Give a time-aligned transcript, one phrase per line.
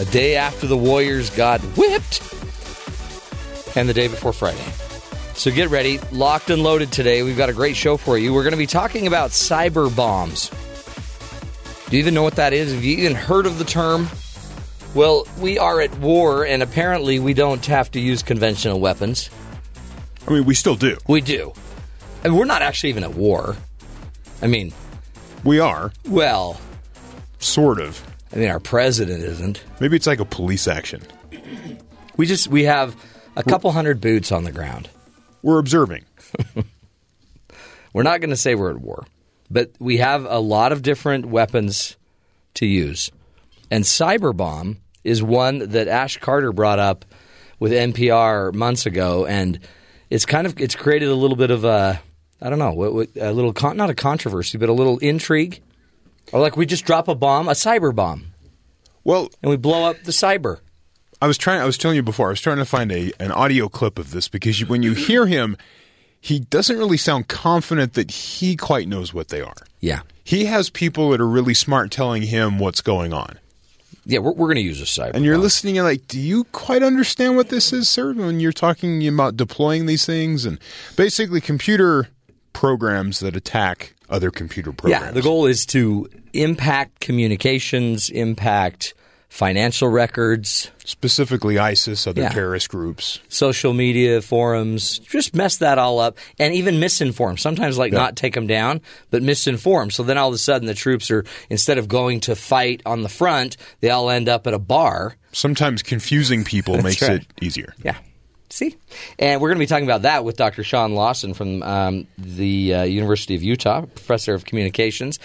[0.00, 2.22] A day after the Warriors got whipped,
[3.76, 4.64] and the day before Friday.
[5.34, 5.98] So get ready.
[6.10, 7.22] Locked and loaded today.
[7.22, 8.32] We've got a great show for you.
[8.32, 10.50] We're going to be talking about cyber bombs.
[11.90, 12.72] Do you even know what that is?
[12.72, 14.08] Have you even heard of the term?
[14.94, 19.28] Well, we are at war, and apparently we don't have to use conventional weapons.
[20.26, 20.96] I mean, we still do.
[21.08, 21.52] We do.
[22.24, 23.54] And we're not actually even at war.
[24.40, 24.72] I mean,
[25.44, 26.58] We are, well,
[27.38, 28.02] sort of.
[28.32, 29.62] I mean, our president isn't.
[29.80, 31.02] Maybe it's like a police action.
[32.16, 32.96] We just we have
[33.36, 34.88] a couple hundred boots on the ground.
[35.42, 36.04] We're observing.
[37.92, 39.04] We're not going to say we're at war,
[39.50, 41.96] but we have a lot of different weapons
[42.54, 43.10] to use.
[43.68, 47.04] And cyber bomb is one that Ash Carter brought up
[47.58, 49.58] with NPR months ago, and
[50.08, 52.00] it's kind of it's created a little bit of a
[52.40, 55.60] I don't know a little con- not a controversy, but a little intrigue.
[56.32, 58.26] Or like we just drop a bomb, a cyber bomb,
[59.04, 60.60] Well, and we blow up the cyber.
[61.22, 61.60] I was trying.
[61.60, 62.28] I was telling you before.
[62.28, 64.94] I was trying to find a an audio clip of this because you, when you
[64.94, 65.56] hear him,
[66.20, 69.54] he doesn't really sound confident that he quite knows what they are.
[69.80, 73.38] Yeah, He has people that are really smart telling him what's going on,
[74.04, 75.12] yeah, we're, we're going to use a cyber.
[75.14, 75.42] and you're bomb.
[75.42, 75.78] listening.
[75.78, 78.12] and like, do you quite understand what this is, sir?
[78.12, 80.58] When you're talking about deploying these things and
[80.96, 82.08] basically computer
[82.52, 85.04] programs that attack other computer programs.
[85.06, 88.94] Yeah, the goal is to impact communications, impact
[89.28, 92.30] financial records, specifically ISIS, other Yeah.
[92.30, 93.20] terrorist groups.
[93.28, 97.38] social media forums, just mess that all up, and even misinform.
[97.38, 98.80] Sometimes, like not take them down,
[99.10, 99.92] but misinform.
[99.92, 103.02] So then all of a sudden, the troops are instead of going to fight on
[103.02, 105.14] the front, they all end up at a bar.
[105.30, 107.22] Sometimes confusing people makes right.
[107.22, 107.72] it easier.
[107.84, 107.94] Yeah.
[108.50, 108.76] See?
[109.18, 110.64] And we're going to be talking about that with Dr.
[110.64, 115.18] Sean Lawson from um, the uh, University of Utah, professor of communications.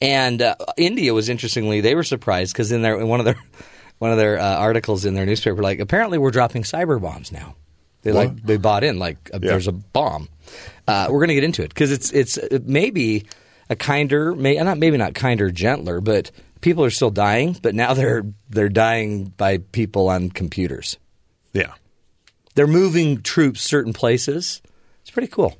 [0.00, 3.36] And uh, India was interestingly, they were surprised because in their in one of their
[3.98, 7.54] one of their uh, articles in their newspaper, like apparently we're dropping cyber bombs now.
[8.02, 10.30] They like they bought in like uh, there's a bomb.
[10.88, 13.26] Uh, we're going to get into it because it's it's it may be
[13.68, 16.30] a kinder, may not maybe not kinder, gentler, but
[16.62, 20.96] people are still dying, but now they're they're dying by people on computers
[21.52, 21.74] Yeah.
[22.54, 24.60] They're moving troops certain places.
[25.02, 25.56] It's pretty cool.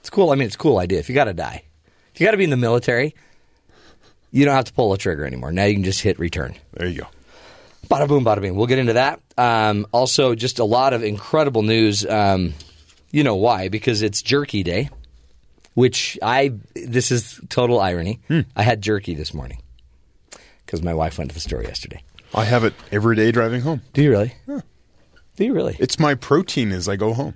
[0.00, 0.30] It's cool.
[0.30, 0.98] I mean, it's a cool idea.
[0.98, 1.64] If you got to die,
[2.14, 3.14] if you got to be in the military,
[4.30, 5.52] you don't have to pull a trigger anymore.
[5.52, 6.54] Now you can just hit return.
[6.72, 7.06] There you go.
[7.88, 8.54] Bada boom, bada bing.
[8.54, 9.20] We'll get into that.
[9.36, 12.06] Um, also, just a lot of incredible news.
[12.06, 12.54] Um,
[13.10, 13.68] you know why?
[13.68, 14.88] Because it's Jerky Day,
[15.74, 16.54] which I.
[16.74, 18.20] This is total irony.
[18.56, 19.58] I had jerky this morning
[20.64, 22.02] because my wife went to the store yesterday.
[22.34, 23.82] I have it every day driving home.
[23.92, 24.34] Do you really?
[25.36, 25.76] Do you really?
[25.78, 27.34] It's my protein as I go home.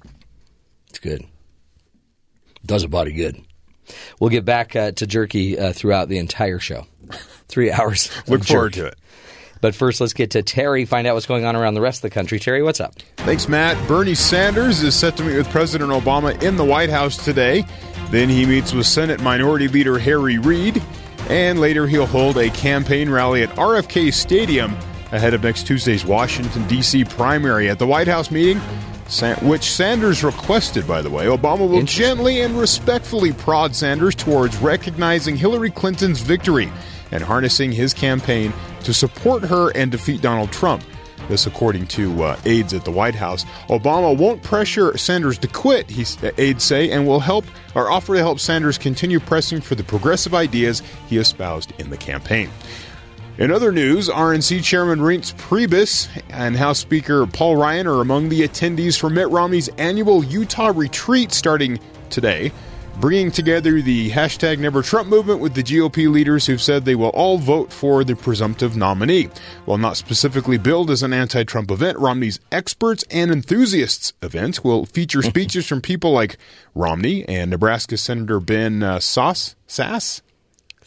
[0.91, 1.25] It's good.
[2.65, 3.41] Does a body good.
[4.21, 6.87] We'll get back uh, to jerky uh, throughout the entire show.
[7.49, 8.11] Three hours.
[8.27, 8.81] Look forward jerky.
[8.81, 8.99] to it.
[9.61, 12.03] But first, let's get to Terry, find out what's going on around the rest of
[12.03, 12.39] the country.
[12.39, 12.95] Terry, what's up?
[13.19, 13.89] Thanks, Matt.
[13.89, 17.65] Bernie Sanders is set to meet with President Obama in the White House today.
[18.11, 20.83] Then he meets with Senate Minority Leader Harry Reid.
[21.29, 24.77] And later he'll hold a campaign rally at RFK Stadium
[25.13, 27.05] ahead of next Tuesday's Washington, D.C.
[27.05, 27.69] primary.
[27.71, 28.61] At the White House meeting,
[29.43, 35.37] which Sanders requested, by the way, Obama will gently and respectfully prod Sanders towards recognizing
[35.37, 36.71] Hillary Clinton's victory
[37.13, 38.53] and harnessing his campaign
[38.83, 40.83] to support her and defeat Donald Trump.
[41.29, 43.45] This, according to uh, aides at the White House.
[43.69, 47.45] Obama won't pressure Sanders to quit, he, uh, aides say, and will help
[47.75, 51.97] or offer to help Sanders continue pressing for the progressive ideas he espoused in the
[51.97, 52.49] campaign.
[53.39, 58.41] In other news, RNC Chairman Reince Priebus and House Speaker Paul Ryan are among the
[58.41, 61.79] attendees for Mitt Romney's annual Utah retreat starting
[62.09, 62.51] today,
[62.99, 67.11] bringing together the hashtag Never Trump movement with the GOP leaders who've said they will
[67.11, 69.29] all vote for the presumptive nominee.
[69.67, 74.87] While not specifically billed as an anti Trump event, Romney's Experts and Enthusiasts event will
[74.87, 76.39] feature speeches from people like
[76.75, 80.23] Romney and Nebraska Senator Ben uh, Sauce, Sasse.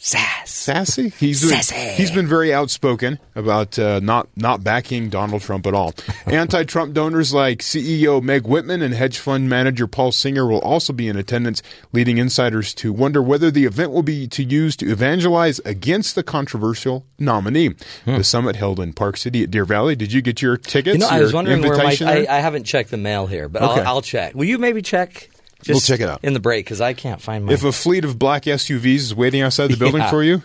[0.00, 0.46] Sasse.
[0.46, 1.10] Sassy.
[1.10, 1.74] He's Sassy.
[1.94, 5.92] he's been very outspoken about uh, not not backing Donald Trump at all.
[6.26, 11.06] Anti-Trump donors like CEO Meg Whitman and hedge fund manager Paul Singer will also be
[11.06, 11.62] in attendance,
[11.92, 16.22] leading insiders to wonder whether the event will be to use to evangelize against the
[16.22, 17.74] controversial nominee.
[18.06, 19.96] The summit held in Park City at Deer Valley.
[19.96, 20.94] Did you get your tickets?
[20.94, 21.94] You know, I was wondering where my.
[22.00, 22.26] I.
[22.26, 23.80] I haven't checked the mail here, but Okay.
[23.82, 24.34] I'll, I'll check.
[24.34, 25.28] Will you maybe check?
[25.62, 26.20] Just We'll check it out.
[26.24, 27.52] in the break because I can't find my.
[27.52, 30.10] if a fleet of black SUVs is waiting outside the building Yeah.
[30.10, 30.42] for you,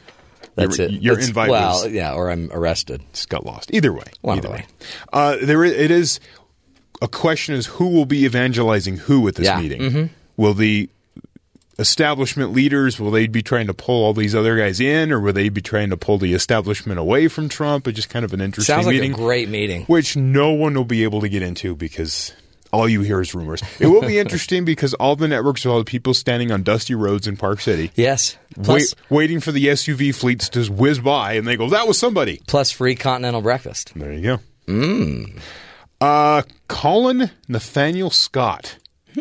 [0.56, 0.92] that's your, it.
[1.02, 1.52] Your That's- invited.
[1.52, 3.02] Well, yeah, or I'm arrested.
[3.14, 3.74] just got lost.
[3.74, 4.56] Either way, One either way.
[4.56, 4.66] way.
[5.14, 6.20] Uh, there it is.
[7.02, 9.60] a question: is who will be evangelizing who at this Yeah.
[9.62, 9.82] meeting?
[9.82, 10.06] Mm-hmm.
[10.38, 10.90] Will the
[11.78, 15.34] establishment leaders will they be trying to pull all these other guys in, or will
[15.34, 17.88] they be trying to pull the establishment away from Trump?
[17.88, 19.84] It's just kind of an interesting Sounds like meeting, a great meeting.
[19.86, 22.34] which no one will be able to get into because.
[22.75, 23.62] All you hear is rumors.
[23.80, 27.25] It will be interesting because all the networks will have people standing on dusty roads
[27.27, 28.38] in Park City, Yes.
[28.57, 32.42] wait, waiting for the SUV fleets to whiz by, and they go, "That was somebody."
[32.48, 33.94] plus free continental breakfast.
[33.95, 34.39] There you go.
[34.68, 35.39] Mm.
[36.01, 38.78] Uh, Colin Nathaniel Scott,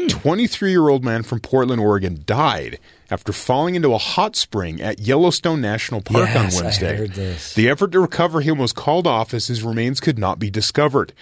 [0.09, 2.79] 23 year old man from Portland, Oregon, died
[3.11, 6.97] after falling into a hot spring at Yellowstone National Park Yes, on I Wednesday.
[6.97, 7.55] heard this.
[7.55, 11.13] The effort to recover him was called off as his remains could not be discovered.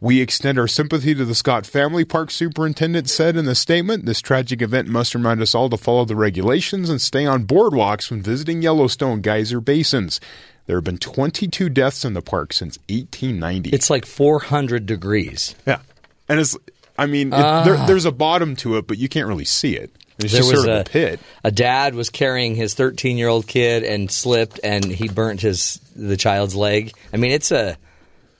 [0.00, 4.04] We extend our sympathy to the Scott family, Park Superintendent said in the statement.
[4.04, 8.10] This tragic event must remind us all to follow the regulations and stay on boardwalks
[8.10, 10.20] when visiting Yellowstone geyser basins.
[10.66, 13.70] There have been 22 deaths in the park since 1890.
[13.70, 15.54] It's like 400 degrees.
[15.66, 15.78] yeah.
[16.28, 16.56] And it's,
[16.98, 19.90] I mean, it, there, there's a bottom to it, but you can't really see it.
[20.18, 20.36] It's Ah.
[20.36, 21.20] There just was sort of a, a pit.
[21.44, 25.76] a dad was carrying his 13 year old kid and slipped, and he burnt his
[25.94, 26.92] the child's leg.
[27.12, 27.76] I mean, it's a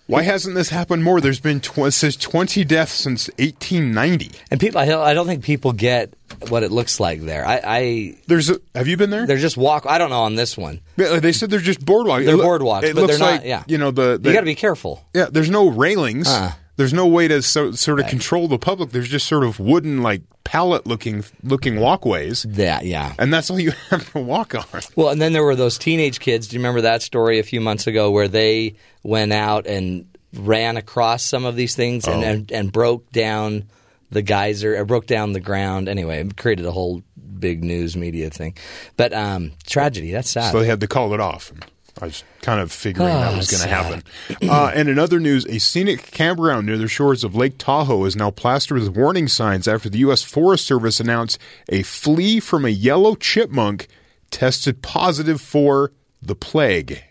[0.07, 1.21] Why hasn't this happened more?
[1.21, 4.31] There's been tw- says 20 deaths since 1890.
[4.51, 4.81] and people.
[4.81, 6.15] I don't, I don't think people get
[6.49, 7.45] what it looks like there.
[7.47, 9.27] I, I There's a, have you been there?
[9.27, 9.85] they're just walk.
[9.87, 10.81] I don't know on this one.
[10.97, 12.25] Yeah, They said they're just boardwalks.
[12.25, 13.65] They're It boardwalks, It but looks they're not- like yeah.
[13.67, 15.05] you know the, the You got to be careful.
[15.15, 15.27] yeah.
[15.31, 16.29] There's no railings.
[16.29, 16.53] Uh.
[16.77, 18.91] There's no way to so, sort of control the public.
[18.91, 23.15] There's just sort of wooden like pallet looking looking walkways, Yeah, yeah.
[23.19, 24.83] and that's all you have to walk on.
[24.95, 26.49] Well, and then there were those teenage kids.
[26.49, 28.75] Do you remember that story a few months ago where they
[29.07, 32.27] went out and ran across some of these things and, Oh.
[32.27, 33.65] and, and broke down
[34.11, 35.89] the geyser, or broke down the ground?
[35.89, 37.03] Anyway, it created a whole
[37.39, 38.57] big news media thing.
[38.97, 40.53] But um, tragedy, that's sad.
[40.53, 41.53] So they had to call it off.
[42.01, 44.03] I was kind of figuring that Oh, was going to happen.
[44.47, 48.15] Uh, and in other news, a scenic campground near the shores of Lake Tahoe is
[48.15, 50.23] now plastered with warning signs after the U.S.
[50.23, 51.39] Forest Service announced
[51.71, 53.89] a flea from a yellow chipmunk
[54.31, 57.03] tested positive for the plague.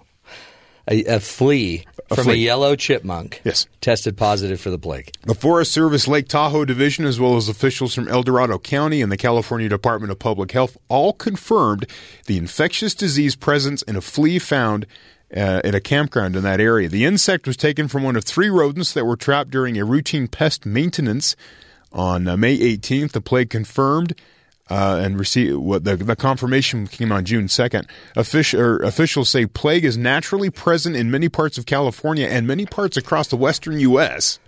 [0.89, 3.68] a, a flea from a yellow chipmunk Yes.
[3.81, 5.12] tested positive for the plague.
[5.24, 9.12] The Forest Service Lake Tahoe Division, as well as officials from El Dorado County and
[9.12, 11.86] the California Department of Public Health, all confirmed
[12.25, 14.86] the infectious disease presence in a flea found
[15.36, 16.88] uh, at a campground in that area.
[16.88, 20.28] The insect was taken from one of three rodents that were trapped during a routine
[20.30, 21.36] pest maintenance
[21.92, 23.12] on uh, May 18th.
[23.12, 24.13] The plague confirmed.
[24.69, 27.87] Uh, and receive what the, the confirmation came on June second.
[28.17, 32.65] Official, or officials say plague is naturally present in many parts of California and many
[32.65, 34.39] parts across the western U.S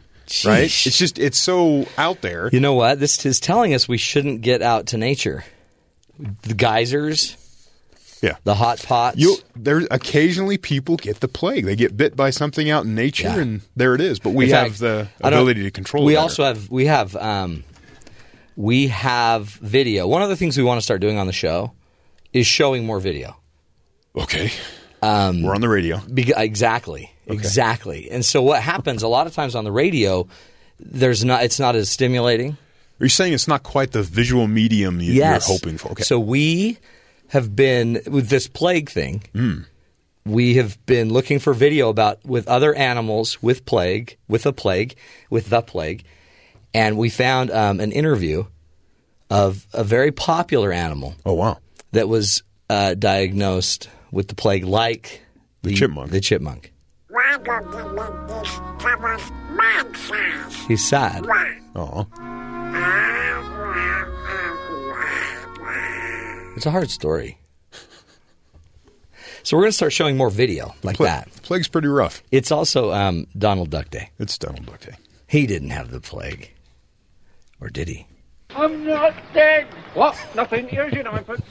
[0.46, 0.66] right?
[0.66, 2.50] It's just it's so out there.
[2.52, 3.00] You know what?
[3.00, 5.44] This is telling us we shouldn't get out to nature.
[6.44, 7.36] The geysers,
[8.22, 8.36] Yeah.
[8.44, 9.18] the hot pots.
[9.18, 11.66] You there occasionally people get the plague.
[11.66, 13.40] They get bit by something out in nature, Yeah.
[13.40, 14.20] and there it is.
[14.20, 16.04] But we In have fact, the ability to control.
[16.06, 16.22] We it better.
[16.24, 17.64] also have we have um,
[18.60, 20.06] we have video.
[20.06, 21.72] One of the things we want to start doing on the show
[22.34, 23.38] is showing more video.
[24.18, 24.52] okay.
[25.02, 26.02] Um, We're on the radio.
[26.14, 28.12] Be- exactly, exactly.
[28.12, 30.28] And so what happens a lot of times on the radio,
[30.78, 31.44] there's not.
[31.44, 32.52] It's not as stimulating.
[33.00, 35.48] Are you saying it's not quite the visual medium you, yes.
[35.48, 35.92] you're hoping for?
[35.92, 36.04] Okay.
[36.04, 36.80] So we
[37.30, 39.24] have been with this plague thing.
[40.26, 44.96] We have been looking for video about with other animals with plague, with a plague,
[45.30, 46.04] with the plague,
[46.74, 48.44] and we found um, an interview
[49.30, 51.58] of a very popular animal oh wow.
[51.92, 55.22] that was uh, diagnosed with the plague, like
[55.64, 56.12] The chipmunk.
[56.12, 56.72] The chipmunk.
[60.68, 61.26] He's sad.
[61.76, 62.08] Oh.
[66.56, 67.38] It's a hard story.
[69.44, 71.32] So we're going to start showing more video like Pla- that.
[71.44, 72.22] Plague's pretty rough.
[72.32, 74.10] It's also um, Donald Duck Day.
[74.20, 74.96] It's Donald Duck Day.
[75.28, 76.52] He didn't have the plague,
[77.62, 78.06] or did he?
[78.56, 79.68] I'm not dead.
[79.94, 80.18] What?
[80.36, 80.68] Nothing.
[80.68, 81.42] Here's your ninepence.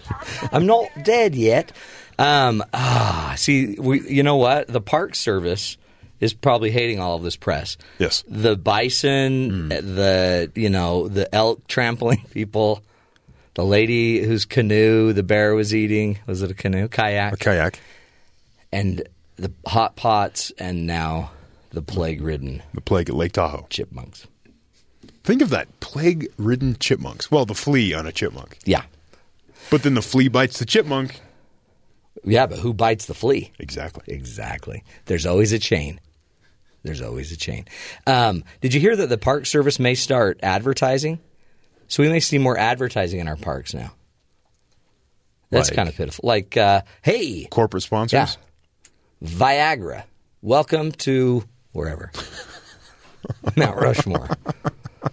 [0.52, 1.72] I'm not dead yet.
[2.18, 4.68] Um, ah, see, we, you know what?
[4.68, 5.76] The Park Service
[6.20, 7.76] is probably hating all of this press.
[7.98, 8.24] Yes.
[8.26, 12.82] The bison, the you know the elk trampling people.
[13.54, 17.32] The lady whose canoe the bear was eating was it a canoe kayak?
[17.32, 17.80] A kayak.
[18.72, 19.02] and
[19.36, 21.30] the hot pots, and now
[21.70, 23.66] the plague-ridden The plague at Lake Tahoe.
[23.70, 24.26] chipmunks.
[25.28, 27.30] Think of that plague-ridden chipmunks.
[27.30, 28.84] Well, the flea on a chipmunk, Yeah,
[29.70, 31.20] but then the flea bites the chipmunk.
[32.24, 33.52] yeah, but who bites the flea?
[33.58, 34.04] Exactly.
[34.06, 34.84] Exactly.
[35.04, 36.00] There's always a chain.
[36.82, 37.66] There's always a chain.
[38.06, 41.18] Um, did you hear that the Park Service may start advertising?
[41.88, 43.92] So we may see more advertising in our parks now.
[45.50, 46.26] That's Like- kind of pitiful.
[46.26, 48.38] Like, uh, hey, Corporate sponsors.
[49.22, 50.04] yeah, Viagra,
[50.40, 52.10] welcome to wherever,
[53.56, 54.30] Mount Rushmore.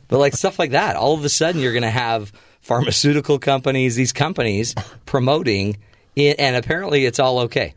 [0.08, 3.96] But like stuff like that, all of a sudden you're going to have pharmaceutical companies,
[3.96, 4.74] these companies
[5.06, 5.78] promoting,
[6.16, 7.74] it, and apparently it's all okay.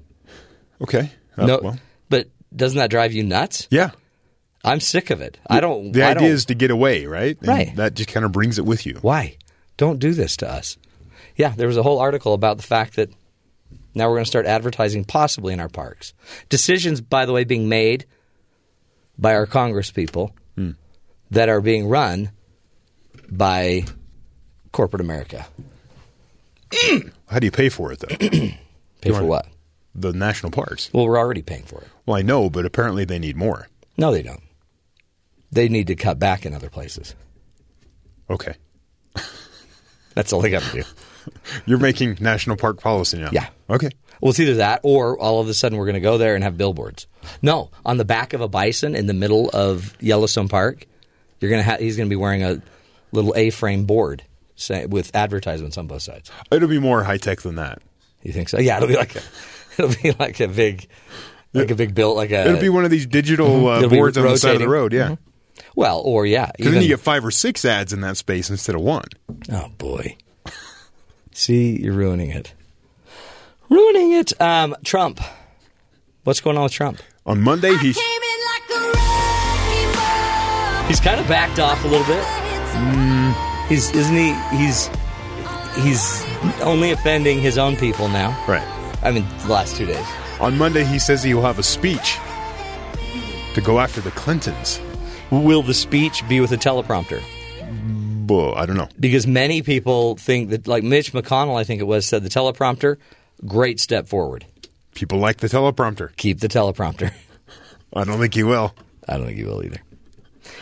[0.81, 1.11] Okay.
[1.37, 3.69] Uh, no, well, but doesn't that drive you nuts?
[3.71, 3.91] yeah.
[4.65, 5.39] I'm sick of it.
[5.49, 5.93] I don't.
[5.93, 7.39] The I idea don't- is to get away, right?
[7.39, 7.77] And Right.
[7.77, 8.99] That just kind of brings it with you.
[9.03, 9.37] why
[9.77, 10.77] don't do this to us?
[11.37, 13.11] Yeah, there was a whole article about the fact that
[13.95, 16.13] now we're going to start advertising possibly in our parks.
[16.49, 18.05] Decisions, by the way, being made
[19.17, 20.39] by our Congress people Hmm.
[21.31, 22.31] That are being run
[23.29, 23.85] by
[24.73, 25.47] corporate America.
[27.29, 28.17] How do you pay for it, though?
[29.01, 29.47] Pay for what?
[29.95, 30.91] the national parks.
[30.93, 31.89] Well, we're already paying for it.
[32.07, 33.69] Well, I know, but apparently they need more.
[33.97, 34.43] No, they don't.
[35.51, 37.15] They need to cut back in other places.
[38.31, 38.55] Okay.
[40.15, 40.83] That's all they got to do.
[41.67, 43.31] You're making national park policy now.
[43.33, 43.49] Yeah.
[43.69, 43.91] Okay.
[44.21, 46.43] Well, it's either that or all of a sudden we're going to go there and
[46.43, 47.07] have billboards.
[47.41, 50.87] No, on the back of a bison in the middle of Yellowstone Park,
[51.41, 52.61] you're going to ha- he's going to be wearing a
[53.13, 54.23] little A-frame board
[54.57, 56.31] say, with advertisements on both sides.
[56.51, 57.81] It'll be more high tech than that.
[58.23, 58.59] You think so?
[58.59, 59.23] Yeah, it'll be like a,
[59.79, 60.89] it'll be like a big,
[61.53, 62.47] like a big build, like a.
[62.47, 64.93] It'll be one of these digital uh, boards on the side of the road.
[64.93, 65.17] Yeah.
[65.77, 68.51] well, or yeah, Because then even- you get five or six ads in that space
[68.51, 69.07] instead of one.
[69.53, 70.17] Oh boy.
[71.33, 72.53] See, you're ruining it.
[73.69, 74.41] Ruining it.
[74.41, 75.21] Um, Trump.
[76.25, 77.01] What's going on with Trump?
[77.27, 77.97] On Monday, he's
[80.89, 82.25] He's kind of backed off a little bit.
[82.25, 84.33] Mm, he's isn't he?
[84.57, 84.89] He's
[85.85, 86.25] he's
[86.63, 88.31] only offending his own people now.
[88.49, 88.67] right.
[89.03, 90.05] I mean, the last two days.
[90.41, 92.19] On Monday, he says he will have a speech
[93.55, 94.81] to go after the Clintons.
[95.31, 97.23] Will the speech be with a teleprompter?
[98.29, 98.89] Well, I don't know.
[98.99, 102.97] Because many people think that, like Mitch McConnell, I think it was, said the teleprompter,
[103.47, 104.47] great step forward.
[104.95, 106.15] People like the teleprompter.
[106.17, 107.13] Keep the teleprompter.
[107.95, 108.75] I don't think he will.
[109.09, 109.81] I don't think he will either.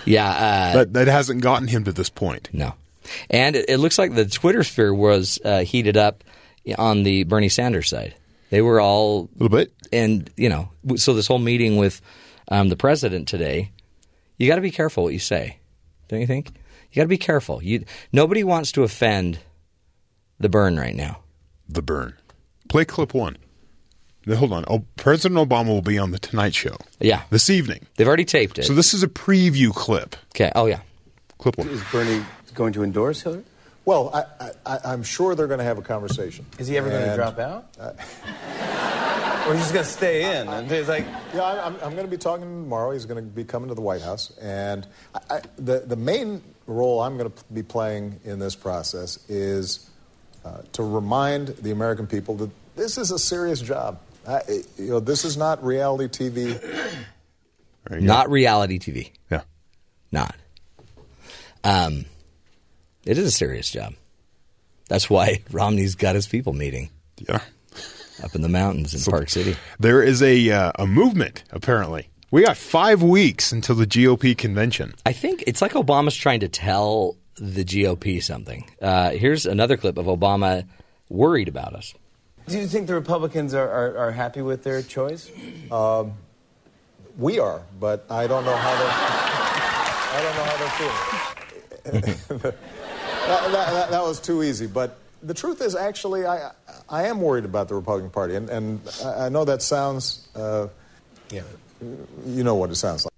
[0.06, 2.48] Yeah, uh, That that hasn't gotten him to this point.
[2.52, 2.75] No.
[3.30, 6.25] And it, it looks like the Twitter sphere was uh, heated up
[6.78, 8.14] on the Bernie Sanders side.
[8.50, 9.72] They were all, A little bit.
[9.92, 12.00] and you know, so this whole meeting with
[12.48, 13.70] um, the president today,
[14.38, 15.58] you got to be careful what you say,
[16.08, 16.48] don't you think?
[16.92, 17.62] You got to be careful.
[17.62, 19.38] You nobody wants to offend
[20.38, 21.20] the burn right now.
[21.68, 22.14] The burn.
[22.68, 23.36] Play clip one.
[24.26, 24.64] Now, hold on.
[24.68, 27.87] Oh, President Obama will be on the Tonight Show Yeah, this evening.
[27.97, 28.64] they've already taped it.
[28.64, 30.16] So this is a preview clip.
[30.35, 30.50] okay.
[30.54, 30.80] Oh yeah.
[31.38, 31.68] Clip one.
[31.68, 33.45] Is Bernie going to endorse Hillary?
[33.85, 36.45] Well, I, I, I'm sure they're going to have a conversation.
[36.59, 37.66] Is he ever going to drop out?
[39.47, 40.49] or he's just going to stay in?
[40.49, 42.90] And he's like, Yeah, I'm, I'm going to be talking tomorrow.
[42.90, 46.42] He's going to be coming to the White House, and I, I, the the main
[46.66, 49.88] role I'm going to be playing in this process is
[50.45, 54.00] uh, to remind the American people that this is a serious job.
[54.28, 54.42] I,
[54.78, 56.61] you know, this is not reality TV.
[57.88, 58.12] There you go.
[58.12, 59.12] Not reality TV.
[59.30, 59.42] Yeah.
[60.11, 60.35] Not.
[61.62, 62.04] Um,
[63.04, 63.95] it is a serious job.
[64.88, 67.40] That's why Romney's got his people meeting Yeah.
[68.25, 69.54] up in the mountains in Park City.
[69.78, 72.09] There is a uh, a movement apparently.
[72.33, 74.95] We got five weeks until the GOP convention.
[75.06, 78.68] I think it's like Obama's trying to tell the GOP something.
[78.83, 80.66] Uh, here's another clip of Obama
[81.09, 81.95] worried about us.
[82.47, 85.31] Do you think the Republicans are, are, are happy with their choice?
[87.19, 88.93] We are, but I don't know how they're.
[90.09, 92.53] I don't know how they're feeling.
[93.26, 96.50] that, that, that, was too easy, but the truth is, actually, I
[96.91, 100.29] I am worried about the Republican Party, and and I I know that sounds.
[100.35, 100.69] Uh,
[101.31, 101.43] Yeah.
[102.26, 103.15] you know what it sounds like.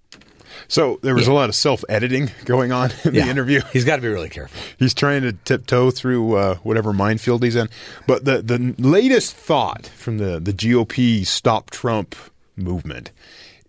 [0.69, 3.61] So there was a lot of self editing going on in the interview.
[3.73, 4.57] He's got to be really careful.
[4.77, 7.67] He's trying to tiptoe through uh, whatever minefield he's in.
[8.07, 12.15] But the the latest thought from the the GOP Stop Trump
[12.55, 13.11] movement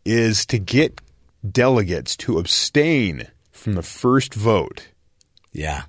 [0.04, 1.00] is to get
[1.50, 4.88] delegates to abstain from the first vote
[5.52, 5.84] Yeah.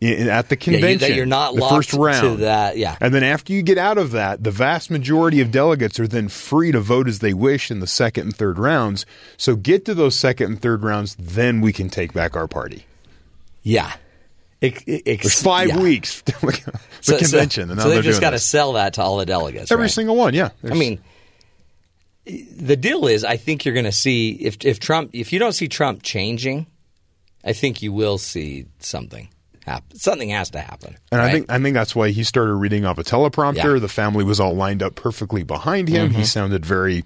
[0.00, 0.98] At the Yeah, convention.
[1.08, 2.76] that you're not the first round to that.
[2.78, 2.96] Yeah.
[3.00, 6.28] And then after you get out of that, the vast majority of delegates are then
[6.28, 9.04] free to vote as they wish in the second and third rounds.
[9.36, 12.84] So get to those second and third rounds, then we can take back our party.
[13.62, 13.92] Yeah.
[14.62, 15.78] Ex- ex- There's five yeah.
[15.80, 16.32] weeks the
[17.00, 19.70] So- so- convention, and so they've just got to sell that to all the delegates.
[19.72, 19.90] every right?
[19.90, 20.34] single one.
[20.34, 20.98] Yeah, I mean,
[22.26, 25.52] the deal is, I think you're going to see if if Trump, if you don't
[25.52, 26.66] see Trump changing,
[27.44, 29.28] I think you will see something
[29.68, 29.98] happen.
[29.98, 30.96] Something has to happen.
[31.12, 33.74] And I think I think that's why he started reading off a teleprompter.
[33.74, 33.78] Yeah.
[33.78, 36.08] The family was all lined up perfectly behind him.
[36.08, 36.18] Mm-hmm.
[36.18, 37.04] He sounded very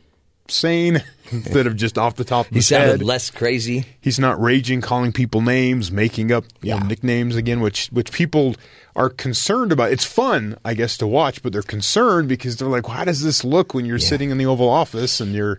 [0.49, 3.03] sane instead of just off the top of he his sounded head.
[3.03, 3.87] less crazy.
[4.01, 8.55] He's not raging, calling people names, making up you know, nicknames again, which which people
[8.95, 9.91] are concerned about.
[9.91, 13.23] It's fun, I guess, to watch, but they're concerned because they're like, well, "How does
[13.23, 15.57] this look when you're sitting in the Oval Office and you're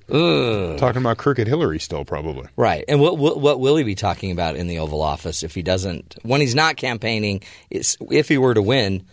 [0.77, 2.47] talking about crooked Hillary still?" Probably.
[2.55, 2.85] Right.
[2.87, 5.63] And what, what what will he be talking about in the Oval Office if he
[5.63, 7.41] doesn't when he's not campaigning?
[7.71, 9.05] If he were to win,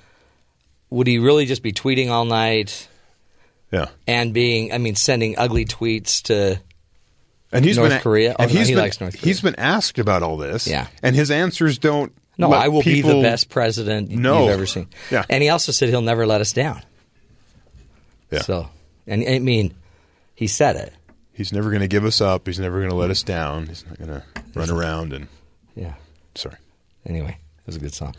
[0.91, 2.89] would he really just be tweeting all night
[3.71, 3.87] Yeah.
[4.07, 4.73] and being?
[4.73, 6.61] I mean, sending ugly tweets to.
[7.53, 8.37] And he's North been Korea?
[8.39, 9.25] And Oh, no, he's he been, likes North Korea.
[9.25, 10.67] He's been asked about all this.
[10.69, 10.87] Yeah.
[11.03, 12.13] And his answers don't.
[12.39, 14.43] No, I will be the best president No.
[14.45, 14.89] you've ever seen.
[15.11, 15.25] Yeah.
[15.29, 16.83] And he also said he'll never let us down.
[18.31, 18.41] Yeah.
[18.43, 18.69] So,
[19.07, 19.75] and I mean,
[20.35, 20.93] he said it.
[21.33, 22.47] He's never going to give us up.
[22.47, 23.67] He's never going to let us down.
[23.67, 24.23] He's not going to
[24.55, 25.27] run around and.
[25.75, 25.95] Yeah.
[26.35, 26.57] Sorry.
[27.07, 28.15] Anyway, it was a good song.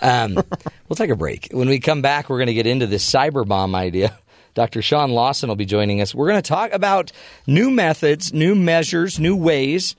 [0.00, 0.34] Um,
[0.88, 1.48] we'll take a break.
[1.52, 4.18] When we come back, we're going to get into this cyber bomb idea.
[4.54, 4.82] Dr.
[4.82, 6.14] Sean Lawson will be joining us.
[6.14, 7.12] We're going to talk about
[7.46, 9.96] new methods, new measures, new ways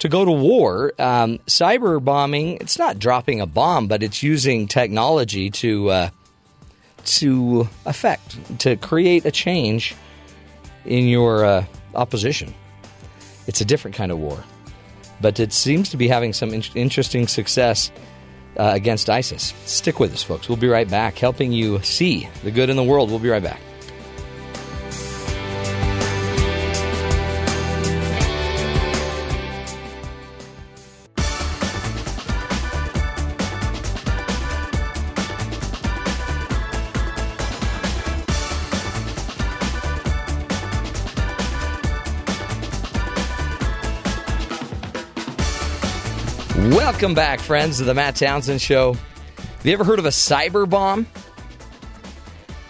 [0.00, 0.92] to go to war.
[0.98, 6.10] Um, cyber bombing, it's not dropping a bomb, but it's using technology to uh,
[7.04, 9.94] to affect, to create a change
[10.84, 12.54] in your uh, opposition.
[13.46, 14.42] It's a different kind of war
[15.22, 17.90] but it seems to be having some in- interesting success
[18.58, 19.54] uh, against ISIS.
[19.64, 20.48] Stick with us, folks.
[20.48, 23.08] We'll be right back, helping you see the good in the world.
[23.08, 23.60] We'll be right back.
[47.02, 48.92] Welcome back, friends, to the Matt Townsend Show.
[48.92, 51.04] Have you ever heard of a cyber bomb?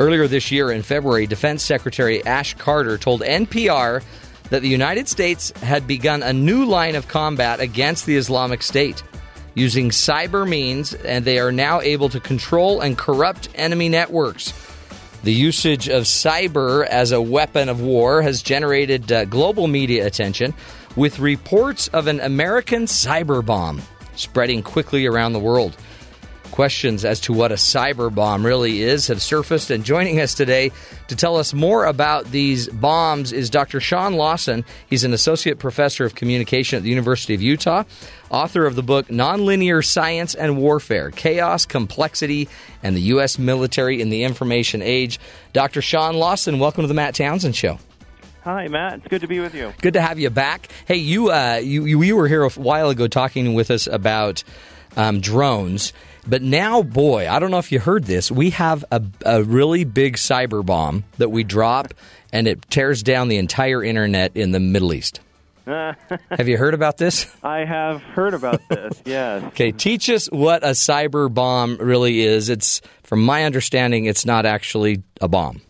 [0.01, 4.03] Earlier this year in February, Defense Secretary Ash Carter told NPR
[4.49, 9.03] that the United States had begun a new line of combat against the Islamic State
[9.55, 14.55] using cyber means, and they are now able to control and corrupt enemy networks.
[15.25, 20.55] The usage of cyber as a weapon of war has generated uh, global media attention,
[20.97, 23.83] with reports of an American cyber bomb
[24.23, 25.77] spreading quickly around the world.
[26.51, 30.71] Questions as to what a cyber bomb really is have surfaced, and joining us today
[31.09, 33.81] to tell us more about these bombs is Dr.
[33.81, 34.63] Sean Lawson.
[34.87, 37.85] He's an associate professor of communication at the University of Utah,
[38.31, 42.51] author of the book Nonlinear Science and Warfare Chaos, Complexity,
[42.83, 43.39] and the U.S.
[43.39, 45.19] Military in the Information Age.
[45.55, 45.81] Dr.
[45.81, 47.79] Sean Lawson, welcome to the Matt Townsend Show.
[48.45, 48.95] Hi, Matt.
[48.95, 49.73] It's good to be with you.
[49.81, 50.69] Good to have you back.
[50.87, 54.43] Hey, you uh, you, you were here a while ago talking with us about
[54.97, 55.93] um, drones,
[56.27, 58.31] but now, boy, I don't know if you heard this.
[58.31, 61.95] We have a, a really big cyber bomb that we drop,
[62.33, 65.21] and it tears down the entire internet in the Middle East.
[65.67, 67.33] have you heard about this?
[67.43, 69.01] I have heard about this.
[69.05, 69.43] yes.
[69.49, 72.49] Okay, teach us what a cyber bomb really is.
[72.49, 75.61] It's from my understanding, it's not actually a bomb.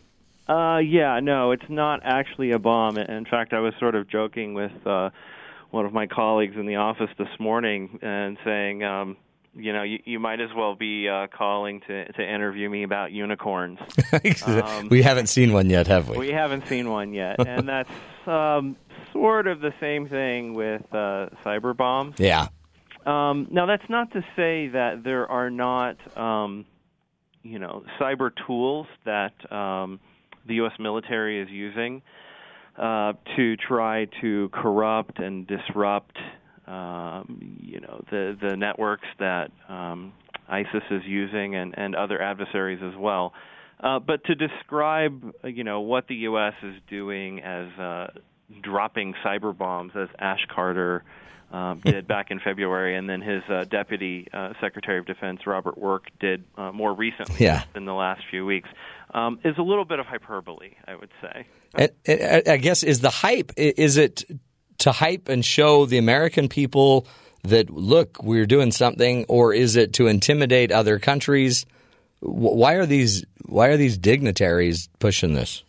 [0.53, 1.21] Uh, yeah.
[1.21, 2.99] No, it's not actually a bomb.
[2.99, 5.11] In fact, I was sort of joking with uh,
[5.71, 9.17] one of my colleagues in the office this morning and saying, um,
[9.55, 13.12] you know, you, you might as well be uh, calling to to interview me about
[13.12, 13.79] unicorns.
[14.91, 16.19] we haven't seen one yet, have we?
[16.19, 17.91] We haven't seen one yet, and that's
[18.27, 18.77] um,
[19.12, 22.17] sort of the same thing with uh, cyber bombs.
[22.19, 22.49] yeah.
[23.05, 26.65] Um, now, that's not to say that there are not, um,
[27.43, 29.99] you know, cyber tools that um,
[30.47, 30.73] the U.S.
[30.79, 32.03] military is using
[32.77, 36.17] uh, to try to corrupt and disrupt,
[36.67, 40.13] um, you know, the the networks that um,
[40.49, 43.33] ISIS is using and, and other adversaries as well.
[43.81, 46.55] Uh, but to describe, you know, what the U.S.
[46.63, 48.07] is doing as uh,
[48.63, 51.05] dropping cyber bombs, as Ash Carter
[51.53, 55.77] um, did back in February, and then his uh, deputy uh, Secretary of Defense Robert
[55.79, 57.65] Work did uh, more recently Yeah.
[57.75, 58.69] in the last few weeks,
[59.15, 61.47] um, is a little bit of hyperbole, I would say.
[61.75, 64.25] And, and I guess is the hype is it
[64.79, 67.07] to hype and show the American people
[67.45, 71.67] that look we're doing something, or is it to intimidate other countries?
[72.21, 75.65] Why are these Why are these dignitaries pushing this?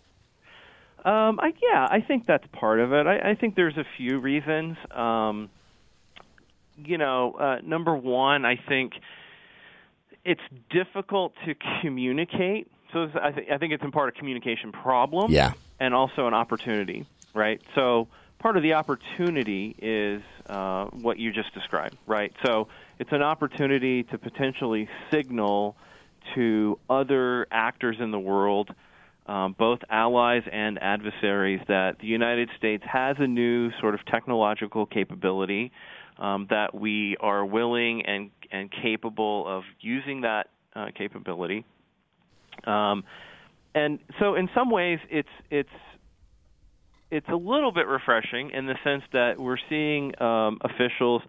[1.05, 3.07] Um, I, yeah, I think that's part of it.
[3.07, 4.77] I, I think there's a few reasons.
[4.91, 5.49] Um,
[6.77, 8.93] you know, uh, number one, I think
[10.25, 12.69] it's difficult to communicate.
[12.91, 15.31] So I, th- I think it's in part a communication problem.
[15.31, 15.53] Yeah.
[15.79, 17.59] And also an opportunity, right?
[17.75, 18.07] So
[18.39, 22.31] part of the opportunity is uh, what you just described, right?
[22.45, 22.67] So
[22.99, 25.75] it's an opportunity to potentially signal
[26.35, 28.73] to other actors in the world,
[29.25, 34.85] um, both allies and adversaries, that the United States has a new sort of technological
[34.85, 35.71] capability
[36.17, 41.65] um, that we are willing and and capable of using that uh, capability.
[42.65, 43.03] Um,
[43.75, 45.69] and so, in some ways, it's it's
[47.11, 51.21] it's a little bit refreshing in the sense that we're seeing um, officials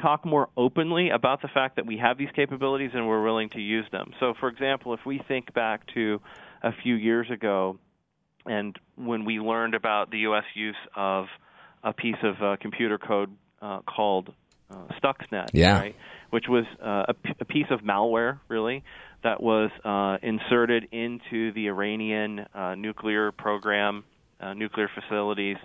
[0.00, 3.60] talk more openly about the fact that we have these capabilities and we're willing to
[3.60, 4.12] use them.
[4.20, 6.20] So, for example, if we think back to
[6.62, 7.78] a few years ago,
[8.46, 10.44] and when we learned about the U.S.
[10.54, 11.26] use of
[11.82, 14.32] a piece of uh, computer code uh, called
[14.70, 15.78] uh, Stuxnet, Yeah.
[15.78, 15.96] right,
[16.30, 18.84] which was uh, a, p- a piece of malware, really,
[19.22, 24.04] that was uh, inserted into the Iranian uh, nuclear program,
[24.40, 25.56] uh, nuclear facilities,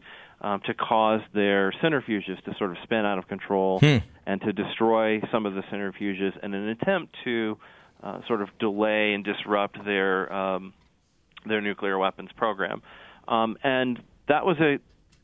[0.41, 3.79] um, to cause their centrifuges to sort of spin out of control
[4.25, 7.57] and to destroy some of the centrifuges in an attempt to
[8.03, 10.73] uh, sort of delay and disrupt their um,
[11.45, 12.81] their nuclear weapons program.
[13.27, 14.79] Um, and that was a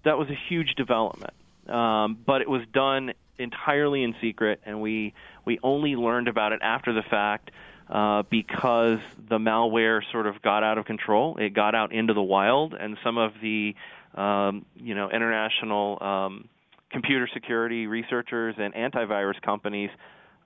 [0.05, 1.33] that was a huge development.
[1.71, 5.13] Um, but it was done entirely in secret, and we
[5.45, 7.51] we only learned about it after the fact
[7.89, 11.37] uh, because the malware sort of got out of control.
[11.37, 13.75] It got out into the wild, and some of the
[14.15, 16.49] um, you know international um,
[16.91, 19.89] computer security researchers and antivirus companies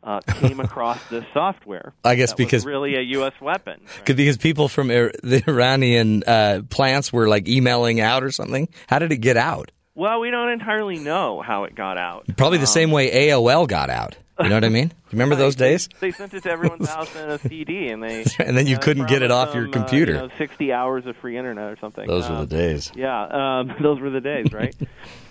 [0.03, 1.93] uh, came across this software.
[2.03, 3.33] I guess because- really a U.S.
[3.41, 3.81] weapon.
[4.05, 8.69] Could- Because people from Ir- the Iranian uh, plants were like emailing out or something.
[8.87, 9.71] How did it get out?
[9.95, 12.25] Well, we don't entirely know how it got out.
[12.37, 14.17] Probably the Um, same way AOL got out.
[14.41, 14.91] You know what I mean?
[15.13, 15.87] Remember those days?
[16.01, 18.81] They sent it to everyone's house in a CD, and they And then you know,
[18.81, 20.11] couldn't get it off your computer.
[20.17, 22.05] Uh, you know, Sixty hours of free internet or something.
[22.05, 22.91] Those were Um, the days.
[22.95, 24.75] Yeah, um, those were the days, right?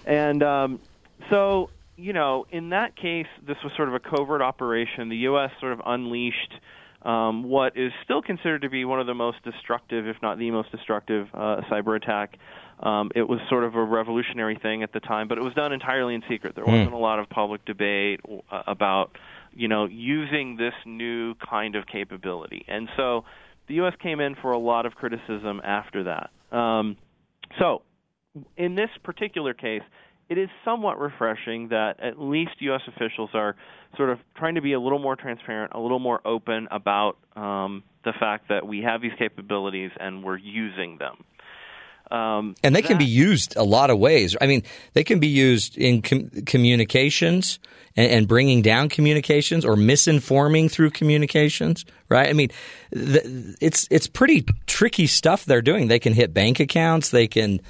[0.07, 0.81] and um,
[1.29, 5.11] so, you know, in that case, this was sort of a covert operation.
[5.11, 5.51] The U.S.
[5.61, 6.55] sort of unleashed
[7.03, 10.51] um, what is still considered to be one of the most destructive, if not the
[10.51, 12.39] most destructive, uh, cyber attack.
[12.85, 15.73] Um, it was sort of a revolutionary thing at the time, but it was done
[15.73, 16.55] entirely in secret.
[16.55, 19.17] There wasn't a lot of public debate uh, about,
[19.55, 22.63] you know, using this new kind of capability.
[22.69, 23.25] And so
[23.69, 23.95] the U.S.
[24.03, 26.57] came in for a lot of criticism after that.
[26.57, 26.99] Um,
[27.59, 27.83] so,
[28.57, 29.83] in this particular case,
[30.29, 32.83] it is somewhat refreshing that at least U.S.
[32.87, 33.57] officials are
[33.97, 37.83] sort of trying to be a little more transparent, a little more open about um,
[38.05, 41.25] the fact that we have these capabilities and we're using them.
[42.11, 44.37] Um, And they can be used a lot of ways.
[44.41, 44.63] I mean,
[44.93, 47.59] they can be used in com- communications
[47.97, 52.29] and, and bringing down communications or misinforming through communications, right?
[52.29, 52.51] I mean,
[52.93, 53.25] th-
[53.61, 55.89] it's it's pretty tricky stuff they're doing.
[55.89, 57.11] They can hit bank accounts.
[57.11, 57.61] They can.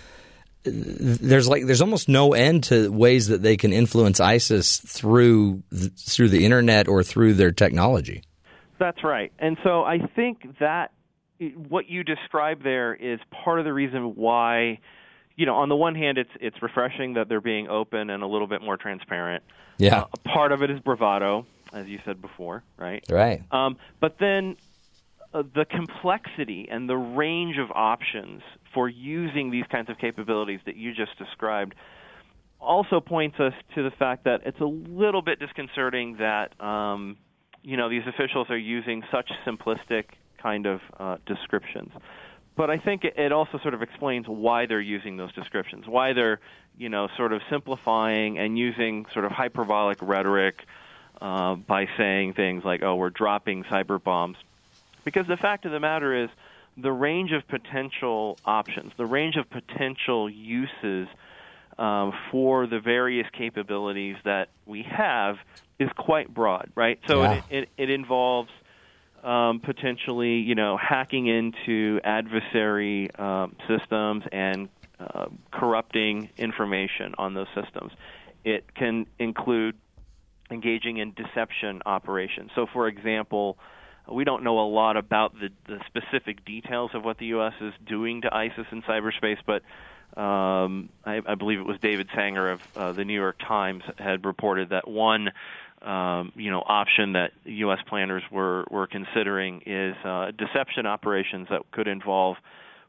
[0.65, 5.93] There's like there's almost no end to ways that they can influence ISIS through th-
[5.93, 8.23] through the internet or through their technology.
[8.79, 9.33] That's right.
[9.39, 10.91] And so I think that
[11.39, 14.79] what you describe there is part of the reason why,
[15.37, 18.27] you know, on the one hand, it's it's refreshing that they're being open and a
[18.27, 19.43] little bit more transparent.
[19.79, 20.03] Yeah.
[20.03, 23.05] Uh, part of it is bravado, as you said before, right?
[23.11, 23.43] Right.
[23.51, 24.57] Um, but then
[25.33, 28.43] uh, the complexity and the range of options
[28.73, 31.75] for using these kinds of capabilities that you just described
[32.61, 37.17] also points us to the fact that it's a little bit disconcerting that um,
[37.63, 40.05] you know these officials are using such simplistic
[40.45, 41.91] kind of uh, descriptions.
[42.57, 46.39] But I think it, also sort of explains why they're using those descriptions, why they're
[46.77, 50.57] you know sort of simplifying and using sort of hyperbolic rhetoric
[51.21, 54.37] uh, by saying things like, "Oh, we're dropping cyber bombs,"
[55.05, 56.31] because the fact of the matter is
[56.77, 61.09] the range of potential options, the range of potential uses
[61.79, 65.37] um, for the various capabilities that we have
[65.81, 66.99] is quite broad, right?
[67.09, 67.33] So Yeah.
[67.33, 68.51] it, it, it involves
[69.25, 74.69] um, potentially, you know, hacking into adversary um, systems and
[75.01, 77.93] uh, corrupting information on those systems.
[78.45, 79.77] It can include
[80.51, 82.51] engaging in deception operations.
[82.55, 83.59] So, for example,
[84.11, 87.55] we don't know a lot about the, the specific details of what the U.S.
[87.61, 89.63] is doing to ISIS in cyberspace, but
[90.21, 94.25] um, I, I believe it was David Sanger of uh, the New York Times had
[94.25, 95.31] reported that one,
[95.85, 97.79] um, you know, option that U.S.
[97.89, 102.37] planners were were considering is uh, deception operations that could involve,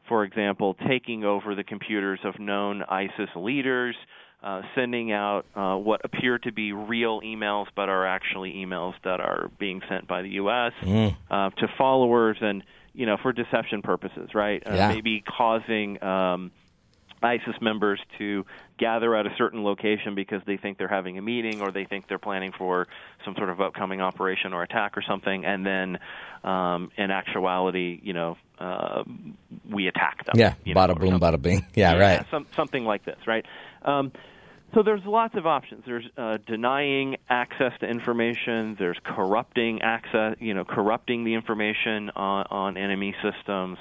[0.08, 3.96] for example, taking over the computers of known ISIS leaders,
[4.44, 9.20] uh, sending out uh, what appear to be real emails, but are actually emails that
[9.20, 10.74] are being sent by the U.S.
[11.30, 14.64] Uh, to followers, and you know, for deception purposes, right?
[14.66, 14.88] Uh, Yeah.
[14.88, 16.02] Maybe causing.
[16.04, 16.52] Um,
[17.24, 18.46] ISIS members to
[18.78, 22.08] gather at a certain location because they think they're having a meeting or they think
[22.08, 22.88] they're planning for
[23.24, 25.98] some sort of upcoming operation or attack or something, and then
[26.44, 29.04] um, in actuality, you know, uh,
[29.70, 30.36] we attack them.
[30.36, 31.66] Yeah, you know, bada boom, bada bing.
[31.76, 32.26] Yeah, right.
[32.32, 33.46] Some, something like this, right?
[33.84, 34.12] Um,
[34.74, 35.84] so there's lots of options.
[35.86, 38.76] There's uh, denying access to information.
[38.78, 43.78] There's corrupting access, you know, corrupting the information on, on enemy systems.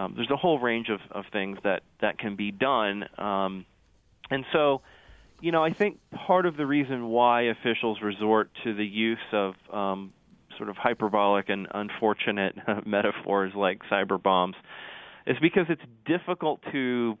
[0.00, 3.04] Um, there's a whole range of, of things that, that can be done.
[3.18, 3.66] Um,
[4.30, 4.80] and so,
[5.40, 9.54] you know, I think part of the reason why officials resort to the use of
[9.70, 10.12] um,
[10.56, 14.56] sort of hyperbolic and unfortunate metaphors like cyber bombs
[15.26, 17.18] is because it's difficult to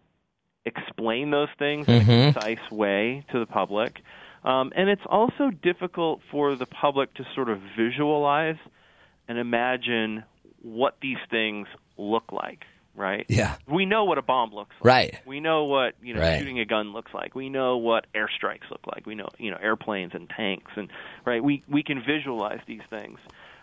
[0.64, 4.00] explain those things in a concise way to the public.
[4.42, 8.56] Um, and it's also difficult for the public to sort of visualize
[9.28, 10.24] and imagine
[10.62, 11.66] what these things
[12.00, 13.26] look like, right?
[13.28, 13.56] Yeah.
[13.68, 14.84] We know what a bomb looks like.
[14.84, 15.18] Right.
[15.26, 16.38] We know what, you know, Right.
[16.38, 17.34] shooting a gun looks like.
[17.34, 19.06] We know what airstrikes look like.
[19.06, 20.88] We know, you know, airplanes and tanks and
[21.24, 21.42] right?
[21.42, 23.18] We we can visualize these things.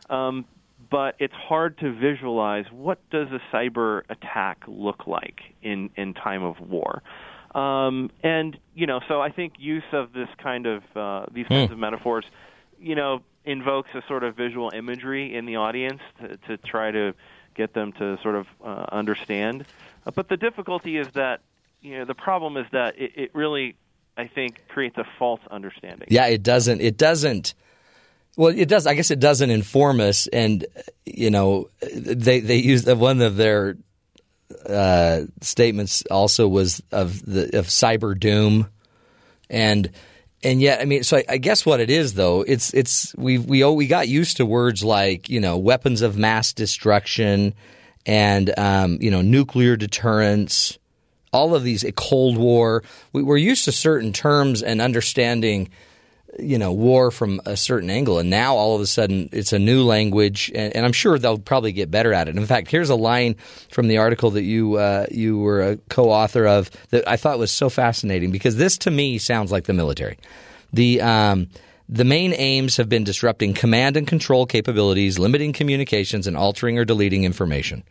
[0.10, 0.46] Um,
[0.90, 6.44] but it's hard to visualize what does a cyber attack look like in in time
[6.44, 7.02] of war.
[7.56, 11.72] Um, and you know, so I think use of this kind of uh, these kinds
[11.72, 12.26] of metaphors,
[12.80, 17.14] you know, invokes a sort of visual imagery in the audience to, to try to
[17.58, 19.66] get them to sort of uh, understand.
[20.06, 21.42] Uh, but the difficulty is that
[21.82, 23.76] you know the problem is that it, it really,
[24.16, 26.08] I think, creates a false understanding.
[26.10, 26.82] Yeah, it doesn't.
[26.82, 27.54] It doesn't.
[28.38, 28.86] Well, it does.
[28.86, 30.66] I guess it doesn't inform us, and
[31.06, 33.78] you know, they they use one of their
[34.68, 38.70] uh, statements also was of the of cyber doom,
[39.50, 39.92] and
[40.44, 43.38] and yet, I mean, so I, I guess what it is though, it's it's we
[43.38, 47.56] we oh, we got used to words like you know weapons of mass destruction,
[48.06, 50.78] and um, you know nuclear deterrence,
[51.34, 52.84] all of these a Cold War.
[53.14, 55.70] We, we're used to certain terms and understanding
[56.40, 59.60] you know war from a certain angle and now all of a sudden it's a
[59.60, 62.38] new language and, and i'm sure they'll probably get better at it.
[62.38, 63.36] In fact here's a line
[63.72, 67.52] from the article that you uh, you were a co-author of that i thought was
[67.52, 70.18] so fascinating because this to me sounds like the military.
[70.74, 71.48] The um,
[71.90, 76.86] the main aims have been disrupting command and control capabilities limiting communications and altering or
[76.86, 77.84] deleting information.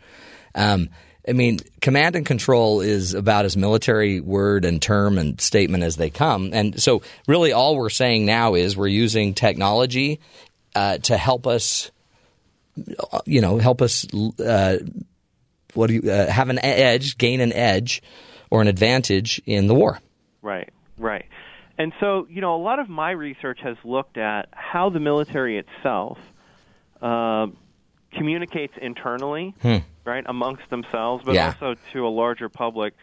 [0.55, 0.91] Um,
[1.29, 5.97] I mean, command and control is about as military word and term and statement as
[5.97, 6.51] they come.
[6.53, 10.21] And so, really, all we're saying now is we're using technology
[10.75, 11.91] uh, to help us,
[13.25, 14.07] you know, help us.
[14.39, 14.79] Uh,
[15.75, 18.03] what do you uh, have an edge, gain an edge,
[18.51, 19.99] or an advantage in the war?
[20.43, 21.27] Right, right.
[21.79, 25.59] And so, you know, a lot of my research has looked at how the military
[25.59, 26.19] itself
[27.03, 27.49] uh,
[28.13, 29.55] communicates internally,
[30.07, 31.47] right, amongst themselves, but Yeah.
[31.47, 32.95] also to a larger public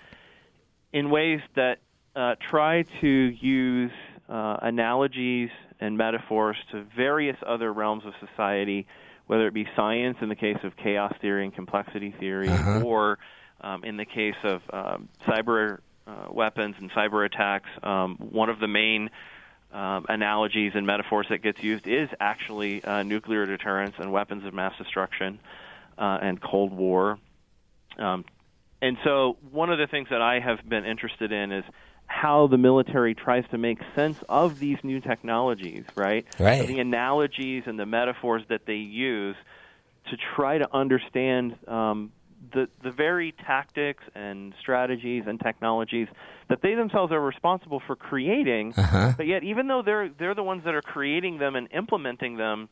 [0.91, 1.79] in ways that
[2.15, 3.91] uh, try to use
[4.29, 8.85] uh, analogies and metaphors to various other realms of society,
[9.27, 12.49] whether it be science in the case of chaos theory and complexity theory,
[12.83, 13.17] or
[13.61, 17.69] um, in the case of um, cyber uh, weapons and cyber attacks.
[17.81, 19.09] Um, one of the main
[19.71, 24.53] um, analogies and metaphors that gets used is actually uh, nuclear deterrence and weapons of
[24.53, 25.39] mass destruction
[25.97, 27.17] uh, and Cold War.
[27.97, 28.25] Um,
[28.82, 31.63] and so, one of the things that I have been interested in is
[32.06, 36.25] how the military tries to make sense of these new technologies, right?
[36.39, 36.67] Right.
[36.67, 39.36] The analogies and the metaphors that they use
[40.10, 42.12] to try to understand um,
[42.51, 46.08] the the very tactics and strategies and technologies
[46.49, 48.73] that they themselves are responsible for creating.
[49.17, 52.69] But yet, even though they're they're the ones that are creating them and implementing them,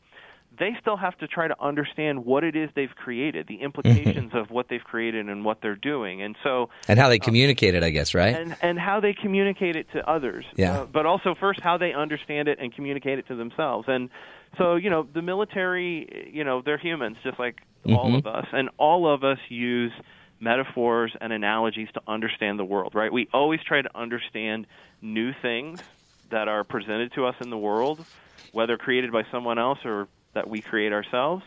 [0.58, 3.64] they still have to try to understand what it is they've created, the mm-hmm.
[3.64, 6.22] implications of what they've created and what they're doing.
[6.22, 8.34] And so, And how they uh, communicate it, I guess, right?
[8.34, 10.44] and and how they communicate it to others.
[10.56, 10.80] Yeah.
[10.80, 13.88] Uh, but also first how they understand it and communicate it to themselves.
[13.88, 14.10] And
[14.58, 18.16] so you know the military, you know they're humans just like all mm-hmm.
[18.16, 19.92] of us, and all of us use
[20.38, 22.94] metaphors and analogies to understand the world.
[22.94, 23.12] Right?
[23.12, 24.66] We always try to understand
[25.00, 25.82] new things
[26.30, 28.04] that are presented to us in the world,
[28.52, 31.44] whether created by someone else or that we create ourselves,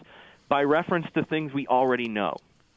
[0.48, 2.36] by reference to things we already know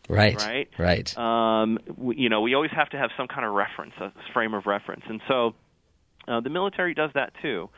[0.08, 0.42] right.
[0.42, 0.68] right?
[0.78, 1.18] Right.
[1.18, 4.54] Um, we, you know, we always have to have some kind of reference, a frame
[4.54, 5.54] of reference, and so
[6.26, 7.68] uh, the military does that too.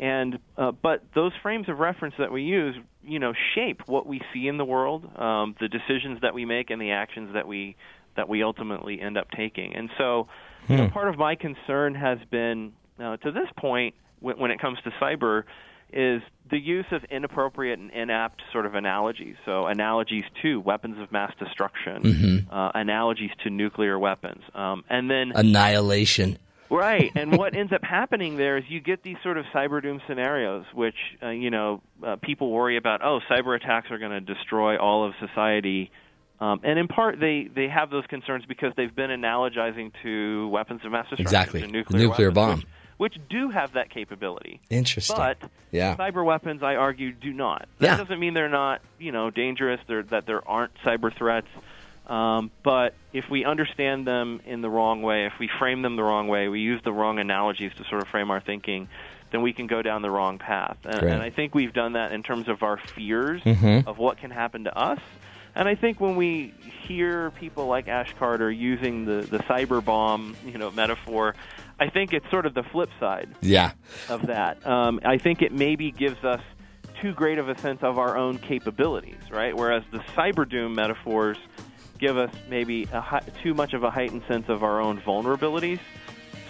[0.00, 4.20] And uh, but those frames of reference that we use, you know, shape what we
[4.32, 7.76] see in the world, um, the decisions that we make, and the actions that we
[8.16, 9.74] that we ultimately end up taking.
[9.74, 10.28] And so,
[10.68, 14.60] you know, part of my concern has been uh, to this point, when, when it
[14.60, 15.44] comes to cyber,
[15.92, 19.36] is the use of inappropriate and inapt sort of analogies.
[19.46, 22.54] So analogies to weapons of mass destruction, Mm-hmm.
[22.54, 26.38] uh, analogies to nuclear weapons, um, and then Annihilation.
[26.70, 30.00] Right, and what ends up happening there is you get these sort of cyber doom
[30.08, 33.00] scenarios, which uh, you know uh, people worry about.
[33.04, 35.90] Oh, cyber attacks are going to destroy all of society,
[36.40, 40.80] um, and in part they they have those concerns because they've been analogizing to weapons
[40.84, 41.60] of mass destruction, Exactly.
[41.60, 42.58] The nuclear, nuclear weapons, bomb.
[42.58, 42.66] which,
[43.02, 44.60] which do have that capability.
[44.70, 45.16] Interesting.
[45.16, 45.36] But
[45.72, 45.96] Yeah.
[45.96, 47.66] cyber weapons, I argue, do not.
[47.78, 47.96] That Yeah.
[47.96, 49.80] doesn't mean they're not, you know, dangerous.
[49.88, 51.48] They're, that there aren't cyber threats.
[52.06, 56.04] Um, but if we understand them in the wrong way, if we frame them the
[56.04, 58.86] wrong way, we use the wrong analogies to sort of frame our thinking,
[59.32, 60.76] then we can go down the wrong path.
[60.84, 63.84] And, and I think we've done that in terms of our fears Mhm.
[63.88, 65.00] of what can happen to us.
[65.56, 66.54] And I think when we
[66.86, 71.34] hear people like Ash Carter using the, the cyber bomb, you know, metaphor,
[71.82, 73.72] I think it's sort of the flip side Yeah.
[74.08, 74.64] of that.
[74.64, 76.40] Um, I think it maybe gives us
[77.00, 79.56] too great of a sense of our own capabilities, right?
[79.56, 81.38] Whereas the cyber doom metaphors
[81.98, 85.80] give us maybe a too much of a heightened sense of our own vulnerabilities.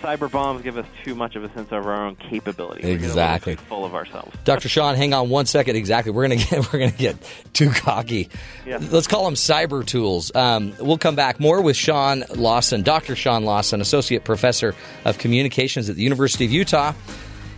[0.02, 3.54] Cyber bombs give us too much of a sense of our own get Exactly.
[3.56, 4.36] full of ourselves.
[4.44, 4.68] Dr.
[4.68, 5.76] Sean, hang on one second.
[5.76, 6.12] Exactly.
[6.12, 7.16] We're gonna get we're gonna get
[7.52, 8.28] too cocky.
[8.66, 8.78] Yeah.
[8.90, 10.34] Let's call them cyber tools.
[10.34, 13.14] Um, we'll come back more with Sean Lawson, Dr.
[13.16, 16.92] Sean Lawson, associate professor of communications at the University of Utah.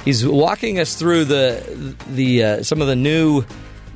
[0.04, 3.44] He's walking us through the the uh, some of the new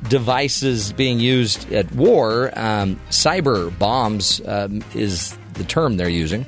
[0.07, 2.51] devices being used at war.
[2.57, 6.45] Um, cyber bombs um, is the term they're using,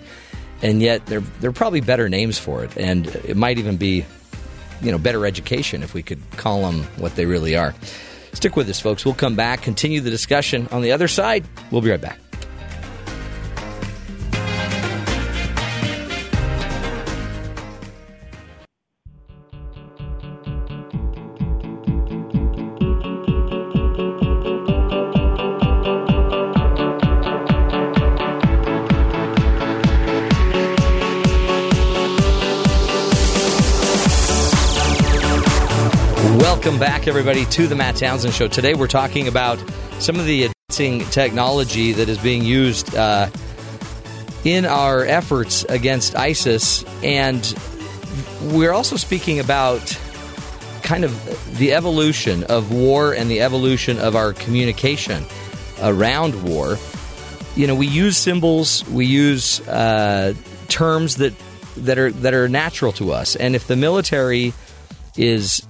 [0.62, 4.06] and yet they're they're probably better names for it, and it might even be
[4.82, 7.74] you know better education if we could call them what they really are.
[8.34, 9.04] Stick with us, folks.
[9.04, 11.46] We'll come back, continue the discussion on the other side.
[11.70, 12.20] We'll be right back.
[37.02, 38.48] Back, everybody, to the Matt Townsend Show.
[38.48, 39.58] Today, we're talking about
[39.98, 43.28] some of the advancing technology that is being used uh,
[44.44, 47.56] in our efforts against ISIS, and
[48.52, 50.00] we're also speaking about
[50.84, 55.26] kind of the evolution of war and the evolution of our communication
[55.82, 56.78] around war.
[57.56, 60.36] You know, we use symbols, we use uh,
[60.68, 61.34] terms that
[61.78, 64.54] that are that are natural to us, and if the military
[65.18, 65.66] is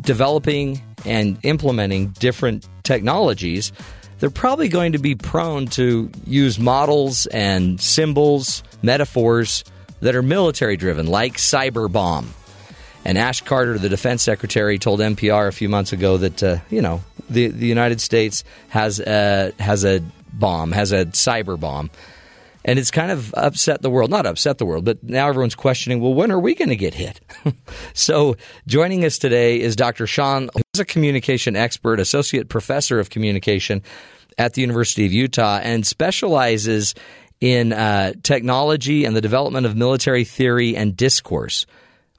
[0.00, 3.72] developing and implementing different technologies,
[4.18, 9.64] they're probably going to be prone to use models and symbols, metaphors
[10.00, 12.32] that are military driven, like cyber bomb.
[13.04, 16.80] And Ash Carter, the defense secretary, told NPR a few months ago that uh, you
[16.80, 20.00] know the the United States has a has a
[20.32, 21.90] bomb, has a cyber bomb,
[22.64, 24.10] and it's kind of upset the world.
[24.10, 26.00] Not upset the world, but now everyone's questioning.
[26.00, 27.20] Well, when are we going to get hit?
[27.92, 30.06] so, joining us today is Dr.
[30.06, 33.82] Sean, who's a communication expert, associate professor of communication
[34.38, 36.94] at the University of Utah, and specializes
[37.40, 41.66] in uh, technology and the development of military theory and discourse,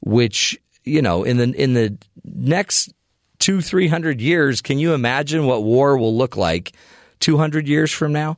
[0.02, 2.94] which you know in the in the next
[3.40, 6.74] two three hundred years, can you imagine what war will look like
[7.20, 8.38] two hundred years from now?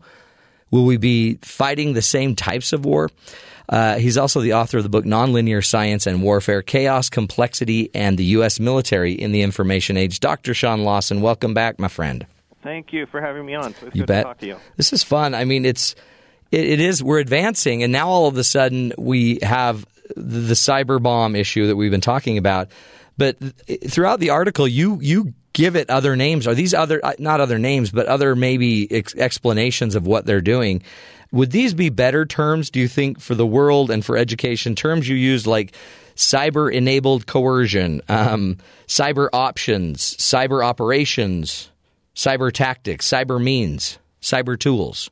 [0.72, 3.10] Will we be fighting the same types of war?
[3.70, 8.18] Uh, he's also the author of the book Nonlinear Science and Warfare Chaos, Complexity, and
[8.18, 8.60] the U.S.
[8.60, 10.20] Military in the Information Age.
[10.22, 10.54] Dr.
[10.54, 12.26] Sean Lawson, welcome back, my friend.
[12.64, 13.72] Thank you for having me on.
[13.72, 14.24] It's You good bet.
[14.24, 14.58] to talk to you.
[14.78, 15.34] This is fun.
[15.36, 15.96] I mean, it's
[16.52, 17.04] it, it is.
[17.04, 21.68] We're advancing, and now all of a sudden we have the, the cyber bomb issue
[21.68, 22.70] that we've been talking about.
[23.18, 26.46] But th- throughout the article, you you give it other names.
[26.46, 30.40] Are these other uh, not other names, but other maybe ex- explanations of what they're
[30.40, 30.84] doing?
[31.32, 32.70] Would these be better terms?
[32.70, 35.74] Do you think for the world and for education terms you use like
[36.16, 41.72] cyber enabled coercion, um, cyber options, cyber operations,
[42.16, 45.10] cyber tactics, cyber means, cyber tools?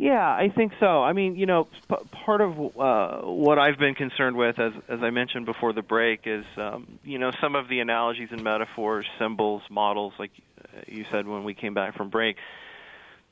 [0.00, 1.02] Yeah, I think so.
[1.02, 5.00] I mean, you know, p- part of uh, what I've been concerned with, as as
[5.02, 9.04] I mentioned before the break, is um, you know some of the analogies and metaphors,
[9.18, 10.30] symbols, models, like
[10.64, 12.36] uh, you said when we came back from break,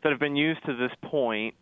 [0.03, 1.55] that have been used to this point,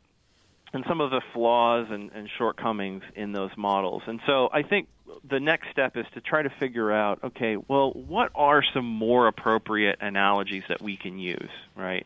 [0.72, 4.02] and some of the flaws and, and shortcomings in those models.
[4.08, 4.88] And so I think
[5.30, 9.28] the next step is to try to figure out, okay, well, what are some more
[9.28, 12.04] appropriate analogies that we can use, right?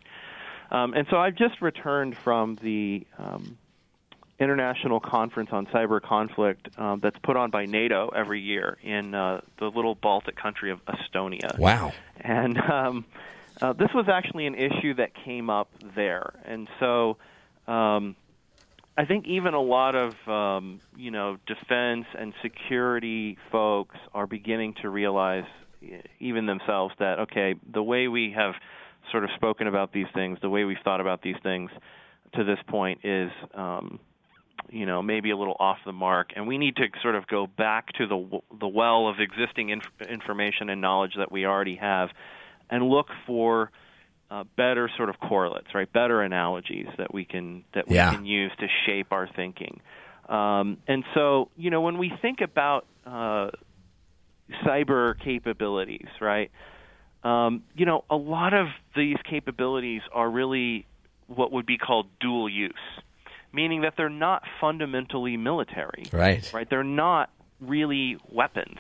[0.71, 3.59] Um, and so I've just returned from the um,
[4.39, 9.41] international conference on cyber conflict um, that's put on by NATO every year in uh,
[9.59, 11.59] the little Baltic country of Estonia.
[11.59, 11.93] Wow.
[12.21, 13.05] And um,
[13.61, 17.17] uh, this was actually an issue that came up there, and so
[17.67, 18.17] um,
[18.97, 24.75] I think even a lot of um, you know defense and security folks are beginning
[24.83, 25.45] to realize,
[26.19, 28.55] even themselves, that okay, the way we have
[29.11, 31.71] sort of spoken about these things, the way we've thought about these things
[32.35, 33.31] to this point is.
[33.55, 34.01] Um,
[34.69, 37.47] you know, maybe a little off the mark, and we need to sort of go
[37.47, 42.11] back to the the well of existing inf- information and knowledge that we already have,
[42.69, 43.73] and look for
[44.31, 45.91] uh, better sort of correlates, right?
[45.93, 48.11] Better analogies that we can that we Yeah.
[48.15, 49.81] can use to shape our thinking.
[50.29, 53.51] Um, and so, you know, when we think about uh,
[54.65, 56.51] cyber capabilities, right?
[57.23, 60.87] Um, you know, a lot of these capabilities are really
[61.27, 62.73] what would be called dual use,
[63.53, 66.49] meaning that they're not fundamentally military Right.
[66.53, 66.69] right?
[66.69, 68.79] They're not really weapons.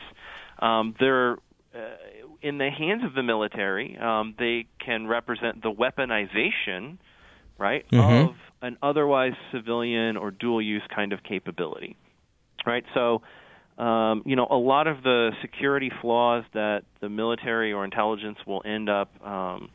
[0.58, 1.36] Um, they're
[1.74, 1.78] uh,
[2.42, 3.96] in the hands of the military.
[3.98, 6.96] Um, they can represent the weaponization,
[7.58, 8.28] right, Mhm.
[8.30, 11.94] of an otherwise civilian or dual use kind of capability,
[12.66, 12.84] right?
[12.94, 13.22] So.
[13.80, 18.60] Um, you know, a lot of the security flaws that the military or intelligence will
[18.66, 19.70] end up um,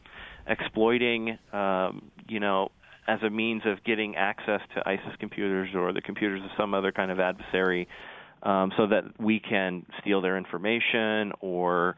[0.46, 2.70] exploiting, um, you know,
[3.08, 6.92] as a means of getting access to ISIS computers or the computers of some other
[6.92, 7.88] kind of adversary,
[8.44, 11.96] um, so that we can steal their information or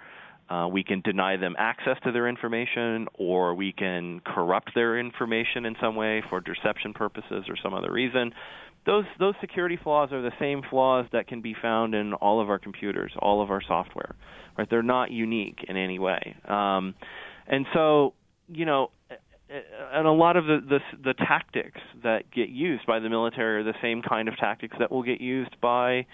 [0.50, 5.66] uh, we can deny them access to their information or we can corrupt their information
[5.66, 8.32] in some way for deception purposes or some other reason.
[8.88, 12.50] Those those security flaws are the same flaws that can be found in all of
[12.50, 14.16] our computers, all of our software.
[14.58, 14.68] Right?
[14.68, 16.36] They're not unique in any way.
[16.48, 16.96] Um,
[17.46, 18.14] and so,
[18.48, 18.90] you know,
[19.50, 23.64] and a lot of the, the the tactics that get used by the military are
[23.64, 26.06] the same kind of tactics that will get used by,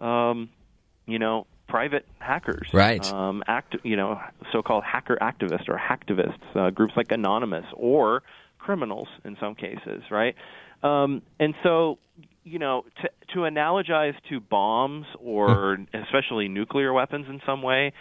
[0.00, 0.48] um,
[1.06, 3.04] you know, private hackers, Right.
[3.12, 4.20] Um, act, you know,
[4.52, 8.22] so-called hacker activists or hacktivists, uh, groups like Anonymous or
[8.58, 10.34] criminals in some cases, right?
[10.82, 11.98] Um, and so,
[12.44, 17.92] you know, to to analogize to bombs or especially nuclear weapons in some way,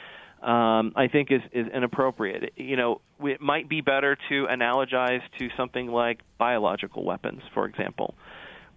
[0.42, 2.54] um, I think is is inappropriate.
[2.56, 8.16] You know, it might be better to analogize to something like biological weapons, for example,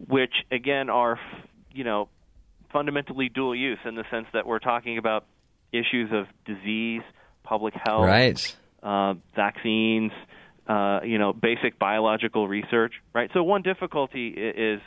[0.08, 1.20] which again are,
[1.72, 2.08] you know,
[2.72, 5.26] fundamentally dual use in the sense that we're talking about
[5.72, 7.02] issues of disease,
[7.44, 8.56] public health, Right.
[8.82, 10.12] uh, vaccines,
[10.72, 13.28] uh, you know, basic biological research, right?
[13.34, 14.80] So one difficulty is,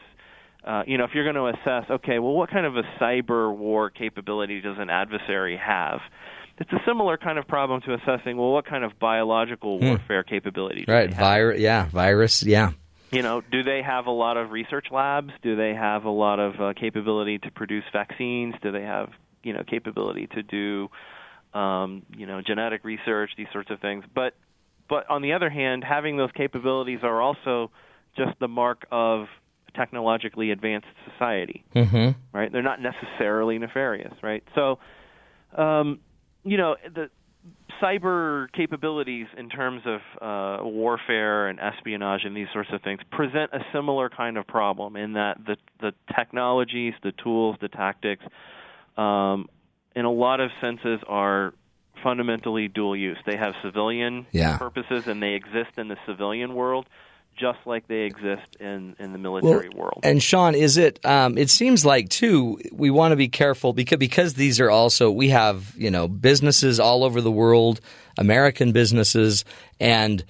[0.65, 3.53] uh, you know, if you're going to assess, okay, well, what kind of a cyber
[3.65, 5.99] war capability does an adversary have?
[6.59, 9.87] It's a similar kind of problem to assessing, well, what kind of biological Hmm.
[9.87, 11.11] warfare capability do Right.
[11.13, 11.59] Virus.
[11.59, 11.85] Yeah.
[11.89, 12.43] Virus.
[12.43, 12.69] Yeah.
[13.11, 15.31] you know, do they have a lot of research labs?
[15.43, 18.55] Do they have a lot of uh, capability to produce vaccines?
[18.63, 19.09] Do they have,
[19.43, 20.89] you know, capability to do,
[21.53, 24.03] um, you know, genetic research, these sorts of things?
[24.15, 24.33] But,
[24.89, 27.71] but on the other hand, having those capabilities are also
[28.15, 29.27] just the mark of
[29.75, 32.11] technologically advanced society, Mm-hmm.
[32.37, 32.51] right?
[32.51, 34.43] They're not necessarily nefarious, right?
[34.55, 34.79] So,
[35.57, 35.99] um,
[36.43, 37.09] you know, the
[37.81, 43.51] cyber capabilities in terms of uh, warfare and espionage and these sorts of things present
[43.51, 48.23] a similar kind of problem in that the the technologies, the tools, the tactics,
[48.97, 49.47] um,
[49.95, 51.53] in a lot of senses are
[52.03, 53.17] fundamentally dual use.
[53.25, 54.57] They have civilian Yeah.
[54.57, 56.85] purposes and they exist in the civilian world
[57.35, 60.01] just like they exist in, in the military world.
[60.03, 61.03] And Sean, is it?
[61.03, 62.59] Um, it seems like too.
[62.71, 66.79] We want to be careful because because these are also we have you know businesses
[66.79, 67.81] all over the world,
[68.19, 69.45] American businesses,
[69.79, 70.23] and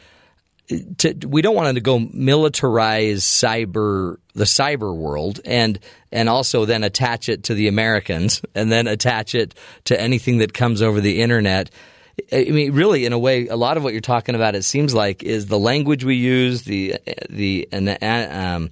[0.69, 5.79] to, we don't want to go militarize cyber the cyber world and
[6.11, 9.53] and also then attach it to the Americans and then attach it
[9.85, 11.69] to anything that comes over the internet.
[12.31, 14.93] I mean, really, in a way, a lot of what you're talking about, it seems
[14.93, 16.95] like, is the language we use, the
[17.29, 18.69] the um,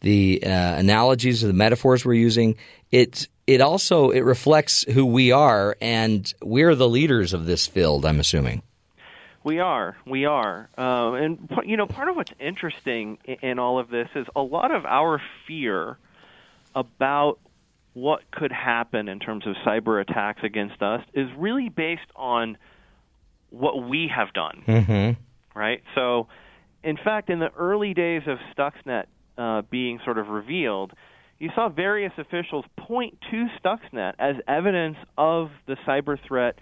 [0.00, 2.56] the uh, analogies or the metaphors we're using.
[2.92, 8.06] It it also it reflects who we are, and we're the leaders of this field.
[8.06, 8.62] I'm assuming.
[9.48, 13.78] We are, we are, uh, and you know, part of what's interesting in, in all
[13.78, 15.96] of this is a lot of our fear
[16.74, 17.38] about
[17.94, 22.58] what could happen in terms of cyber attacks against us is really based on
[23.48, 25.58] what we have done, Mm-hmm.
[25.58, 25.82] right?
[25.94, 26.28] So,
[26.84, 29.06] in fact, in the early days of Stuxnet
[29.38, 30.92] uh, being sort of revealed,
[31.38, 36.58] you saw various officials point to Stuxnet as evidence of the cyber threat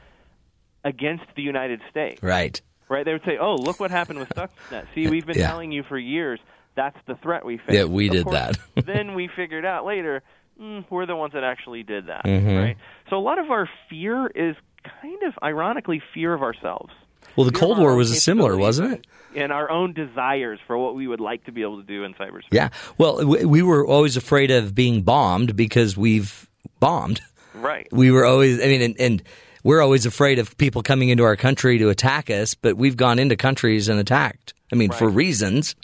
[0.84, 2.62] against the United States Right.
[2.88, 3.04] Right?
[3.04, 4.86] They would say, "Oh, look what happened with Stuxnet.
[4.94, 5.48] See, we've been Yeah.
[5.48, 6.40] telling you for years
[6.74, 7.70] that's the threat we faced.
[7.72, 8.36] Yeah, we Of did course,
[8.74, 8.86] that.
[8.86, 10.22] then we figured out later
[10.60, 12.58] mm, we're the ones that actually did that, Mhm.
[12.62, 12.76] right?
[13.10, 14.56] So a lot of our fear is
[15.00, 16.92] kind of ironically fear of ourselves.
[17.34, 19.06] Well, the Fear Cold War was similar, wasn't it?
[19.34, 22.14] And our own desires for what we would like to be able to do in
[22.14, 22.48] cyberspace.
[22.52, 22.68] Yeah.
[22.96, 26.48] Well, we, we were always afraid of being bombed because we've
[26.80, 27.20] bombed.
[27.54, 27.88] Right.
[27.92, 29.22] We were always, I mean, and, and
[29.66, 33.18] we're always afraid of people coming into our country to attack us, but we've gone
[33.18, 34.54] into countries and attacked.
[34.72, 35.74] I mean, for reasons,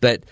[0.00, 0.22] but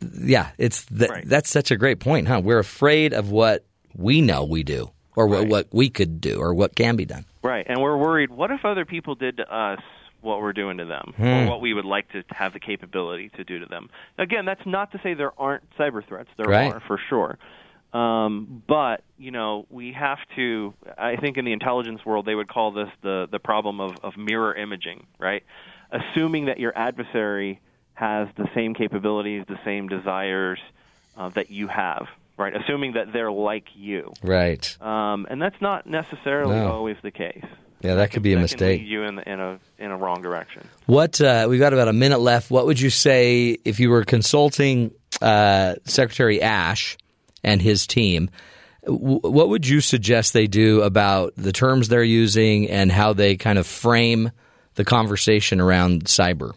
[0.00, 2.40] yeah, it's th- that's such a great point, huh?
[2.44, 3.64] We're afraid of what
[3.96, 7.24] we know we do, or what, what we could do, or what can be done.
[7.42, 8.30] Right, and we're worried.
[8.30, 9.80] What if other people did to us
[10.20, 11.24] what we're doing to them, Hmm.
[11.26, 13.88] or what we would like to have the capability to do to them?
[14.18, 16.28] Again, that's not to say there aren't cyber threats.
[16.36, 16.72] There Right.
[16.74, 17.38] are for sure.
[17.92, 20.74] Um, but you know, we have to.
[20.96, 24.16] I think in the intelligence world, they would call this the the problem of, of
[24.16, 25.42] mirror imaging, right?
[25.90, 27.60] Assuming that your adversary
[27.94, 30.60] has the same capabilities, the same desires
[31.16, 32.06] uh, that you have,
[32.38, 32.54] right?
[32.56, 34.76] Assuming that they're like you, Right.
[34.80, 36.70] um, and that's not necessarily No.
[36.70, 37.44] always the case.
[37.82, 38.82] Yeah, that could be a That mistake.
[38.84, 40.68] You in, in a in a wrong direction.
[40.86, 42.50] What uh, we've got about a minute left.
[42.50, 46.96] What would you say if you were consulting uh, Secretary Ash
[47.42, 48.30] and his team?
[48.84, 53.58] What would you suggest they do about the terms they're using and how they kind
[53.58, 54.30] of frame
[54.74, 56.54] the conversation around cyber?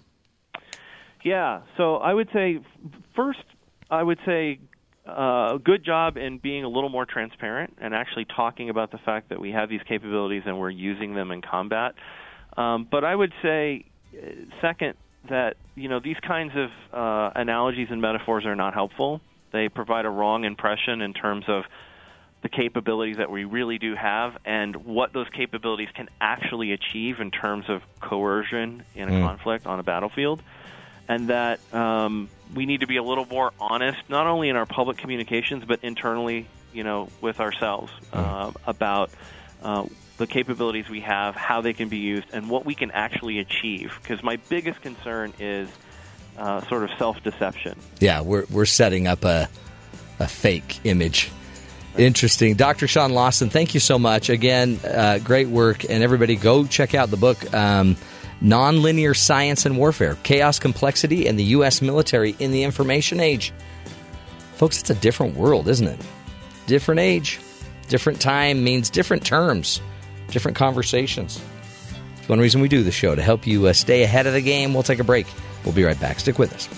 [1.23, 1.61] Yeah.
[1.77, 2.59] So I would say
[3.15, 3.43] first,
[3.89, 4.59] I would say
[5.05, 9.29] uh, good job in being a little more transparent and actually talking about the fact
[9.29, 11.95] that we have these capabilities and we're using them in combat.
[12.55, 14.27] Um, but I would say, uh,
[14.61, 14.95] second,
[15.29, 19.21] that you know these kinds of uh, analogies and metaphors are not helpful.
[19.53, 21.63] They provide a wrong impression in terms of
[22.41, 27.31] the capabilities that we really do have and what those capabilities can actually achieve in
[27.31, 29.21] terms of coercion in a Mm.
[29.21, 30.41] conflict on a battlefield
[31.07, 34.65] and that um, we need to be a little more honest, not only in our
[34.65, 39.09] public communications but internally, you know, with ourselves uh, about
[39.61, 39.85] uh,
[40.17, 43.97] the capabilities we have, how they can be used, and what we can actually achieve.
[44.01, 45.69] Because my biggest concern is
[46.37, 47.77] uh, sort of self-deception.
[47.99, 49.49] Yeah, we're we're setting up a
[50.19, 51.31] a fake image.
[51.97, 52.87] Interesting, Dr.
[52.87, 53.49] Sean Lawson.
[53.49, 54.79] Thank you so much again.
[54.83, 57.53] Uh, great work, and everybody go check out the book.
[57.53, 57.95] Um,
[58.41, 61.81] Nonlinear Science and Warfare Chaos, Complexity, and the U.S.
[61.81, 63.53] Military in the Information Age.
[64.55, 65.99] Folks, it's a different world, isn't it?
[66.67, 67.39] Different age,
[67.89, 69.81] different time means different terms,
[70.29, 71.41] different conversations.
[72.17, 74.41] It's one reason we do the show to help you uh, stay ahead of the
[74.41, 74.73] game.
[74.73, 75.27] We'll take a break.
[75.63, 76.19] We'll be right back.
[76.19, 76.69] Stick with us.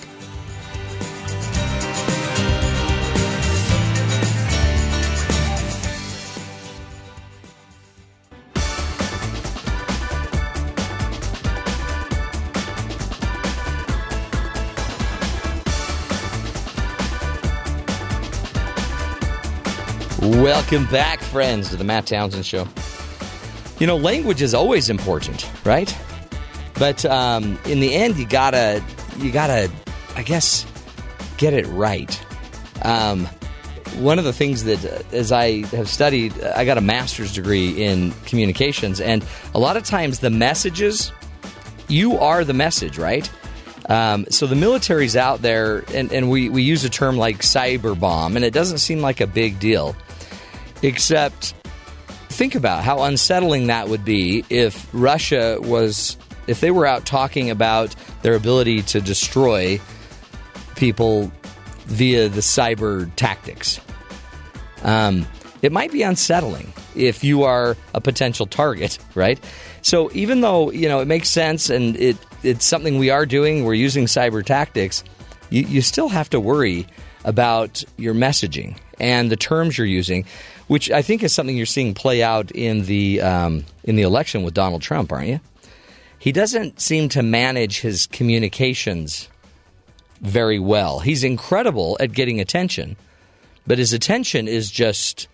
[20.22, 22.68] Welcome back, friends, to the Matt Townsend Show.
[23.80, 25.96] You know, language is always important, right?
[26.78, 28.84] But um, in the end, you gotta,
[29.18, 29.72] you gotta,
[30.16, 30.66] I guess,
[31.38, 32.20] get it right.
[32.82, 33.28] Um,
[34.00, 37.82] one of the things that, uh, as I have studied, I got a master's degree
[37.84, 41.14] in communications, and a lot of times the messages,
[41.88, 43.30] you are the message, right?
[43.88, 47.98] Um, so the military's out there, and, and we, we use a term like cyber
[47.98, 49.96] bomb, and it doesn't seem like a big deal.
[50.82, 51.54] Except,
[52.30, 56.18] think about how unsettling that would be if Russia was,
[56.48, 59.80] if they were out talking about their ability to destroy
[60.76, 61.32] people
[61.86, 63.80] via the cyber tactics.
[64.84, 65.28] Um,
[65.62, 69.40] it might be unsettling if you are a potential target, right?
[69.82, 73.64] So even though you know it makes sense and it it's something we are doing,
[73.64, 75.04] we're using cyber tactics.
[75.50, 76.88] You, you still have to worry
[77.24, 80.26] about your messaging and the terms you're using,
[80.68, 84.44] which I think is something you're seeing play out in the um, in the election
[84.44, 85.40] with Donald Trump, aren't you?
[86.26, 89.30] He doesn't seem to manage his communications
[90.22, 91.00] very well.
[91.00, 92.96] He's incredible at getting attention,
[93.68, 95.28] but his attention is just,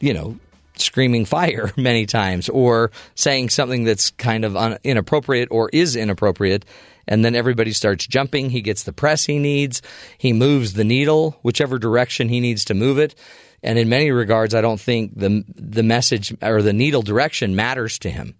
[0.00, 0.38] you know,
[0.76, 6.64] screaming fire many times or saying something that's kind of un- inappropriate or is inappropriate.
[7.06, 8.48] And then everybody starts jumping.
[8.48, 9.82] He gets the press he needs.
[10.16, 13.14] He moves the needle whichever direction he needs to move it.
[13.62, 17.98] And in many regards, I don't think the the message or the needle direction matters
[17.98, 18.36] to him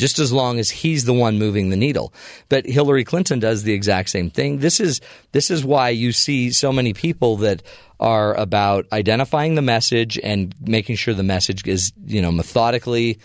[0.00, 2.12] just as long as he's the one moving the needle.
[2.48, 4.58] But Hillary Clinton does the exact same thing.
[4.58, 5.00] This is
[5.32, 7.62] this is why you see so many people that
[8.00, 13.18] are about identifying the message and making sure the message is, you know, methodically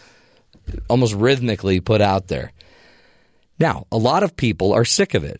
[0.90, 2.52] almost rhythmically put out there.
[3.60, 5.40] Now, a lot of people are sick of it.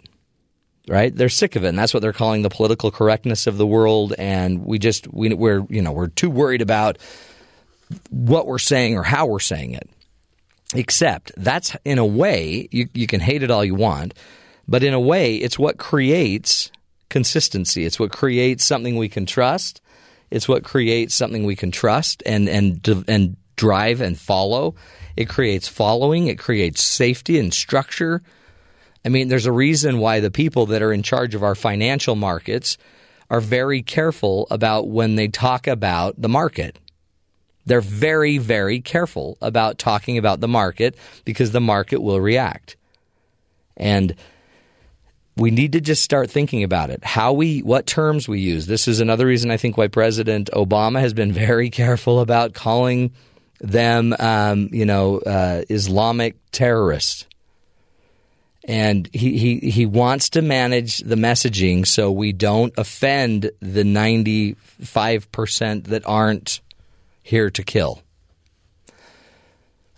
[0.88, 1.16] right?
[1.16, 4.14] They're sick of it, and that's what they're calling the political correctness of the world.
[4.18, 6.98] And we just we, we're you know we're too worried about
[8.10, 9.90] what we're saying or how we're saying it.
[10.74, 14.14] Except that's in a way you you can hate it all you want,
[14.68, 16.72] but in a way it's what creates
[17.10, 17.86] consistency.
[17.86, 19.82] It's what creates something we can trust.
[20.32, 24.76] It's what creates something we can trust and and and drive and follow.
[25.16, 26.28] It creates following.
[26.28, 28.22] It creates safety and structure.
[29.06, 32.16] I mean, there's a reason why the people that are in charge of our financial
[32.16, 32.78] markets
[33.30, 36.80] are very careful about when they talk about the market.
[37.66, 42.78] They're very, very careful about talking about the market because the market will react.
[43.76, 44.16] And
[45.38, 47.04] we need to just start thinking about it.
[47.04, 48.68] How we, what terms we use.
[48.68, 53.12] This is another reason I think why President Obama has been very careful about calling
[53.60, 57.26] them, um, you know, uh, Islamic terrorists.
[58.68, 65.84] And he, he, he wants to manage the messaging so we don't offend the 95%
[65.86, 66.62] that aren't
[67.26, 68.04] here to kill.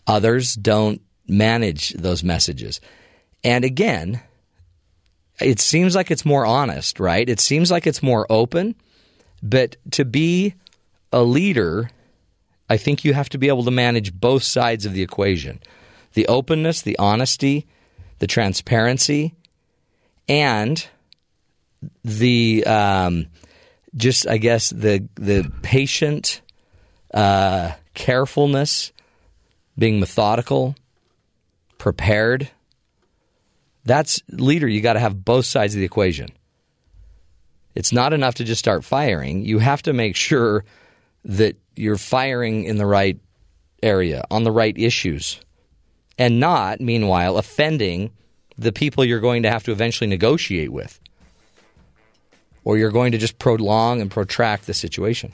[0.07, 2.79] Others don't manage those messages.
[3.43, 4.21] And again,
[5.41, 7.27] it seems like it's more honest, right?
[7.27, 8.75] It seems like it's more open.
[9.43, 10.53] But to be
[11.11, 11.89] a leader,
[12.69, 15.59] I think you have to be able to manage both sides of the equation
[16.13, 17.67] the openness, the honesty,
[18.19, 19.35] the transparency,
[20.29, 20.87] and
[22.05, 23.27] the um,
[23.97, 26.41] just, I guess, the, the patient
[27.13, 28.91] uh, carefulness,
[29.77, 30.75] being methodical,
[31.77, 32.49] prepared.
[33.85, 34.67] That's leader.
[34.67, 36.29] You got to have both sides of the equation.
[37.75, 39.45] It's not enough to just start firing.
[39.45, 40.65] You have to make sure
[41.25, 43.19] that you're firing in the right
[43.83, 45.39] area, on the right issues,
[46.17, 48.11] and not, meanwhile, offending
[48.57, 50.99] the people you're going to have to eventually negotiate with.
[52.63, 55.31] Or you're going to just prolong and protract the situation.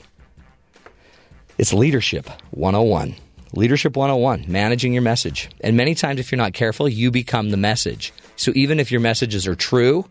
[1.56, 3.14] It's Leadership 101.
[3.52, 5.48] Leadership 101, managing your message.
[5.60, 8.12] And many times, if you're not careful, you become the message.
[8.34, 10.04] So even if your messages are true,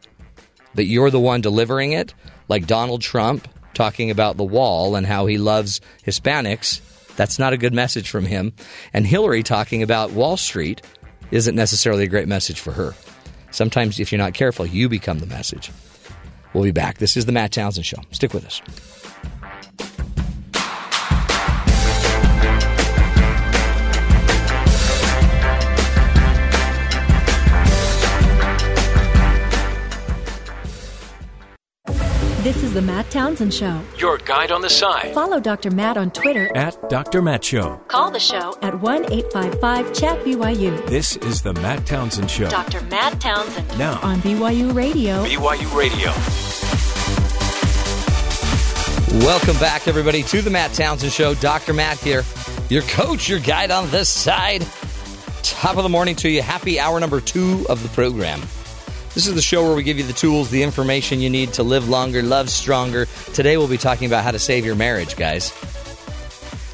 [0.76, 2.14] that you're the one delivering it,
[2.48, 6.80] like Donald Trump talking about the wall and how he loves Hispanics,
[7.18, 8.54] that's not a good message from him.
[8.94, 10.82] And Hillary talking about Wall Street
[11.32, 12.96] isn't necessarily a great message for her.
[13.52, 15.72] Sometimes, if you're not careful, you become the message.
[16.54, 17.00] We'll be back.
[17.00, 18.00] This is the Matt Townsend Show.
[18.12, 18.62] Stick with us.
[32.44, 33.80] This is the Matt Townsend Show.
[33.98, 35.72] Your guide on the side Follow Dr.
[35.72, 36.52] Matt on Twitter.
[36.58, 37.22] at Dr.
[37.22, 37.78] Matt Show.
[37.88, 40.86] Call the show at 1 855 Chat BYU.
[40.88, 42.50] This is the Matt Townsend Show.
[42.50, 42.82] Dr.
[42.82, 45.24] Matt Townsend Now, on BYU Radio.
[45.24, 46.12] BYU Radio.
[49.26, 51.36] Welcome back, everybody, to the Matt Townsend Show.
[51.36, 51.74] Dr.
[51.74, 52.24] Matt here,
[52.70, 54.68] your coach, your guide on this side.
[55.44, 56.42] Top of the morning to you.
[56.42, 58.42] Happy hour number two of the program.
[59.14, 61.64] This is the show where we give you the tools, the information you need to
[61.64, 63.06] live longer, love stronger.
[63.34, 65.54] Today we'll be talking about how to save your marriage, guys.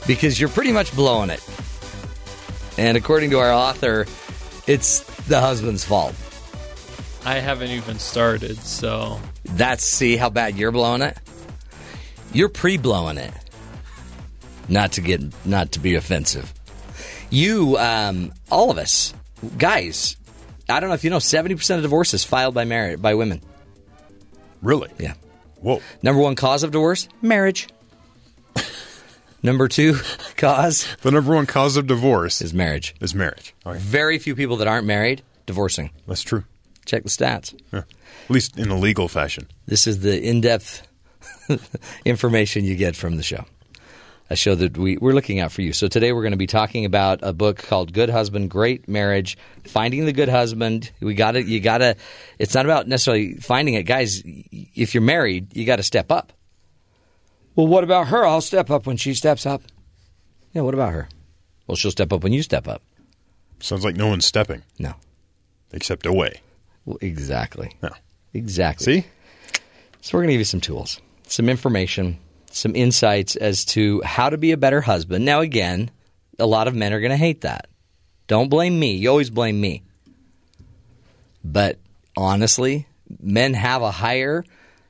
[0.08, 1.44] Because you're pretty much blowing it.
[2.78, 4.06] And according to our author,
[4.68, 6.16] it's the husband's fault.
[7.26, 11.18] I haven't even started, so That's see how bad you're blowing it.
[12.32, 13.34] You're pre-blowing it.
[14.70, 16.54] Not to get, not to be offensive.
[17.30, 19.14] You, um, all of us,
[19.58, 20.16] guys.
[20.70, 23.42] I don't know if you know, seventy percent of divorces filed by marriage by women.
[24.62, 24.90] Really?
[25.00, 25.14] Yeah.
[25.62, 25.82] Whoa.
[26.02, 27.68] Number one cause of divorce: marriage.
[29.44, 29.96] Number two
[30.38, 32.94] cause The number one cause of divorce is marriage.
[33.00, 33.54] is marriage.
[33.66, 33.78] Okay.
[33.80, 35.92] Very few people that aren't married divorcing.
[36.08, 36.44] That's true.
[36.86, 37.58] Check the stats.
[37.72, 37.80] Yeah.
[37.80, 39.48] At least in a legal fashion.
[39.66, 40.86] This is the in-depth
[42.06, 43.46] information you get from the show.
[44.32, 45.74] A show that we, we're looking at for you.
[45.74, 49.38] So today we're going to be talking about a book called Good Husband, Great Marriage,
[49.66, 50.92] Finding the Good Husband.
[51.00, 51.96] We got to, you got to,
[52.38, 53.84] it's not about necessarily finding it.
[53.84, 56.32] Guys, if you're married, you got to step up.
[57.56, 58.24] Well, what about her?
[58.24, 59.64] I'll step up when she steps up.
[60.54, 61.10] Yeah, what about her?
[61.66, 62.84] Well, she'll step up when you step up.
[63.60, 64.94] Sounds like no one's stepping No.
[65.74, 66.42] except away.
[66.86, 67.76] Well, exactly.
[67.82, 67.90] No.
[68.34, 69.02] Exactly.
[69.02, 69.08] See?
[70.02, 72.20] So we're going to give you some tools, some information,
[72.52, 75.26] some insights as to how to be a better husband.
[75.26, 75.92] Now, again,
[76.38, 77.68] a lot of men are going to hate that.
[78.28, 78.96] Don't blame me.
[78.96, 79.84] You always blame me.
[81.44, 81.78] But
[82.16, 82.88] honestly,
[83.22, 84.44] men have a higher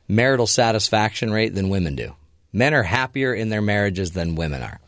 [0.07, 2.15] marital satisfaction rate than women do.
[2.51, 4.79] Men are happier in their marriages than women are,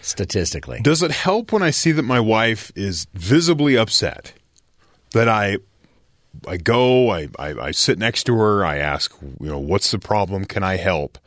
[0.00, 0.80] statistically.
[0.80, 4.32] Does it help when I see that my wife is visibly upset
[5.12, 5.58] that I
[6.46, 9.98] I go, I, I, I sit next to her, I ask, you know, what's the
[9.98, 10.44] problem?
[10.44, 11.18] Can I help?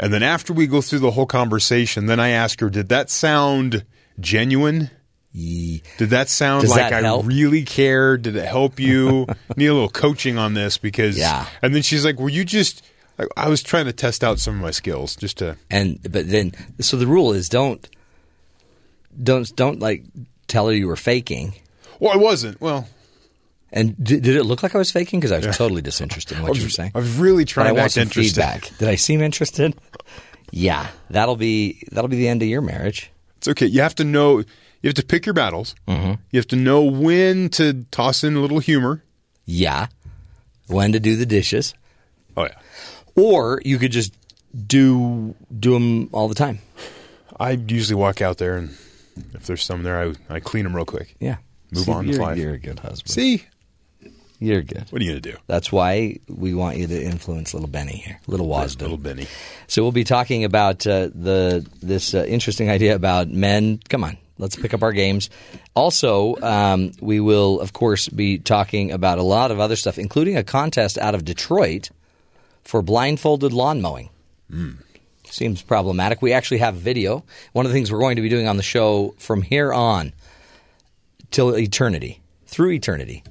[0.00, 3.10] And then after we go through the whole conversation, then I ask her, did that
[3.10, 3.84] sound
[4.18, 4.90] genuine?
[5.32, 7.26] Did that sound Does like that I help?
[7.26, 8.22] really cared?
[8.22, 9.26] Did it help you?
[9.56, 11.46] Need a little coaching on this because Yeah.
[11.60, 12.84] And then she's like, "Were you just?"
[13.18, 15.56] I, I was trying to test out some of my skills just to.
[15.70, 17.88] And but then so the rule is don't
[19.20, 20.04] don't don't like
[20.46, 21.54] tell her you were faking.
[21.98, 22.60] Well, I wasn't.
[22.60, 22.86] Well,
[23.76, 25.18] And did, did it look like I was faking?
[25.20, 26.92] Because I was totally disinterested in I what you were saying.
[26.94, 28.34] I was really But trying I to want some interested.
[28.40, 28.78] feedback.
[28.78, 29.74] Did I seem interested?
[30.56, 33.10] Yeah, that'll be that'll be the end of your marriage.
[33.38, 33.66] It's okay.
[33.66, 34.38] You have to know.
[34.38, 34.44] You
[34.88, 35.74] have to pick your battles.
[35.88, 36.12] Mm-hmm.
[36.30, 39.02] You have to know when to toss in a little humor.
[39.46, 39.88] Yeah,
[40.68, 41.74] when to do the dishes,
[42.36, 42.54] Oh yeah.
[43.16, 44.14] or you could just
[44.66, 46.60] do do them all the time.
[47.40, 48.76] I usually walk out there, and
[49.32, 49.98] if there's some there,
[50.30, 51.16] I I clean them real quick.
[51.18, 51.38] Yeah,
[51.72, 52.12] Move See, on.
[52.12, 52.34] Fly.
[52.34, 53.10] you're a good husband.
[53.10, 53.42] See,
[54.44, 54.84] You're good.
[54.90, 55.36] what are you gonna do?
[55.46, 58.82] That's why we want you to influence little Benny here, little Wasden.
[58.82, 59.26] Little Benny.
[59.68, 63.80] So we'll be talking about uh, the this uh, interesting idea about men.
[63.88, 65.30] Come on, let's pick up our games.
[65.74, 70.36] Also, um, we will of course be talking about a lot of other stuff, including
[70.36, 71.88] a contest out of Detroit
[72.64, 74.10] for blindfolded lawn mowing.
[75.30, 76.20] Seems problematic.
[76.20, 77.24] We actually have video.
[77.54, 80.12] One of the things we're going to be doing on the show from here on
[81.30, 83.24] till eternity, through eternity,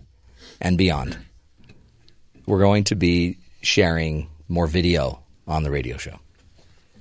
[0.64, 1.18] and beyond.
[2.48, 6.18] We're going to be sharing more video on the radio show.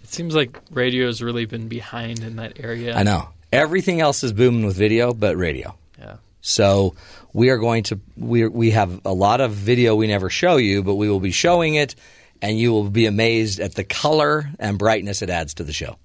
[0.03, 2.95] It seems like radio's really been behind in that area.
[2.95, 3.29] I know.
[3.53, 5.75] Everything else is booming with video, but radio.
[5.99, 6.17] Yeah.
[6.41, 6.97] So
[7.33, 10.83] we are going to we we have a lot of video we never show you,
[10.83, 11.95] but we will be showing it,
[12.41, 15.97] and you will be amazed at the color and brightness it adds to the show.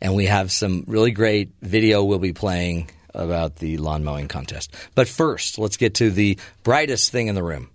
[0.00, 4.72] And we have some really great video we'll be playing about the lawn mowing contest.
[4.94, 7.70] But first, let's get to the brightest thing in the room,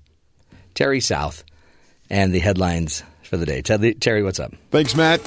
[0.73, 1.43] Terry South,
[2.09, 3.61] and the headlines for the day.
[3.61, 4.53] Terry, what's up?
[4.69, 5.19] Thanks, Matt.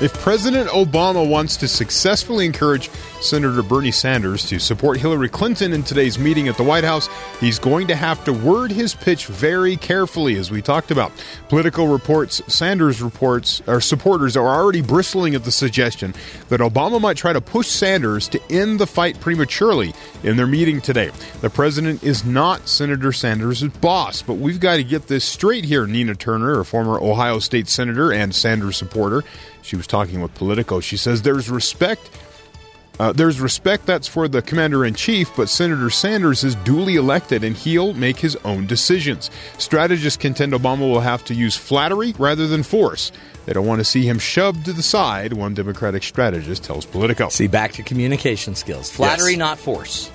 [0.00, 2.90] If President Obama wants to successfully encourage
[3.20, 7.08] Senator Bernie Sanders to support Hillary Clinton in today's meeting at the White House,
[7.38, 11.12] he's going to have to word his pitch very carefully, as we talked about.
[11.48, 16.14] Political reports, Sanders reports, or supporters are already bristling at the suggestion
[16.48, 19.92] that Obama might try to push Sanders to end the fight prematurely
[20.22, 21.10] in their meeting today.
[21.42, 25.86] The president is not Senator Sanders' boss, but we've got to get this straight here.
[25.86, 29.24] Nina Turner, a former Ohio State senator and Sanders supporter,
[29.62, 30.80] she was talking with Politico.
[30.80, 32.10] She says there's respect.
[33.00, 37.42] Uh, there's respect that's for the commander in chief, but Senator Sanders is duly elected
[37.42, 39.30] and he'll make his own decisions.
[39.56, 43.10] Strategists contend Obama will have to use flattery rather than force.
[43.46, 47.30] They don't want to see him shoved to the side, one Democratic strategist tells Politico.
[47.30, 48.90] See, back to communication skills.
[48.90, 49.38] Flattery, Yes.
[49.38, 50.10] not force.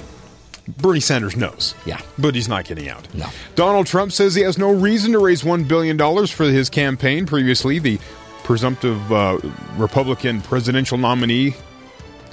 [0.78, 1.74] Bernie Sanders knows.
[1.88, 2.00] Yeah.
[2.20, 3.12] But he's not getting out.
[3.16, 3.26] No.
[3.56, 7.26] Donald Trump says he has no reason to raise $1 billion for his campaign.
[7.26, 7.98] Previously, the
[8.44, 9.40] presumptive uh,
[9.76, 11.56] Republican presidential nominee.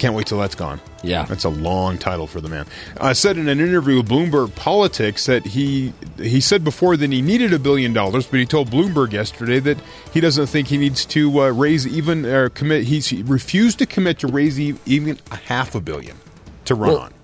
[0.03, 0.80] Can't wait till that's gone.
[1.05, 1.26] Yeah.
[1.26, 2.66] That's a long title for the man.
[2.96, 7.22] Uh, said in an interview with Bloomberg Politics that he he said before that he
[7.22, 9.78] needed a billion dollars, but he told Bloomberg yesterday that
[10.12, 12.82] he doesn't think he needs to uh, raise even or commit.
[12.82, 16.16] He's, he refused to commit to raise even a half a billion
[16.64, 17.14] to run Well, on.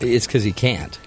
[0.00, 0.98] It's because he can't.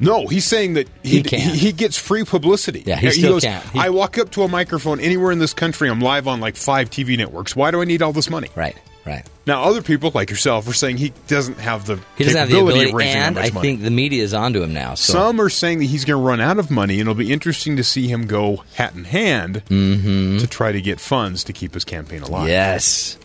[0.00, 1.42] No, he's saying that he He can't.
[1.52, 2.82] he, he gets free publicity.
[2.84, 3.64] Yeah, he still goes, can't.
[3.66, 5.88] He- I walk up to a microphone anywhere in this country.
[5.88, 7.54] I'm live on like five TV networks.
[7.54, 8.48] Why do I need all this money?
[8.56, 8.76] Right,
[9.06, 9.26] right.
[9.46, 12.58] Now, other people like yourself are saying he doesn't have the He doesn't have the
[12.60, 13.68] ability, of raising that and I money.
[13.68, 14.94] think the media is onto him now.
[14.94, 17.32] So Some are saying that he's going to run out of money, and it'll be
[17.32, 20.38] interesting to see him go hat in hand Mm-hmm.
[20.38, 22.48] to try to get funds to keep his campaign alive.
[22.48, 23.18] yes,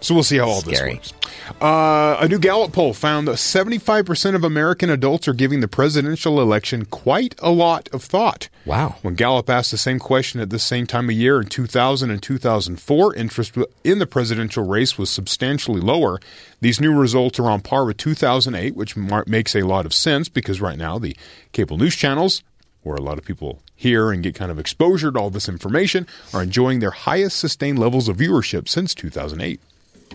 [0.00, 0.94] So we'll see how all Scary.
[0.96, 1.21] this works.
[1.60, 6.40] Uh, a new Gallup poll found that 75% of American adults are giving the presidential
[6.40, 8.48] election quite a lot of thought.
[8.64, 8.96] Wow.
[9.02, 12.22] When Gallup asked the same question at the same time of year in 2000 and
[12.22, 16.20] 2004, interest in the presidential race was substantially lower.
[16.60, 20.28] These new results are on par with 2008, which mar- makes a lot of sense
[20.28, 21.16] because right now the
[21.52, 22.42] cable news channels
[22.82, 26.06] where a lot of people hear and get kind of exposure to all this information,
[26.32, 29.60] are enjoying their highest sustained levels of viewership since 2008.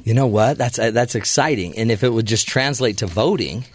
[0.03, 0.57] You know what?
[0.57, 1.77] That's uh, that's exciting.
[1.77, 3.65] And if it would just translate to voting,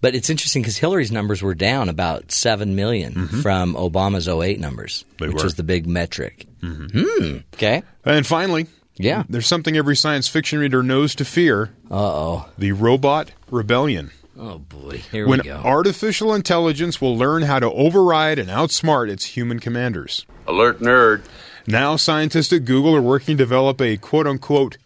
[0.00, 5.04] but it's interesting because Hillary's numbers were down about seven million from Obama's 08 numbers,
[5.04, 5.16] Mm-hmm.
[5.24, 5.44] They which were.
[5.44, 6.46] was the big metric.
[6.60, 7.38] Hmm.
[7.54, 7.82] Okay.
[8.04, 9.24] And finally, Yeah.
[9.28, 12.48] there's something every science fiction reader knows to fear Uh oh.
[12.58, 14.10] the robot rebellion.
[14.38, 14.98] Oh boy.
[15.12, 15.56] Here when we go.
[15.64, 20.26] artificial intelligence will learn how to override and outsmart its human commanders.
[20.46, 21.22] Alert nerd.
[21.66, 24.76] Now, scientists at Google are working to develop a quote unquote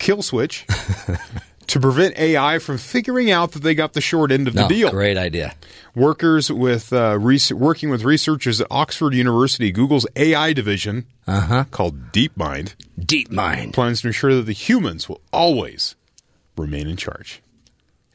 [0.00, 0.66] kill switch
[1.68, 4.68] to prevent AI from figuring out that they got the short end of the No,
[4.68, 4.90] deal.
[4.90, 5.54] great idea.
[5.94, 11.64] Workers with uh, res- working with researchers at Oxford University, Google's AI division, Uh-huh.
[11.70, 13.72] called DeepMind, DeepMind.
[13.72, 15.94] plans to ensure that the humans will always
[16.56, 17.40] remain in charge.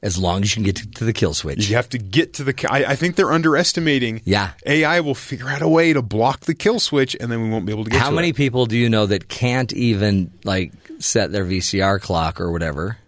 [0.05, 1.67] As long as you can get to, to the kill switch.
[1.67, 2.53] You have to get to the.
[2.69, 4.21] I, I think they're underestimating.
[4.23, 4.51] Yeah.
[4.63, 7.65] AI will figure out a way to block the kill switch, and then we won't
[7.65, 7.97] be able to get.
[7.97, 8.01] It.
[8.01, 8.35] How to many It.
[8.35, 12.99] people do you know that can't even like set their VCR clock or whatever,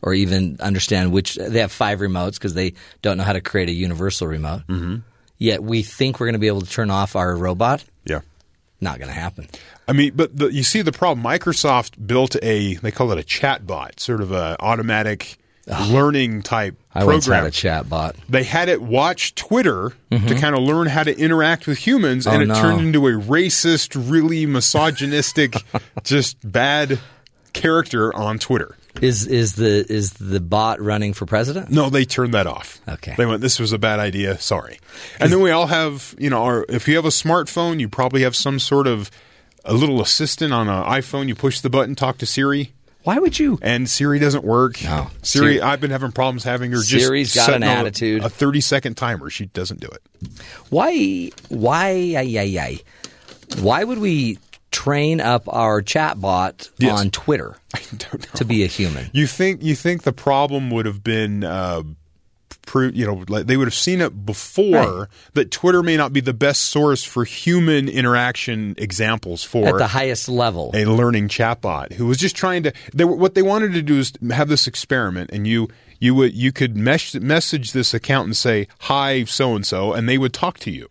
[0.00, 3.68] or even understand which they have five remotes because they don't know how to create
[3.68, 4.62] a universal remote.
[4.68, 4.98] Mm-hmm.
[5.38, 7.82] Yet we think we're going to be able to turn off our robot.
[8.04, 8.20] Yeah.
[8.80, 9.48] Not going to happen.
[9.88, 11.26] I mean, but the, you see the problem.
[11.26, 12.74] Microsoft built a.
[12.74, 15.36] They call it a chat bot, sort of a automatic
[15.66, 17.46] learning type I once had program.
[17.46, 18.16] a chat bot.
[18.28, 22.42] they had it watch Twitter to kind of learn how to interact with humans, and
[22.42, 22.50] Mm-hmm.
[22.50, 22.60] Oh, it no.
[22.62, 25.54] turned into a racist, really misogynistic,
[26.04, 26.98] just bad
[27.52, 28.76] character on Twitter.
[29.00, 31.70] Is is the is the bot running for president?
[31.70, 32.80] No, they turned that off.
[32.88, 33.14] Okay.
[33.16, 34.38] They went, this was a bad idea.
[34.38, 34.78] Sorry.
[35.18, 38.22] And then we all have, you know, our, if you have a smartphone, you probably
[38.22, 39.10] have some sort of
[39.64, 41.26] a little assistant on an iPhone.
[41.26, 42.72] You push the button, talk to Siri.
[43.04, 43.58] Why would you?
[43.62, 44.82] And Siri doesn't work.
[44.82, 45.08] No.
[45.22, 48.24] Siri, Siri- I've been having problems having her just Siri's got an attitude.
[48.24, 49.30] A 30 second timer.
[49.30, 50.02] She doesn't do it.
[50.70, 52.78] Why why ay, ay, ay.
[53.60, 54.38] why would we
[54.70, 56.98] train up our chatbot Yes.
[56.98, 58.30] on Twitter I don't know.
[58.36, 59.08] to be a human?
[59.12, 61.82] You think you think the problem would have been, uh,
[62.74, 64.64] you know, like they would have seen it before
[65.00, 65.08] Right.
[65.34, 69.86] that Twitter may not be the best source for human interaction examples for At the
[69.88, 70.70] highest level.
[70.74, 72.72] a learning chatbot who was just trying to.
[72.92, 75.68] They what they wanted to do is have this experiment, and you
[76.00, 80.08] you would you could mesh, message this account and say hi so and so, and
[80.08, 80.88] they would talk to you.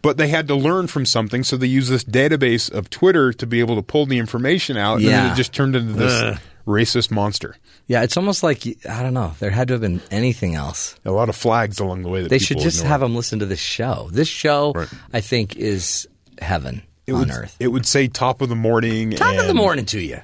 [0.00, 3.46] But they had to learn from something, so they used this database of Twitter to
[3.46, 5.32] be able to pull the information out, and then Yeah.
[5.32, 6.38] it just turned into this Ugh.
[6.66, 7.56] Racist monster.
[7.86, 9.34] Yeah, it's almost like I don't know.
[9.40, 10.96] There had to have been anything else.
[11.04, 12.90] A lot of flags along the way that They should just ignore.
[12.90, 14.08] have them listen to this show.
[14.12, 14.88] This show, Right.
[15.12, 16.06] I think, is
[16.40, 17.56] heaven It on would, earth.
[17.60, 19.10] It would say top of the morning.
[19.12, 20.20] Top of the morning to you.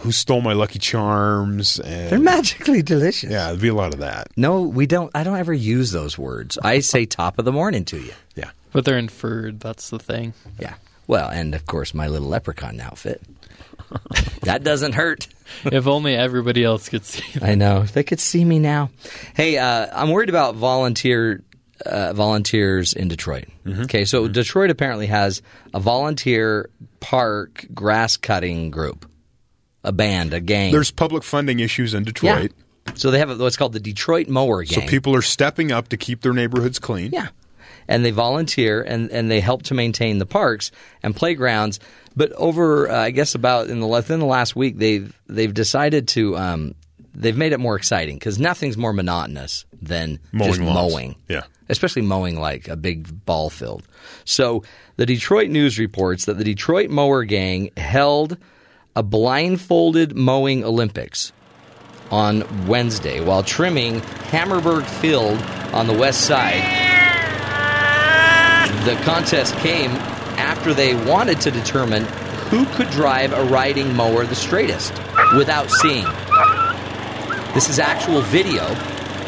[0.00, 1.80] Who stole my Lucky Charms?
[1.80, 3.30] And They're magically delicious.
[3.30, 4.28] Yeah, there'd be a lot of that.
[4.36, 5.10] No, we don't.
[5.14, 6.58] I don't ever use those words.
[6.62, 8.12] I say top of the morning to you.
[8.34, 8.50] Yeah.
[8.72, 9.60] But they're inferred.
[9.60, 10.34] That's the thing.
[10.58, 10.74] Yeah.
[11.06, 13.22] Well, and of course, my little leprechaun outfit.
[14.42, 15.28] that doesn't hurt.
[15.64, 17.38] if only everybody else could see.
[17.40, 17.82] I know.
[17.82, 18.90] If they could see me now.
[19.34, 21.42] Hey, uh, I'm worried about volunteer
[21.84, 23.46] uh, volunteers in Detroit.
[23.66, 25.42] Okay, so Detroit apparently has
[25.74, 26.70] a volunteer
[27.00, 29.08] park grass cutting group,
[29.84, 30.72] a band, a gang.
[30.72, 32.52] There's public funding issues in Detroit.
[32.86, 32.94] Yeah.
[32.94, 36.22] So they have what's called the Detroit Mower So people are stepping up to keep
[36.22, 37.10] their neighborhoods clean.
[37.12, 37.28] Yeah.
[37.88, 40.70] And they volunteer and, and they help to maintain the parks
[41.02, 41.78] and playgrounds.
[42.16, 46.08] But over, uh, I guess, about in the within the last week, they've they've decided
[46.08, 46.74] to um,
[47.14, 50.92] they've made it more exciting because nothing's more monotonous than Mowing just lawns.
[50.92, 51.16] mowing.
[51.28, 51.42] Yeah.
[51.68, 53.82] especially mowing like a big ball field.
[54.24, 54.62] So
[54.96, 58.38] the Detroit News reports that the Detroit Mower Gang held
[58.94, 61.32] a blindfolded mowing Olympics
[62.10, 65.38] on Wednesday while trimming Hammerberg Field
[65.74, 66.94] on the west side.
[68.86, 69.90] The contest came
[70.38, 72.04] after they wanted to determine
[72.50, 74.92] who could drive a riding mower the straightest
[75.36, 76.04] without seeing.
[77.52, 78.62] This is actual video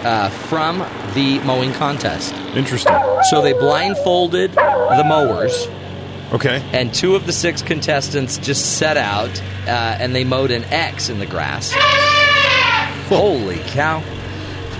[0.05, 0.79] uh, from
[1.15, 2.33] the mowing contest.
[2.55, 2.95] Interesting.
[3.31, 5.67] So they blindfolded the mowers,
[6.33, 6.63] Okay.
[6.73, 11.09] and two of the six contestants just set out uh, and they mowed an X
[11.09, 11.73] in the grass.
[13.09, 14.05] Holy cow!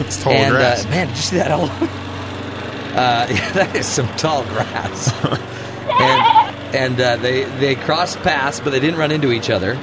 [0.01, 0.87] It's tall and grass.
[0.87, 2.05] Uh, man, did you see that?
[2.99, 3.05] All?
[3.05, 5.13] Uh, yeah, that is some tall grass.
[6.01, 9.79] and and uh, they they crossed paths, but they didn't run into each other.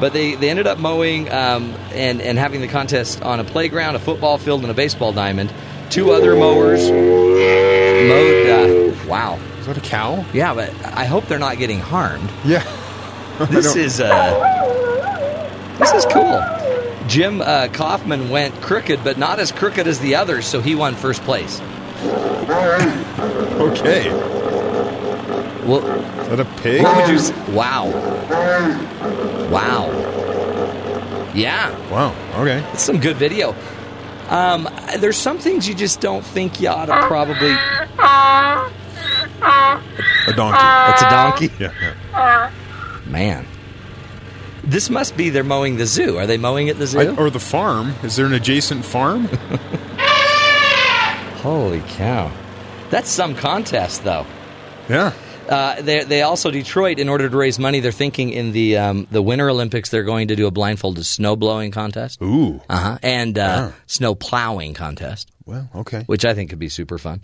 [0.00, 3.94] But they, they ended up mowing um, and and having the contest on a playground,
[3.94, 5.52] a football field, and a baseball diamond.
[5.90, 8.48] Two other mowers mowed.
[8.48, 9.38] Uh, wow.
[9.60, 10.24] Is that a cow?
[10.32, 12.30] Yeah, but I hope they're not getting harmed.
[12.44, 12.62] Yeah.
[13.50, 16.40] This is uh, this is cool.
[17.08, 20.94] Jim uh, Kaufman went crooked, but not as crooked as the others, so he won
[20.94, 21.60] first place.
[23.60, 24.10] Okay.
[25.66, 25.80] Well,
[26.20, 26.82] Is that a pig?
[26.82, 27.14] what would you?
[27.16, 27.86] s- Wow,
[29.50, 29.88] wow,
[31.34, 32.14] yeah, Wow.
[32.42, 32.60] Okay.
[32.60, 33.54] that's some good video.
[34.28, 37.50] Um, there's some things you just don't think you ought to probably.
[40.26, 40.58] A donkey.
[40.58, 41.72] That's a donkey, Yeah.
[42.12, 42.50] yeah.
[43.06, 43.46] man.
[44.62, 46.16] This must be they're mowing the zoo.
[46.18, 47.00] Are they mowing at the zoo?
[47.00, 47.94] I, or the farm.
[48.02, 49.28] Is there an adjacent farm?
[51.44, 52.32] Holy cow!
[52.88, 54.24] That's some contest, though.
[54.88, 55.12] yeah.
[55.46, 59.06] Uh, they, they also Detroit, in order to raise money, they're thinking in the um,
[59.10, 62.22] the Winter Olympics they're going to do a blindfolded snow blowing contest.
[62.22, 62.62] Ooh.
[62.66, 62.98] Uh huh.
[63.02, 66.04] And uh, snow plowing contest, Well, okay.
[66.06, 67.22] which I think could be super fun.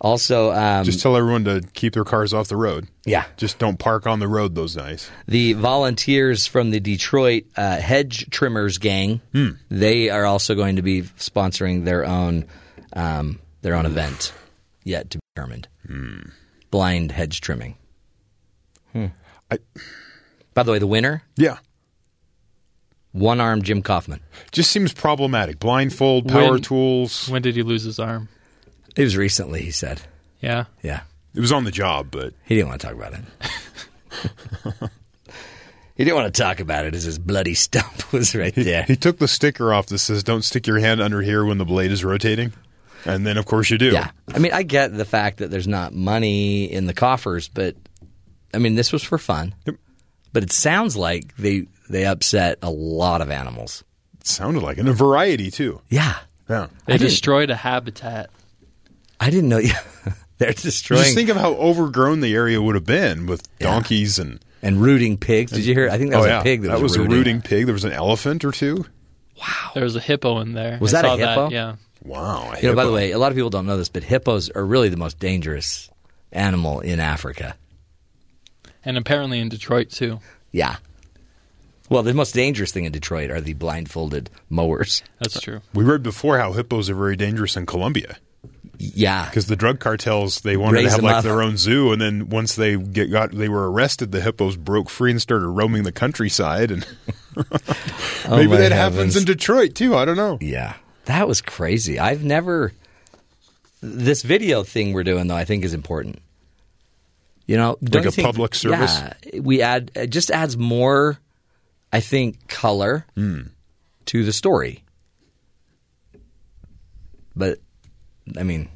[0.00, 2.86] Also, um, Just tell everyone to keep their cars off the road.
[3.04, 5.10] yeah, Just don't park on the road those nights.
[5.26, 9.50] the volunteers from the Detroit uh, Hedge Trimmers Gang, hmm.
[9.68, 12.46] they are also going to be sponsoring their own
[12.94, 14.32] um, their own event,
[14.84, 15.68] yet to be determined.
[16.70, 17.76] Blind hedge trimming.
[18.92, 19.06] Hmm.
[19.50, 19.58] I-
[20.54, 21.58] By the way, the winner, Yeah.
[23.12, 24.20] one armed Jim Kaufman.
[24.52, 25.58] Just seems problematic.
[25.58, 27.28] Blindfold, power When- tools.
[27.28, 28.28] When did he lose his arm?
[28.96, 30.02] It was recently, he said.
[30.40, 30.64] Yeah.
[30.82, 31.02] Yeah.
[31.34, 33.20] It was on the job, but He didn't want to talk about it.
[35.96, 38.82] he didn't want to talk about it as his bloody stump was right there.
[38.84, 41.64] he took the sticker off that says "Don't stick your hand under here when the
[41.64, 42.52] blade is rotating,"
[43.04, 43.90] and then of course you do.
[43.90, 44.10] Yeah.
[44.32, 47.76] I mean, I get the fact that there's not money in the coffers, but
[48.54, 49.54] I mean, this was for fun.
[49.66, 49.76] Yep.
[50.32, 53.82] But it sounds like they they upset a lot of animals.
[54.20, 54.80] It sounded like it.
[54.80, 55.80] and a variety too.
[55.88, 56.16] Yeah.
[56.48, 56.68] Yeah.
[56.86, 58.30] They I destroyed a habitat.
[59.18, 59.60] I didn't know.
[60.38, 63.72] They're destroying Just think of how overgrown the area would have been with Yeah.
[63.72, 64.40] donkeys and.
[64.62, 65.52] and rooting pigs.
[65.52, 65.90] Did you hear?
[65.90, 67.12] I think that oh was yeah, a pig that, was, rooting.
[67.12, 67.66] a rooting pig.
[67.66, 68.84] There was an elephant or two.
[69.38, 69.70] Wow.
[69.74, 70.78] There was a hippo in there.
[70.80, 71.50] Was I that a saw hippo?
[71.50, 71.76] yeah.
[72.04, 72.54] Wow.
[72.60, 74.64] You know, by the way, a lot of people don't know this, but hippos are
[74.64, 75.90] really the most dangerous
[76.32, 77.56] animal in Africa.
[78.84, 80.20] And apparently in Detroit too.
[80.52, 80.76] Yeah.
[81.90, 85.02] Well, the most dangerous thing in Detroit are the blindfolded mowers.
[85.18, 85.60] That's true.
[85.74, 88.16] we read before how hippos are very dangerous in Colombia
[88.78, 89.26] Yeah.
[89.26, 91.24] because the drug cartels they wanted Raise to have like up.
[91.24, 94.88] their own zoo, and then once they get got they were arrested, the hippos broke
[94.88, 96.86] free and started roaming the countryside, and
[97.36, 97.42] oh
[98.36, 98.96] maybe my that heavens.
[98.96, 99.96] happens in Detroit too.
[99.96, 100.38] I don't know.
[100.40, 100.76] Yeah.
[101.10, 101.98] That was crazy.
[101.98, 102.72] I've never.
[103.82, 106.20] This video thing we're doing, though, I think is important.
[107.46, 108.96] You know, Like a think- public service?
[109.32, 111.18] Yeah, we add it just adds more,
[111.92, 113.40] I think, color Hmm.
[114.06, 114.84] to the story.
[117.34, 117.58] But,
[118.38, 118.68] I mean,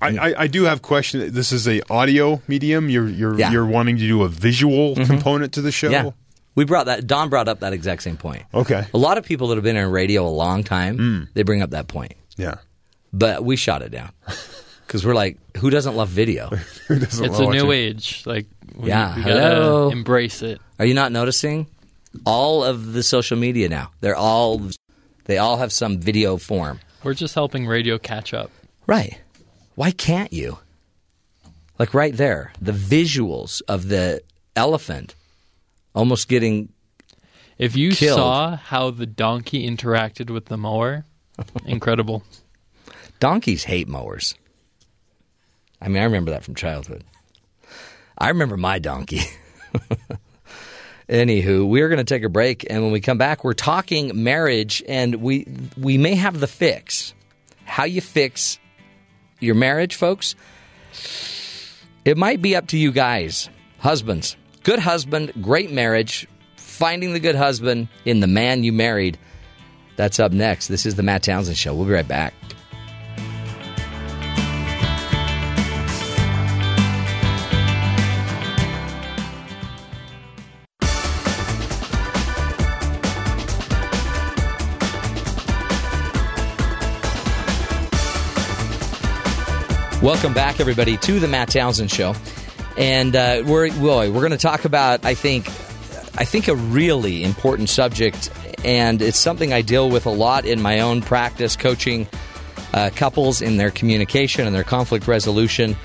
[0.00, 1.32] I, I, I do have question.
[1.32, 2.88] This is a audio medium.
[2.90, 3.46] You're you're Yeah.
[3.46, 3.52] Mm-hmm.
[3.52, 5.90] you're wanting to do a visual component to the show.
[5.90, 6.10] yeah,
[6.56, 7.06] we brought that.
[7.06, 8.42] Don brought up that exact same point.
[8.52, 8.84] Okay.
[8.92, 11.22] A lot of people that have been in radio a long time, Hmm.
[11.34, 12.56] they bring up that point, Yeah.
[13.12, 14.10] but we shot it down
[14.86, 16.48] because we're like, who doesn't love video?
[16.88, 17.76] Who doesn't It's a new it?
[17.76, 18.22] age.
[18.26, 19.84] Like we, Yeah, we hello.
[19.88, 20.60] gotta embrace it.
[20.78, 21.66] Are you not noticing?
[22.24, 24.70] All of the social media now, they're all
[25.26, 26.80] they all have some video form.
[27.02, 28.50] We're just helping radio catch up.
[28.86, 29.18] Right.
[29.74, 30.58] Why can't you?
[31.78, 34.22] Like right there, the visuals of the
[34.54, 35.14] elephant
[35.96, 36.68] almost getting
[37.58, 38.18] If you Killed.
[38.18, 41.04] saw how the donkey interacted with the mower,
[41.64, 42.22] incredible.
[43.18, 44.36] donkeys hate mowers.
[45.80, 47.02] I mean, I remember that from childhood.
[48.16, 49.20] I remember my donkey.
[51.08, 54.82] Anywho, we're going to take a break, and when we come back, we're talking marriage,
[54.88, 57.14] and we we may have the fix.
[57.64, 58.58] How you fix
[59.38, 60.34] your marriage, folks?
[62.04, 64.36] It might be up to you guys, husbands.
[64.66, 66.26] Good husband, great marriage.
[66.56, 69.16] Finding the good husband in the man you married.
[69.94, 70.66] That's up next.
[70.66, 71.72] This is the Matt Townsend Show.
[71.72, 72.34] We'll be right back.
[90.02, 92.14] Welcome back, everybody, to the Matt Townsend Show,
[92.76, 95.48] and uh, we're boy, we're going to talk about I think
[96.18, 98.30] I think a really important subject,
[98.64, 102.08] and it's something I deal with a lot in my own practice, coaching
[102.72, 105.76] uh, couples in their communication and their conflict resolution.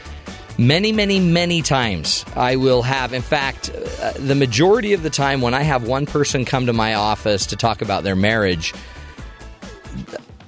[0.58, 3.72] Many, many, many times I will have, in fact,
[4.02, 7.48] uh, the majority of the time when I have one person come to my office
[7.48, 8.74] to talk about their marriage,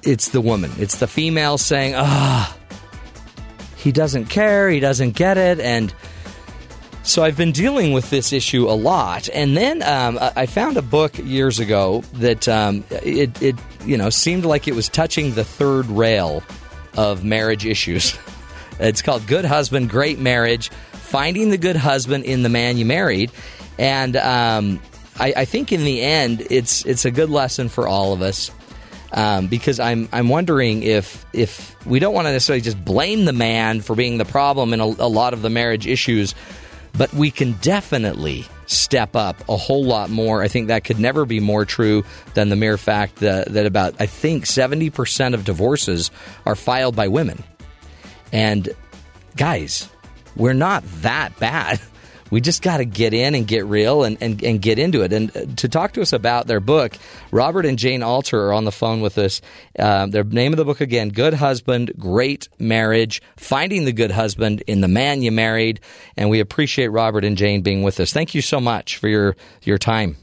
[0.02, 2.56] it's the woman, it's the female saying, ah
[3.84, 5.92] he doesn't care, he doesn't get it, and
[7.04, 9.28] so I've been dealing with this issue a lot.
[9.32, 14.10] And then um, I found a book years ago that um, it, it you know
[14.10, 16.42] seemed like it was touching the third rail
[16.96, 18.18] of marriage issues.
[18.80, 23.30] it's called Good Husband, Great Marriage: Finding the Good Husband in the Man You Married,
[23.78, 24.80] and um,
[25.18, 28.50] I, I think in the end, it's it's a good lesson for all of us
[29.14, 33.32] um, because I'm I'm wondering if if we don't want to necessarily just blame the
[33.32, 36.34] man for being the problem in a, a lot of the marriage issues,
[36.96, 40.42] but we can definitely step up a whole lot more.
[40.42, 43.94] I think that could never be more true than the mere fact that, that about
[44.00, 46.10] I think seventy percent of divorces
[46.46, 47.42] are filed by women,
[48.32, 48.68] and
[49.36, 49.88] guys.
[50.36, 51.80] we're not that bad.
[52.34, 55.12] We just got to get in and get real and, and, and get into it.
[55.12, 56.96] And uh, to talk to us about their book,
[57.30, 59.40] Robert and Jane Alter are on the phone with us.
[59.78, 64.64] Um, their name of the book again Good Husband, Great Marriage, Finding the Good Husband
[64.66, 65.78] in the Man You Married.
[66.16, 68.12] And we appreciate Robert and Jane being with us.
[68.12, 70.16] Thank you so much for your, your time.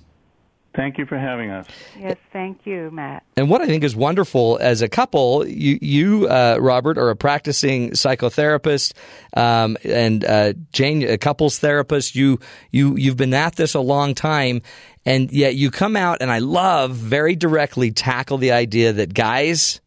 [0.73, 1.67] Thank you for having us.
[1.99, 3.23] Yes, thank you, Matt.
[3.35, 7.15] And what I think is wonderful as a couple, you, you uh, Robert, are a
[7.15, 8.93] practicing psychotherapist,
[9.35, 12.15] um, and uh, Jane, a couples therapist.
[12.15, 12.39] You
[12.71, 14.61] you you've been at this a long time,
[15.05, 19.81] and yet you come out, and I love very directly tackle the idea that guys,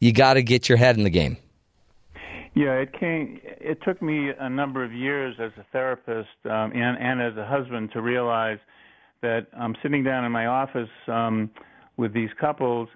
[0.00, 1.36] you got to get your head in the game.
[2.54, 3.40] Yeah, it came.
[3.44, 7.44] It took me a number of years as a therapist um, and and as a
[7.44, 8.58] husband to realize
[9.24, 11.50] that I'm sitting down in my office um,
[11.96, 12.88] with these couples,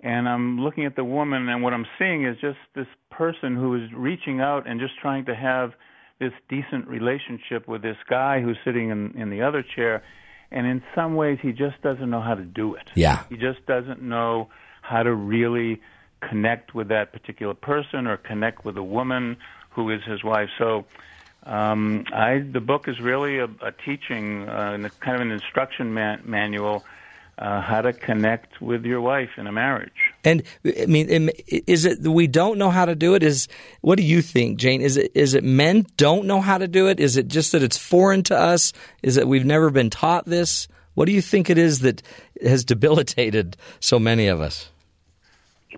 [0.00, 3.74] and I'm looking at the woman, and what I'm seeing is just this person who
[3.76, 5.72] is reaching out and just trying to have
[6.18, 10.02] this decent relationship with this guy who's sitting in, in the other chair,
[10.50, 12.88] and in some ways he just doesn't know how to do it.
[12.94, 13.24] Yeah.
[13.28, 14.48] He just doesn't know
[14.80, 15.80] how to really
[16.26, 19.36] connect with that particular person or connect with a woman
[19.70, 20.48] who is his wife.
[20.58, 20.86] So
[21.46, 26.22] um, I the book is really a, a teaching, uh, kind of an instruction man-
[26.24, 26.84] manual.
[27.38, 30.14] Uh, how to connect with your wife in a marriage.
[30.24, 31.28] And I mean,
[31.66, 33.22] is it we don't know how to do it?
[33.22, 33.46] Is
[33.82, 34.80] what do you think, Jane?
[34.80, 36.98] Is it is it men don't know how to do it?
[36.98, 38.72] Is it just that it's foreign to us?
[39.02, 40.66] Is it we've never been taught this?
[40.94, 42.02] What do you think it is that
[42.42, 44.70] has debilitated so many of us?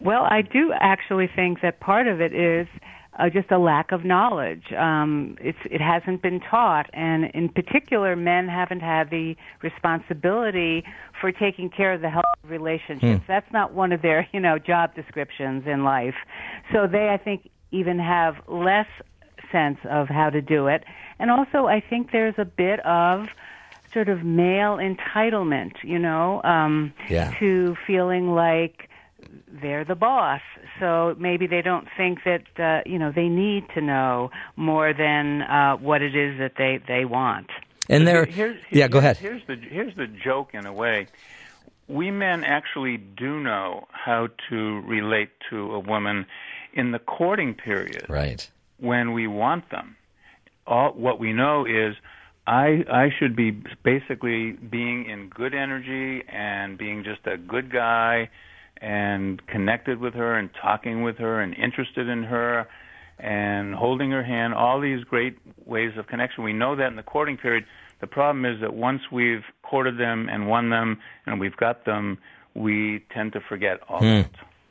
[0.00, 2.68] Well, I do actually think that part of it is
[3.18, 4.72] uh, just a lack of knowledge.
[4.72, 10.84] Um, it's, it hasn't been taught, and in particular, men haven't had the responsibility
[11.20, 13.24] for taking care of the health of relationships.
[13.24, 13.26] Hmm.
[13.26, 16.14] That's not one of their, you know, job descriptions in life.
[16.72, 18.86] So they, I think, even have less
[19.50, 20.84] sense of how to do it.
[21.18, 23.26] And also, I think there's a bit of
[23.92, 27.32] sort of male entitlement, you know, um, Yeah.
[27.40, 28.87] to feeling like
[29.62, 30.40] they're the boss.
[30.80, 35.42] So maybe they don't think that uh, you know they need to know more than
[35.42, 37.48] uh, what it is that they they want.
[37.90, 39.16] And there, Here's, yeah, go ahead.
[39.16, 41.06] Here's the here's the joke in a way.
[41.88, 46.26] We men actually do know how to relate to a woman
[46.74, 48.46] in the courting period Right.
[48.78, 49.96] when we want them.
[50.66, 51.96] All what we know is
[52.46, 58.28] I I should be basically being in good energy and being just a good guy
[58.80, 62.66] and connected with her and talking with her and interested in her
[63.18, 66.44] and holding her hand, all these great ways of connection.
[66.44, 67.64] We know that in the courting period.
[68.00, 72.18] The problem is that once we've courted them and won them and we've got them,
[72.54, 74.06] we tend to forget all hmm.
[74.06, 74.30] of it.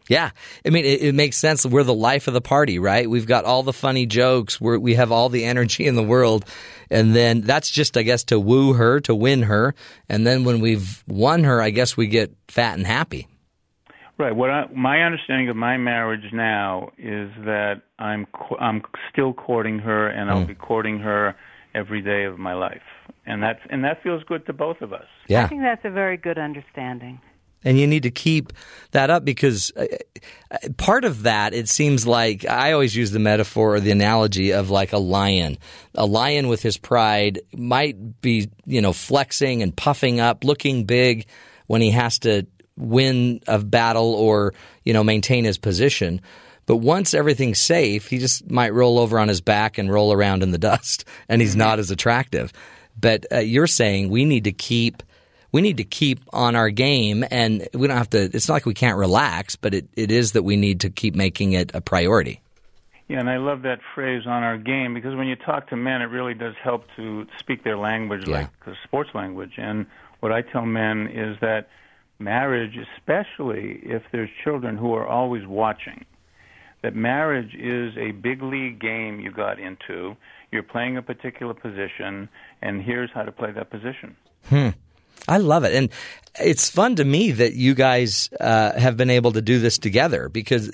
[0.09, 0.29] Yeah,
[0.65, 1.65] I mean, it, it makes sense.
[1.65, 3.09] We're the life of the party, right?
[3.09, 4.61] We've got all the funny jokes.
[4.61, 6.45] We're, we have all the energy in the world,
[6.89, 9.75] and then that's just, I guess, to woo her, to win her,
[10.07, 13.27] and then when we've won her, I guess we get fat and happy.
[14.17, 14.35] Right.
[14.35, 19.79] What I, my understanding of my marriage now is that I'm co- I'm still courting
[19.79, 20.47] her, and I'll Mm.
[20.47, 21.35] be courting her
[21.75, 22.81] every day of my life,
[23.27, 25.05] and that's and that feels good to both of us.
[25.27, 25.43] Yeah.
[25.43, 27.19] I think that's a very good understanding.
[27.63, 28.53] And you need to keep
[28.91, 29.85] that up because uh,
[30.51, 34.51] uh, part of that, it seems like I always use the metaphor or the analogy
[34.51, 35.57] of like a lion.
[35.95, 41.25] A lion with his pride might be, you know, flexing and puffing up, looking big
[41.65, 42.45] when he has to
[42.77, 44.53] win a battle or,
[44.83, 46.21] you know, maintain his position.
[46.65, 50.43] But once everything's safe, he just might roll over on his back and roll around
[50.43, 52.51] in the dust, and he's not as attractive.
[52.99, 55.03] But uh, you're saying we need to keep
[55.53, 58.23] we need to keep on our game, and we don't have to.
[58.23, 61.15] It's not like we can't relax, but it, it is that we need to keep
[61.15, 62.41] making it a priority.
[63.07, 66.01] Yeah, and I love that phrase on our game because when you talk to men,
[66.01, 68.35] it really does help to speak their language, Yeah.
[68.41, 69.53] like the sports language.
[69.57, 69.85] And
[70.19, 71.69] what I tell men is that
[72.19, 76.05] marriage, especially if there's children who are always watching,
[76.83, 80.15] that marriage is a big league game you got into.
[80.51, 82.29] You're playing a particular position,
[82.61, 84.15] and here's how to play that position.
[84.49, 84.69] Hmm.
[85.27, 85.89] I love it, and
[86.39, 90.29] it's fun to me that you guys uh, have been able to do this together
[90.29, 90.71] because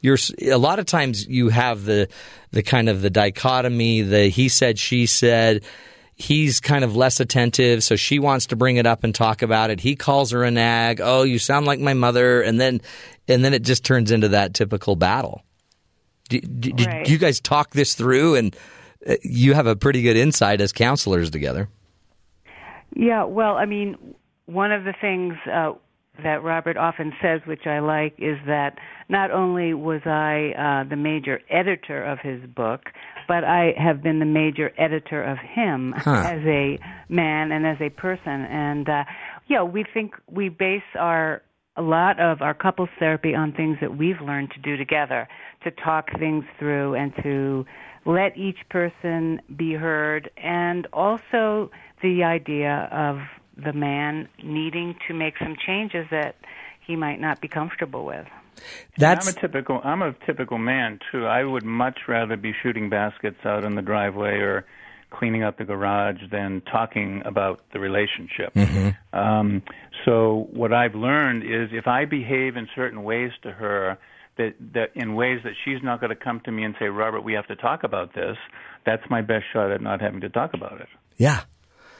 [0.00, 0.18] you're
[0.50, 2.08] a lot of times you have the
[2.50, 5.64] the kind of the dichotomy, the he said she said.
[6.22, 9.70] He's kind of less attentive, so she wants to bring it up and talk about
[9.70, 9.80] it.
[9.80, 11.00] He calls her a nag.
[11.02, 12.80] Oh, you sound like my mother, and then
[13.26, 15.42] and then it just turns into that typical battle.
[16.28, 18.56] Do, do, do you guys talk this through, and
[19.04, 21.68] uh, you have a pretty good insight as counselors together?
[22.94, 24.14] Yeah, well, I mean,
[24.46, 25.72] one of the things uh,
[26.22, 28.76] that Robert often says, which I like, is that
[29.08, 30.52] not only was I
[30.84, 32.82] uh, the major editor of his book,
[33.26, 36.24] but I have been the major editor of him Huh.
[36.26, 36.78] as a
[37.08, 38.44] man and as a person.
[38.44, 39.04] And uh,
[39.48, 41.42] yeah, we think we base our
[41.76, 45.26] a lot of our couples therapy on things that we've learned to do together,
[45.64, 47.64] to talk things through and to
[48.04, 51.70] let each person be heard, and also
[52.02, 53.16] the idea of
[53.56, 56.36] the man needing to make some changes that
[56.86, 58.26] he might not be comfortable with.
[58.96, 59.28] That's.
[59.28, 59.80] I'm a typical.
[59.82, 61.26] I'm a typical man too.
[61.26, 64.66] I would much rather be shooting baskets out in the driveway or
[65.10, 68.56] cleaning up the garage than talking about the relationship.
[69.12, 69.62] Um,
[70.04, 73.98] so what I've learned is if I behave in certain ways to her,
[74.38, 77.22] that that in ways that she's not going to come to me and say, Robert,
[77.22, 78.36] we have to talk about this.
[78.86, 80.88] That's my best shot at not having to talk about it.
[81.16, 81.42] Yeah.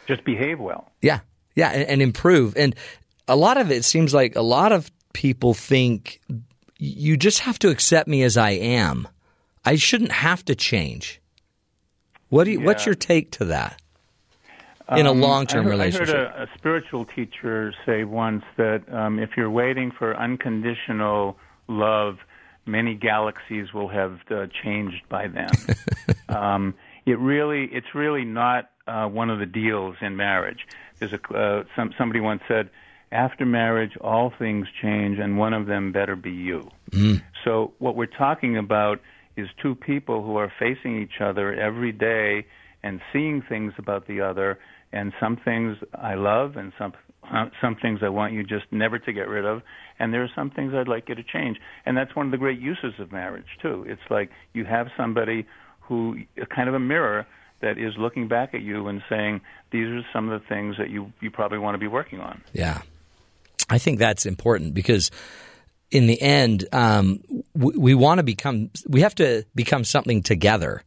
[0.07, 0.91] Just behave well.
[1.01, 1.21] Yeah,
[1.55, 2.57] yeah, and, and improve.
[2.57, 2.75] And
[3.29, 6.21] a lot of it seems like a lot of people think
[6.79, 9.07] you just have to accept me as I am.
[9.65, 11.21] I shouldn't have to change.
[12.29, 13.81] What do you, What's your take to that
[14.97, 16.15] in a Um, long-term I relationship?
[16.15, 21.39] I heard a, a spiritual teacher say once that um, if you're waiting for unconditional
[21.69, 22.19] love,
[22.67, 25.51] many galaxies will have uh, changed by then.
[26.29, 26.75] um,
[27.07, 30.67] it really, it's really not uh, one of the deals in marriage.
[31.03, 32.71] There's a uh, some, somebody once said,
[33.11, 36.71] after marriage, all things change, and one of them better be you.
[37.45, 39.01] So what we're talking about
[39.37, 42.47] is two people who are facing each other every day
[42.85, 44.61] and seeing things about the other,
[44.93, 46.93] and some things I love, and some
[47.33, 49.63] uh, some things I want you just never to get rid of,
[49.99, 51.57] and there are some things I'd like you to change.
[51.85, 53.85] And that's one of the great uses of marriage too.
[53.89, 55.47] It's like you have somebody
[55.81, 57.27] who a kind of a mirror
[57.63, 59.41] that is looking back at you and saying,
[59.71, 62.43] "These are some of the things that you you probably want to be working on."
[62.53, 62.83] Yeah.
[63.71, 65.11] I think that's important because
[65.91, 67.21] in the end, um,
[67.55, 70.83] we, we want to become, we have to become something together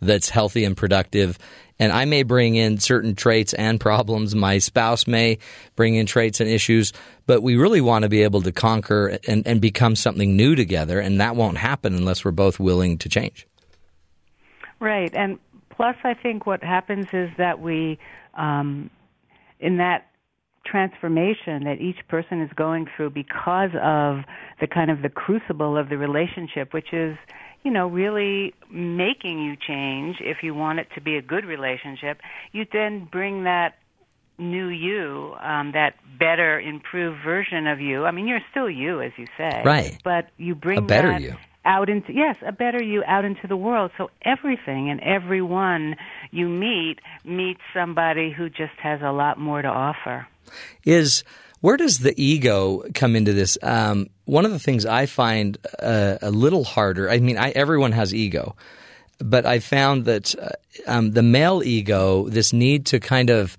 [0.00, 1.38] that's healthy and productive.
[1.78, 4.34] And I may bring in certain traits and problems.
[4.34, 5.38] My spouse may
[5.74, 6.92] bring in traits and issues,
[7.26, 11.00] but we really want to be able to conquer and, and become something new together.
[11.00, 13.46] And that won't happen unless we're both willing to change.
[14.80, 15.38] Right, and
[15.76, 17.98] plus, I think what happens is that we,
[18.34, 18.90] um,
[19.60, 20.06] in that
[20.64, 24.24] transformation that each person is going through because of
[24.60, 27.16] the kind of the crucible of the relationship, which is,
[27.62, 32.20] you know, really making you change if you want it to be a good relationship,
[32.52, 33.74] you then bring that
[34.38, 38.04] new you, um, that better, improved version of you.
[38.04, 39.98] I mean, you're still you, as you say, Right.
[40.02, 41.34] But you bring A better you.
[41.64, 43.90] Out into yes, a better you out into the world.
[43.96, 45.96] So everything and everyone
[46.30, 50.26] you meet meets somebody who just has a lot more to offer.
[50.84, 51.24] is
[51.60, 53.56] where does the ego come into this?
[53.62, 57.08] Um, one of the things I find uh, a little harder.
[57.08, 58.54] I mean, I, everyone has ego,
[59.18, 60.50] but I found that uh,
[60.86, 63.56] um, the male ego, this need to kind of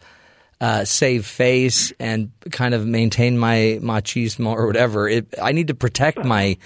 [0.62, 5.10] uh, save face and kind of maintain my machismo or whatever.
[5.10, 6.58] It, I need to protect my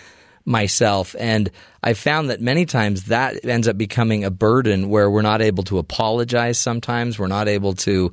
[0.45, 1.49] myself, and
[1.84, 5.64] I found that many times that ends up becoming a burden where we're not able
[5.66, 6.57] to apologize.
[6.57, 8.11] Sometimes we're not able to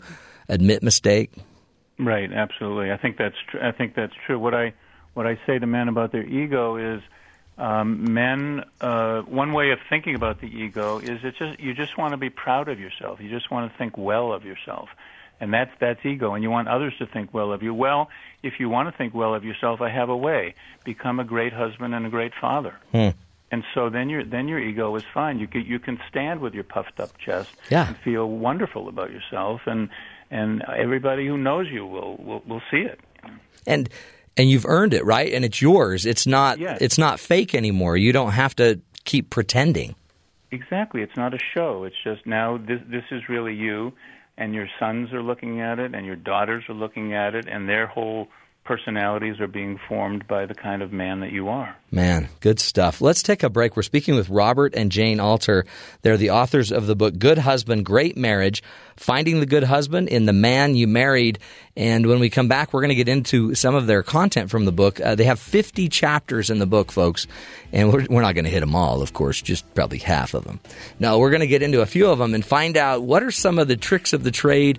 [0.48, 1.32] admit mistake.
[1.98, 2.92] Right, absolutely.
[2.92, 4.38] I think that's tr- I think that's true.
[4.38, 4.74] What I
[5.14, 7.02] what I say to men about their ego is,
[7.56, 8.64] um, men.
[8.80, 12.18] Uh, one way of thinking about the ego is it's just you just want to
[12.18, 13.20] be proud of yourself.
[13.20, 14.90] You just want to think well of yourself,
[15.40, 16.34] and that's that's ego.
[16.34, 17.74] And you want others to think well of you.
[17.74, 18.08] Well,
[18.42, 20.54] if you want to think well of yourself, I have a way:
[20.84, 22.74] become a great husband and a great father.
[22.92, 23.08] Hmm.
[23.52, 25.38] And so then your then your ego is fine.
[25.38, 27.88] You can you can stand with your puffed up chest Yeah.
[27.88, 29.88] and feel wonderful about yourself, and
[30.30, 32.98] and everybody who knows you will will, will see it.
[33.66, 33.88] and
[34.36, 35.32] and you've earned it, right?
[35.32, 36.04] And it's yours.
[36.06, 36.78] It's not Yes.
[36.80, 37.96] it's not fake anymore.
[37.96, 39.94] You don't have to keep pretending.
[40.50, 41.84] Exactly, it's not a show.
[41.84, 43.92] It's just now this this is really you,
[44.38, 47.68] and your sons are looking at it, and your daughters are looking at it, and
[47.68, 48.28] their whole
[48.66, 51.76] personalities are being formed by the kind of man that you are.
[51.90, 53.00] Man, good stuff.
[53.00, 53.76] Let's take a break.
[53.76, 55.64] We're speaking with Robert and Jane Alter.
[56.02, 58.62] They're the authors of the book Good Husband, Great Marriage
[58.96, 61.38] Finding the Good Husband in the Man You Married.
[61.76, 64.64] And when we come back, we're going to get into some of their content from
[64.64, 65.00] the book.
[65.00, 67.26] Uh, they have 50 chapters in the book, folks.
[67.72, 70.44] And we're, we're not going to hit them all, of course, just probably half of
[70.44, 70.60] them.
[70.98, 73.30] No, we're going to get into a few of them and find out what are
[73.30, 74.78] some of the tricks of the trade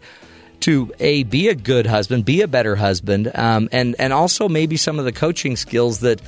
[0.62, 4.78] to a be a good husband, be a better husband, um, and and also maybe
[4.78, 6.22] some of the coaching skills that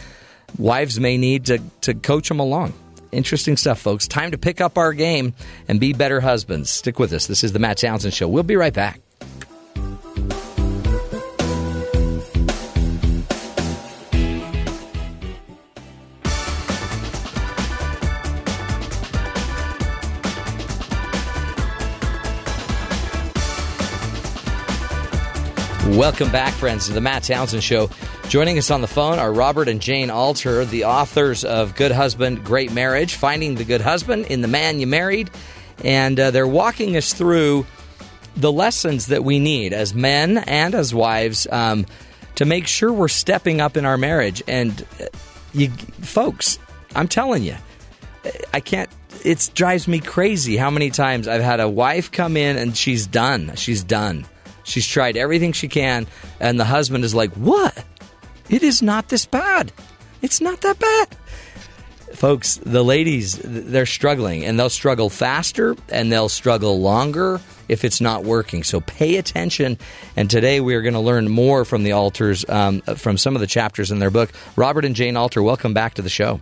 [0.57, 2.73] wives may need to to coach them along.
[3.11, 4.07] Interesting stuff, folks.
[4.07, 5.33] Time to pick up our game
[5.67, 6.69] and be better husbands.
[6.69, 7.25] Stick with us.
[7.25, 8.27] This is the Matt Townsend Show.
[8.27, 9.01] We'll be right back.
[25.99, 27.89] Welcome back, friends, to the Matt Townsend Show.
[28.29, 32.41] Joining us on the phone are Robert and Jane Alter, the authors of Good Husband,
[32.41, 35.29] Great Marriage, Finding the Good Husband in the Man You Married.
[35.83, 37.65] And uh, they're walking us through
[38.37, 41.85] the lessons that we need as men and as wives um,
[42.35, 44.41] to make sure we're stepping up in our marriage.
[44.47, 45.07] And uh,
[45.53, 46.59] you, folks,
[46.95, 47.57] I'm telling you,
[48.53, 48.89] I can't.
[49.25, 53.05] It drives me crazy how many times I've had a wife come in and she's
[53.05, 53.53] done.
[53.57, 54.25] She's done.
[54.69, 56.07] She's tried everything she can,
[56.39, 57.83] and the husband is like, "What?
[58.49, 59.71] It is not this bad.
[60.21, 61.07] It's not that bad."
[62.13, 68.01] Folks, the ladies, they're struggling, and they'll struggle faster and they'll struggle longer if it's
[68.01, 68.63] not working.
[68.63, 69.77] So pay attention.
[70.17, 73.41] And today we are going to learn more from the Alters, um, from some of
[73.41, 74.31] the chapters in their book.
[74.55, 76.41] Robert and Jane Alter, welcome back to the show.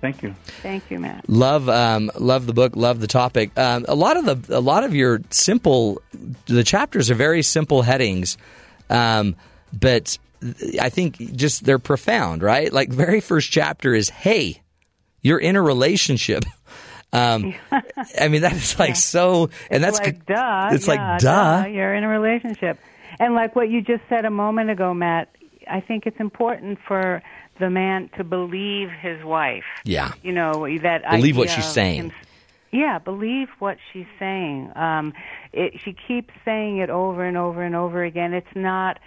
[0.00, 0.34] Thank you.
[0.62, 1.28] Thank you, Matt.
[1.28, 2.74] Love, um, love the book.
[2.74, 3.56] Love the topic.
[3.58, 6.00] Um, a lot of the, a lot of your simple,
[6.46, 8.38] the chapters are very simple headings,
[8.88, 9.36] um,
[9.78, 10.18] but
[10.80, 12.72] I think just they're profound, right?
[12.72, 14.62] Like very first chapter is, "Hey,
[15.20, 16.44] you're in a relationship."
[17.12, 17.54] Um,
[18.20, 20.68] I mean, that is like so, and it's that's like duh.
[20.70, 21.64] It's yeah, like duh.
[21.68, 22.78] You're in a relationship,
[23.18, 25.28] and like what you just said a moment ago, Matt.
[25.68, 27.20] I think it's important for
[27.60, 29.64] the man to believe his wife.
[29.84, 30.12] Yeah.
[30.22, 32.04] You know that I Believe what she's saying.
[32.04, 32.12] him-
[32.72, 34.70] yeah, believe what she's saying.
[34.76, 35.12] Um,
[35.52, 38.32] it, she keeps saying it over and over and over again.
[38.32, 38.98] It's not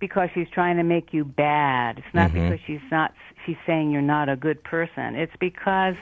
[0.00, 1.98] because she's trying to make you bad.
[1.98, 2.34] It's not Mhm.
[2.50, 3.12] because she's not.
[3.46, 5.14] She's saying you're not a good person.
[5.14, 5.94] It's because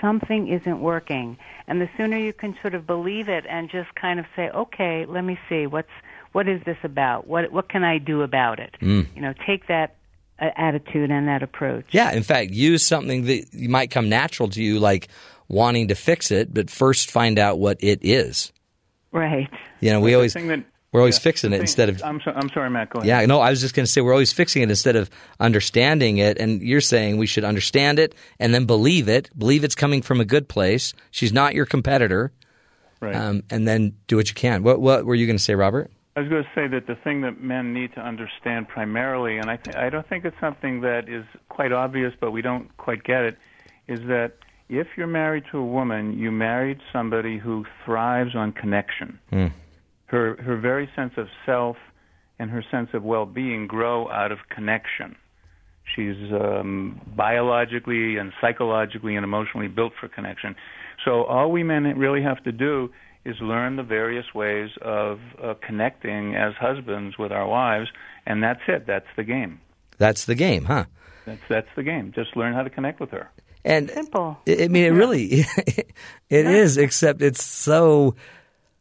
[0.00, 1.36] something isn't working.
[1.68, 5.06] And the sooner you can sort of believe it and just kind of say, okay,
[5.06, 5.90] let me see what's
[6.32, 7.28] what is this about?
[7.28, 8.74] What what can I do about it?
[8.80, 9.06] Mm.
[9.14, 9.94] You know, take that
[10.38, 11.86] attitude and that approach.
[11.90, 15.08] Yeah, in fact, use something that might come natural to you, like
[15.48, 18.52] wanting to fix it, but first find out what it is.
[19.12, 19.48] Right.
[19.80, 22.02] You know, we The always thing that- we're always yeah, fixing it thing- instead of
[22.04, 22.90] I'm, so, I'm sorry, Matt.
[22.90, 23.08] Go ahead.
[23.08, 26.18] Yeah, no, I was just going to say we're always fixing it instead of understanding
[26.18, 26.38] it.
[26.38, 30.20] And you're saying we should understand it and then believe it, believe it's coming from
[30.20, 30.94] a good place.
[31.10, 32.32] She's not your competitor,
[33.00, 33.14] Right.
[33.14, 34.62] um, and then do what you can.
[34.62, 35.90] What what were you going to say, Robert?
[36.16, 39.50] I was going to say that the thing that men need to understand primarily, and
[39.50, 43.02] I, th- I don't think it's something that is quite obvious, but we don't quite
[43.02, 43.36] get it,
[43.88, 44.34] is that
[44.68, 49.18] if you're married to a woman, you married somebody who thrives on connection.
[50.06, 51.76] Her her very sense of self
[52.38, 55.16] and her sense of well-being grow out of connection.
[55.94, 60.54] She's um, biologically and psychologically and emotionally built for connection.
[61.04, 62.90] So all we men really have to do
[63.24, 67.88] is learn the various ways of uh, connecting as husbands with our wives,
[68.26, 68.86] and that's it.
[68.86, 69.60] That's the game.
[69.98, 70.84] That's the game, huh?
[71.26, 72.12] That's that's the game.
[72.14, 73.30] Just learn how to connect with her.
[73.64, 74.36] And simple.
[74.46, 75.24] I I mean, it really
[76.28, 78.14] it is, except it's so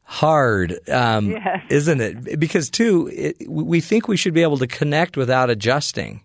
[0.03, 1.61] hard, um, Yes.
[1.69, 2.39] isn't it?
[2.39, 6.21] Because too, it, we think we should be able to connect without adjusting.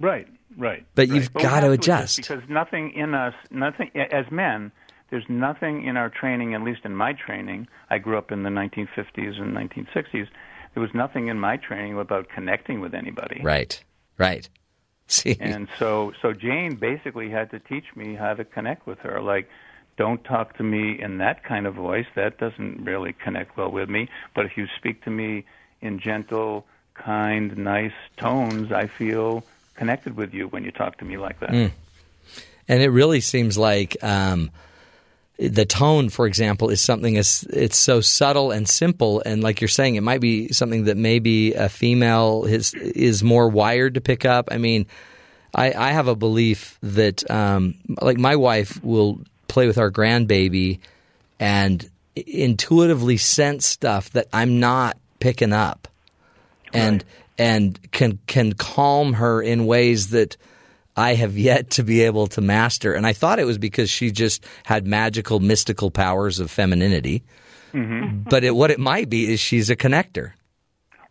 [0.00, 0.84] Right, right.
[0.96, 1.14] But right.
[1.16, 2.28] you've we got to adjust adjust.
[2.28, 4.72] because nothing in us, nothing as men.
[5.10, 7.68] There's nothing in our training, at least in my training.
[7.88, 10.28] I grew up in the 1950s and 1960s.
[10.74, 13.40] There was nothing in my training about connecting with anybody.
[13.42, 13.82] Right,
[14.18, 14.48] right.
[15.10, 19.22] See, And so, so Jane basically had to teach me how to connect with her.
[19.22, 19.48] Like,
[19.96, 22.06] don't talk to me in that kind of voice.
[22.14, 24.08] That doesn't really connect well with me.
[24.34, 25.46] But if you speak to me
[25.80, 29.44] in gentle, kind, nice tones, I feel
[29.76, 31.50] connected with you when you talk to me like that.
[31.50, 31.72] Mm.
[32.68, 34.50] and it really seems like um,
[35.38, 39.68] the tone, for example, is something as it's so subtle and simple, and like you're
[39.68, 44.24] saying, it might be something that maybe a female is is more wired to pick
[44.24, 44.48] up.
[44.50, 44.86] I mean,
[45.54, 50.80] I, I have a belief that um, like my wife will play with our grandbaby
[51.38, 55.86] and intuitively sense stuff that I'm not picking up,
[56.74, 57.04] and
[57.38, 60.36] and can can calm her in ways that
[60.98, 62.92] I have yet to be able to master.
[62.92, 67.22] And I thought it was because she just had magical, mystical powers of femininity.
[67.72, 70.32] hmm But it, what it might be is she's a connector.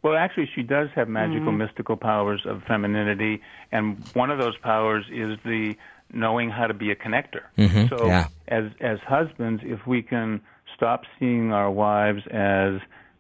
[0.04, 1.58] Well, actually, she does have magical, Mhm.
[1.58, 3.42] mystical powers of femininity,
[3.72, 5.76] and one of those powers is the
[6.14, 7.44] knowing how to be a connector.
[7.58, 8.28] Mhm, So, yeah.
[8.48, 10.42] as as husbands, if we can
[10.76, 12.80] stop seeing our wives as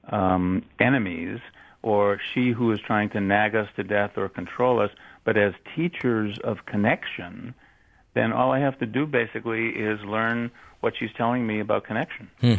[0.10, 1.40] um, enemies
[1.82, 4.92] or she who is trying to nag us to death or control us,
[5.28, 7.54] but as teachers of connection,
[8.14, 12.30] then all I have to do basically is learn what she's telling me about connection.
[12.40, 12.54] Hmm.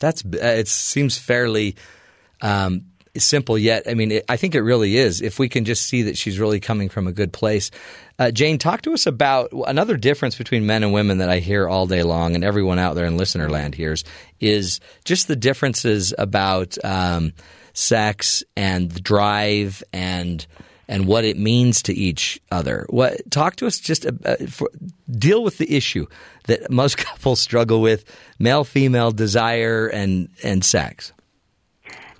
[0.00, 0.66] That's uh, it.
[0.66, 1.76] Seems fairly
[2.40, 5.20] um, simple, yet I mean, it, I think it really is.
[5.22, 7.70] If we can just see that she's really coming from a good place.
[8.18, 11.68] Uh, Jane, talk to us about another difference between men and women that I hear
[11.68, 14.02] all day long, and everyone out there in listener land hears
[14.40, 17.32] is just the differences about um,
[17.74, 20.44] sex and the drive and
[20.88, 22.86] and what it means to each other.
[22.90, 24.70] What talk to us just uh, uh, for,
[25.10, 26.06] deal with the issue
[26.44, 28.04] that most couples struggle with:
[28.38, 31.12] male female desire and and sex.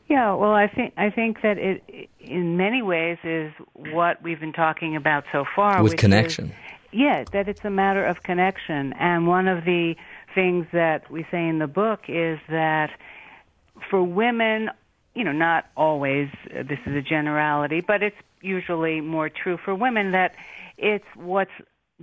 [0.09, 4.53] Yeah, well, I think I think that it, in many ways, is what we've been
[4.53, 5.83] talking about so far.
[5.83, 6.51] With connection.
[6.51, 6.55] Is,
[6.93, 8.93] yeah, that it's a matter of connection.
[8.95, 9.97] And one of the
[10.35, 12.91] things that we say in the book is that
[13.89, 14.71] for women,
[15.15, 19.75] you know, not always, uh, this is a generality, but it's usually more true for
[19.75, 20.35] women that
[20.79, 21.51] it's what's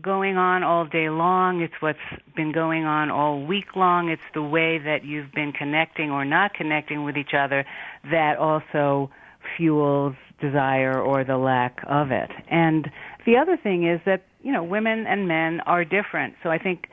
[0.01, 1.61] going on all day long.
[1.61, 1.99] It's what's
[2.35, 4.09] been going on all week long.
[4.09, 7.65] It's the way that you've been connecting or not connecting with each other
[8.09, 9.09] that also
[9.57, 12.29] fuels desire or the lack of it.
[12.49, 12.89] And
[13.25, 16.35] the other thing is that, you know, women and men are different.
[16.43, 16.87] So I think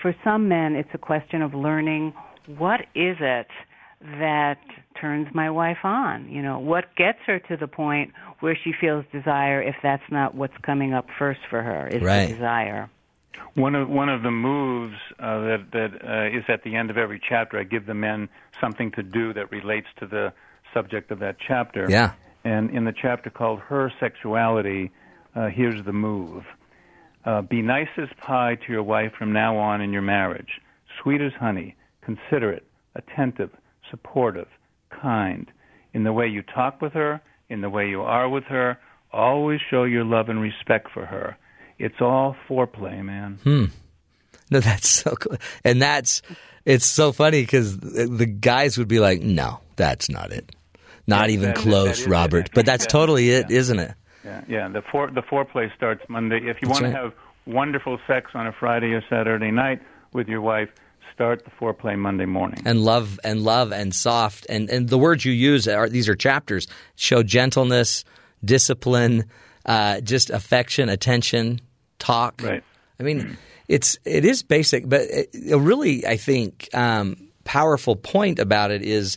[0.00, 2.14] for some men, it's a question of learning
[2.46, 3.46] what is it
[4.00, 4.58] that
[5.00, 6.28] turns my wife on?
[6.28, 10.34] You know, what gets her to the point where she feels desire if that's not
[10.34, 12.28] what's coming up first for her is Right.
[12.28, 12.88] the desire.
[13.54, 16.96] One of one of the moves uh, that that uh, is at the end of
[16.96, 18.28] every chapter, I give the men
[18.60, 20.32] something to do that relates to the
[20.72, 21.86] subject of that chapter.
[21.88, 22.12] Yeah.
[22.44, 24.92] And in the chapter called "Her Sexuality,"
[25.34, 26.44] uh, here's the move:
[27.24, 30.60] uh, Be nice as pie to your wife from now on in your marriage,
[31.02, 32.64] sweet as honey, considerate,
[32.94, 33.50] attentive,
[33.90, 34.48] supportive,
[34.90, 35.50] kind,
[35.92, 38.78] in the way you talk with her, in the way you are with her.
[39.12, 41.36] Always show your love and respect for her.
[41.78, 43.38] It's all foreplay, man.
[43.42, 43.64] Hmm.
[44.52, 45.36] No, that's so cool.
[45.62, 46.22] And that's,
[46.64, 50.50] it's so funny because the guys would be like, no, that's not it.
[51.06, 52.10] Not Yeah, even that close, that is it.
[52.10, 52.50] Robert.
[52.52, 53.94] But that's That- totally it, isn't it?
[54.24, 54.68] Yeah, yeah.
[54.68, 56.38] The fore the foreplay starts Monday.
[56.38, 57.12] If you That's want to have
[57.46, 59.80] wonderful sex on a Friday or Saturday night
[60.12, 60.68] with your wife,
[61.12, 62.62] start the foreplay Monday morning.
[62.64, 64.46] And love and love and soft.
[64.48, 66.66] And, and the words you use are, these are chapters,
[66.96, 68.04] show gentleness,
[68.44, 69.24] discipline,
[69.66, 71.60] uh, just affection, attention,
[71.98, 72.42] talk.
[72.42, 72.64] Right.
[72.98, 73.38] I mean,
[73.68, 78.82] it's it is basic, but it, a really I think um, powerful point about it
[78.82, 79.16] is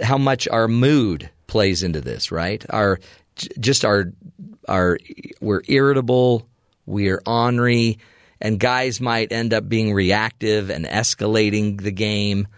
[0.00, 2.30] how much our mood plays into this.
[2.30, 3.00] Right, our
[3.58, 4.12] just our
[4.68, 4.98] our
[5.40, 6.48] we're irritable,
[6.86, 7.98] we're ornery,
[8.40, 12.48] and guys might end up being reactive and escalating the game.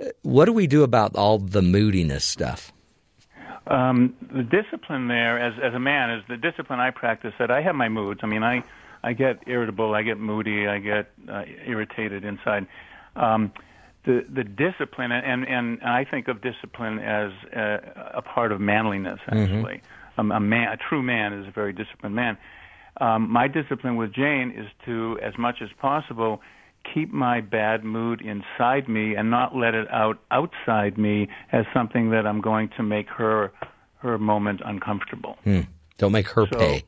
[0.00, 2.72] Uh, What do we do about all the moodiness stuff?
[3.66, 7.34] Um, the discipline there, as as a man, is the discipline I practice.
[7.38, 8.20] That I have my moods.
[8.22, 8.62] I mean, I
[9.02, 12.66] I get irritable, I get moody, I get uh, irritated inside.
[13.14, 13.52] Um,
[14.04, 19.20] the the discipline, and and I think of discipline as a, a part of manliness.
[19.28, 19.82] Actually,
[20.16, 22.38] um, a man, a true man, is a very disciplined man.
[23.00, 26.40] Um, my discipline with Jane is to, as much as possible,
[26.94, 32.10] keep my bad mood inside me and not let it out outside me as something
[32.10, 33.52] that I'm going to make her
[33.98, 35.36] her moment uncomfortable.
[35.44, 35.62] Hmm.
[35.98, 36.84] Don't make her So- pay.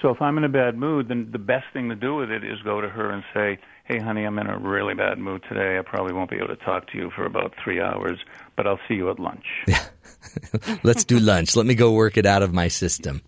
[0.00, 2.44] So if I'm in a bad mood, then the best thing to do with it
[2.44, 5.76] is go to her and say, "Hey, honey, I'm in a really bad mood today.
[5.76, 8.20] I probably won't be able to talk to you for about three hours,
[8.56, 9.44] but I'll see you at lunch."
[10.84, 11.56] Let's do lunch.
[11.56, 13.22] Let me go work it out of my system.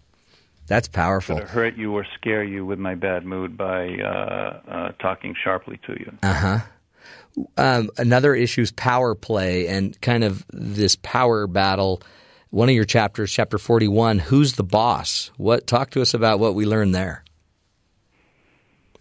[0.71, 1.37] That's powerful.
[1.37, 5.81] to hurt you or scare you with my bad mood by uh, uh, talking sharply
[5.85, 6.13] to you.
[6.23, 6.59] Uh huh.
[7.57, 12.03] Um, another issue is power play and kind of this power battle.
[12.51, 14.21] One of your chapters, chapter forty-one.
[14.21, 15.33] Who's the boss?
[15.39, 15.67] What?
[15.67, 17.25] Talk to us about what we learned there.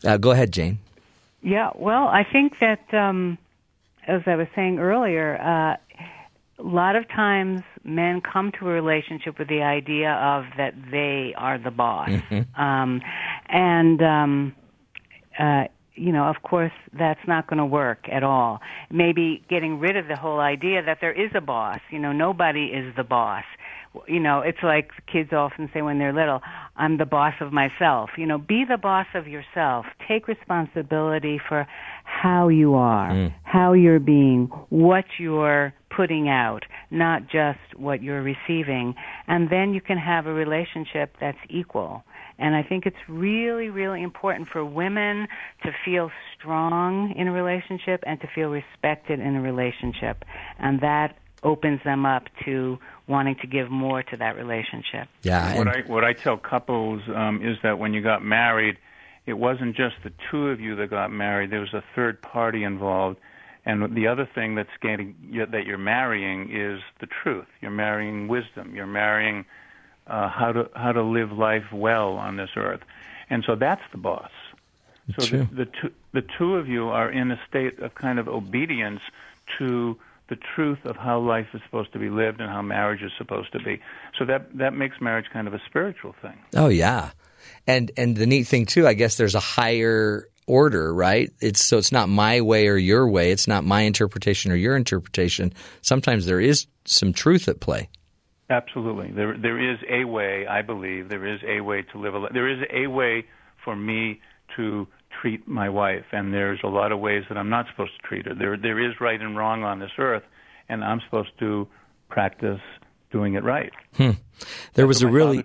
[0.04, 0.80] Uh, go ahead, Jane.
[1.44, 3.38] Yeah, well, I think that, um,
[4.08, 5.78] as I was saying earlier, uh,
[6.60, 11.34] a lot of times men come to a relationship with the idea of that they
[11.38, 12.10] are the boss.
[12.56, 13.02] Um,
[13.48, 14.56] and, um,
[15.38, 15.64] uh,
[15.96, 18.60] you know, of course, that's not going to work at all.
[18.90, 21.80] Maybe getting rid of the whole idea that there is a boss.
[21.92, 23.44] You know, nobody is the boss.
[24.08, 26.42] You know, it's like kids often say when they're little,
[26.76, 28.12] I'm the boss of myself.
[28.18, 29.86] You know, be the boss of yourself.
[30.08, 31.68] Take responsibility for
[32.04, 33.34] how you are, mm.
[33.44, 38.94] how you're being, what you're putting out, not just what you're receiving.
[39.28, 42.04] And then you can have a relationship that's equal.
[42.38, 45.28] And I think it's really, really important for women
[45.64, 50.24] to feel strong in a relationship and to feel respected in a relationship.
[50.58, 52.78] And that opens them up to
[53.10, 55.10] wanting to give more to that relationship.
[55.24, 55.58] Yeah.
[55.58, 58.78] what I what I tell couples um, is that when you got married,
[59.26, 61.50] it wasn't just the two of you that got married.
[61.50, 63.18] There was a third party involved,
[63.66, 65.16] and the other thing that's getting
[65.52, 67.48] that you're marrying is the truth.
[67.62, 68.76] You're marrying wisdom.
[68.76, 69.46] You're marrying
[70.08, 72.82] uh, how to how to live life well on this earth,
[73.30, 74.32] and so that's the boss.
[75.18, 78.28] So the, the two the two of you are in a state of kind of
[78.28, 79.02] obedience
[79.58, 79.98] to
[80.30, 83.52] the truth of how life is supposed to be lived and how marriage is supposed
[83.54, 83.82] to be.
[84.18, 86.38] So that that makes marriage kind of a spiritual thing.
[86.56, 87.12] Oh yeah,
[87.68, 91.32] and and the neat thing too, I guess there's a higher order, right?
[91.42, 93.32] It's so it's not my way or your way.
[93.32, 95.54] It's not my interpretation or your interpretation.
[95.82, 97.90] Sometimes there is some truth at play.
[98.50, 100.48] Absolutely, there there is a way.
[100.48, 102.28] I believe there is a way to live a.
[102.34, 103.26] There is a way
[103.64, 104.22] for me
[104.56, 104.88] to
[105.22, 108.26] treat my wife, and there's a lot of ways that I'm not supposed to treat
[108.26, 108.36] her.
[108.36, 110.24] There there is right and wrong on this earth,
[110.68, 111.68] and I'm supposed to
[112.10, 112.62] practice
[113.12, 113.72] doing it right.
[113.96, 114.12] Hmm.
[114.74, 115.44] There was a really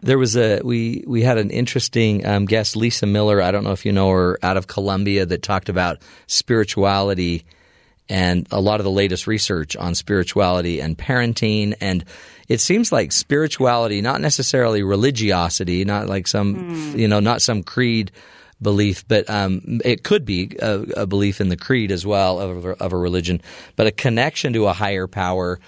[0.00, 3.42] there was a we we had an interesting um, guest, Lisa Miller.
[3.42, 7.44] I don't know if you know her, out of Columbia, that talked about spirituality
[8.08, 11.76] and a lot of the latest research on spirituality and parenting.
[11.80, 12.04] And
[12.48, 18.10] it seems like spirituality, not necessarily religiosity, not like some you know, not some creed
[18.62, 22.64] belief, but um, it could be a, a belief in the creed as well of,
[22.64, 23.40] of a religion,
[23.76, 25.58] but a connection to a higher power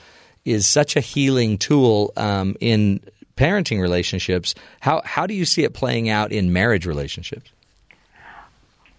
[0.44, 3.00] is such a healing tool um, in
[3.36, 4.54] parenting relationships.
[4.80, 7.50] How how do you see it playing out in marriage relationships?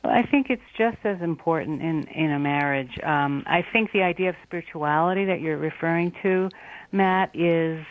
[0.04, 3.00] Well, I think it's just as important in in a marriage.
[3.04, 6.50] Um, I think the idea of spirituality that you're referring to,
[6.92, 7.86] Matt, is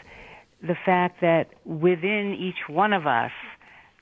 [0.63, 3.33] the fact that within each one of us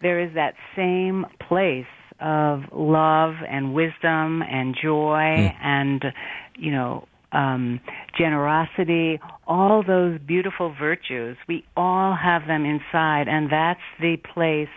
[0.03, 1.85] there is that same place
[2.21, 6.05] of love and wisdom and joy and
[6.57, 7.81] you know um,
[8.19, 11.37] generosity, all those beautiful virtues.
[11.49, 14.69] We all have them inside, and that's the place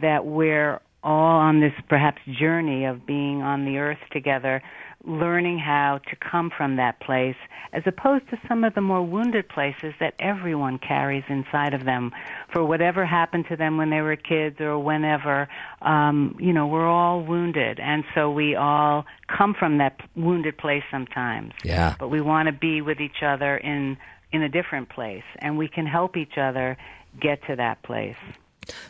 [0.00, 4.62] that we're all on this perhaps journey of being on the earth together,
[5.06, 7.36] learning how to come from that place,
[7.72, 12.12] as opposed to some of the more wounded places that everyone carries inside of them
[12.52, 15.48] for whatever happened to them when they were kids or whenever.
[15.80, 20.82] Um, you know, we're all wounded, and so we all come from that wounded place
[20.90, 21.52] sometimes.
[21.64, 21.94] Yeah.
[21.98, 23.96] But we want to be with each other in
[24.32, 26.76] in a different place, and we can help each other
[27.20, 28.16] get to that place.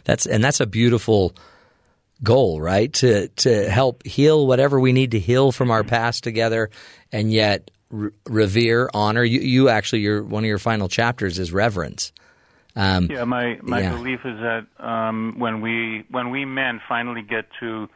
[0.05, 1.35] That's and that's a beautiful
[2.23, 2.93] goal, right?
[2.95, 6.71] To to help heal whatever we need to heal from our past together,
[7.13, 9.25] and yet re- revere, honor.
[9.25, 12.13] You, you actually, your one of your final chapters is reverence.
[12.75, 13.91] Um, Yeah, my my yeah.
[13.97, 17.89] belief is that um, when we when we men finally get to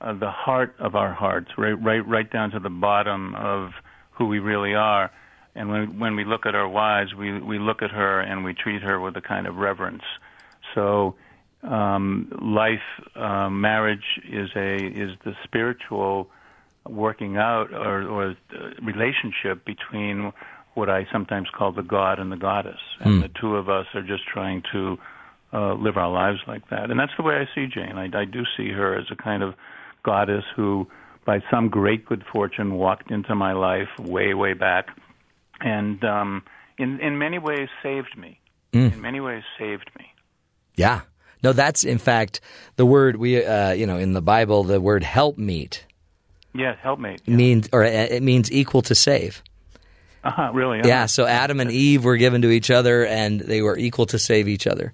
[0.00, 3.72] uh, the heart of our hearts, right right right down to the bottom of
[4.10, 5.10] who we really are,
[5.54, 8.52] and when when we look at our wives, we we look at her and we
[8.52, 10.02] treat her with a kind of reverence.
[10.74, 11.14] So
[11.62, 12.80] um, life,
[13.14, 16.28] uh, marriage is a is the spiritual
[16.88, 20.32] working out or, or uh, relationship between
[20.74, 23.20] what I sometimes call the God and the goddess, and Hmm.
[23.22, 24.98] the two of us are just trying to
[25.52, 26.90] uh, live our lives like that.
[26.90, 27.96] And that's the way I see Jane.
[27.96, 29.54] I, I do see her as a kind of
[30.02, 30.86] goddess who,
[31.24, 34.88] by some great good fortune, walked into my life way, way back,
[35.60, 36.42] and um,
[36.78, 38.38] in in many ways saved me.
[38.72, 38.92] Mm.
[38.92, 40.06] In many ways, saved me.
[40.74, 41.00] Yeah.
[41.42, 42.40] No, that's in fact
[42.76, 45.84] the word we, uh, you know, in the Bible, the word help meet
[46.54, 47.26] Yes, helpmate.
[47.28, 49.42] means, or uh, it means equal to save.
[50.24, 50.80] Uh-huh, really?
[50.84, 51.06] Yeah.
[51.06, 54.48] So Adam and Eve were given to each other, and they were equal to save
[54.48, 54.92] each other.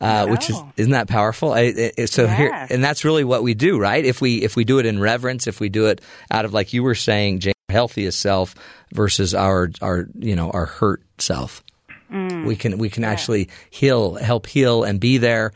[0.00, 0.70] Uh, Which is Oh.
[0.76, 1.52] isn't that powerful?
[1.52, 1.62] I,
[1.96, 4.04] it- so here, and that's really what we do, right?
[4.04, 6.00] If we if we do it in reverence, if we do it
[6.30, 8.54] out of like you were saying, Jane, healthiest self
[8.92, 11.64] versus our our you know our hurt self,
[12.12, 12.46] Mm.
[12.46, 15.50] we can we can actually heal, help heal, and be there.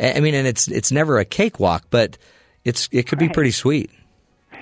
[0.00, 2.18] I mean, and it's it's never a cakewalk, but
[2.64, 3.90] it's it could be pretty sweet.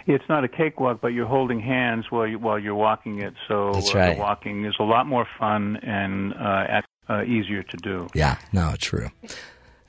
[0.06, 3.34] It's not a cakewalk, but you're holding hands while you, while you're walking it.
[3.46, 4.16] So That's uh, right.
[4.16, 8.08] the walking is a lot more fun and uh, uh, easier to do.
[8.14, 9.10] Yeah, no, true.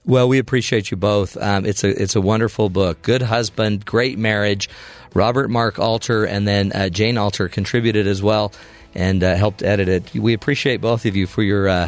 [0.06, 1.38] Well, we appreciate you both.
[1.38, 3.02] Um, it's a it's a wonderful book.
[3.02, 4.70] Good husband, great marriage.
[5.14, 8.54] Robert Mark Alter and then uh, Jane Alter contributed as well
[8.96, 10.14] and uh, helped edit it.
[10.14, 11.88] We appreciate both of you for your uh,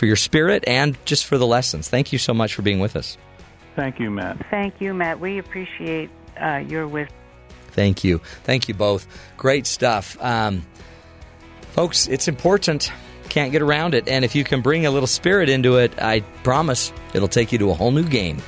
[0.00, 1.90] for your spirit and just for the lessons.
[1.90, 3.18] Thank you so much for being with us.
[3.76, 4.38] Thank you, Matt.
[4.50, 5.20] Thank you, Matt.
[5.20, 6.08] We appreciate
[6.40, 7.14] uh, your wisdom.
[7.72, 8.18] Thank you.
[8.44, 9.06] Thank you both.
[9.36, 10.16] Great stuff.
[10.18, 10.66] Um,
[11.72, 12.90] folks, it's important.
[13.28, 14.08] Can't get around it.
[14.08, 17.58] And if you can bring a little spirit into it, I promise it'll take you
[17.58, 18.38] to a whole new game.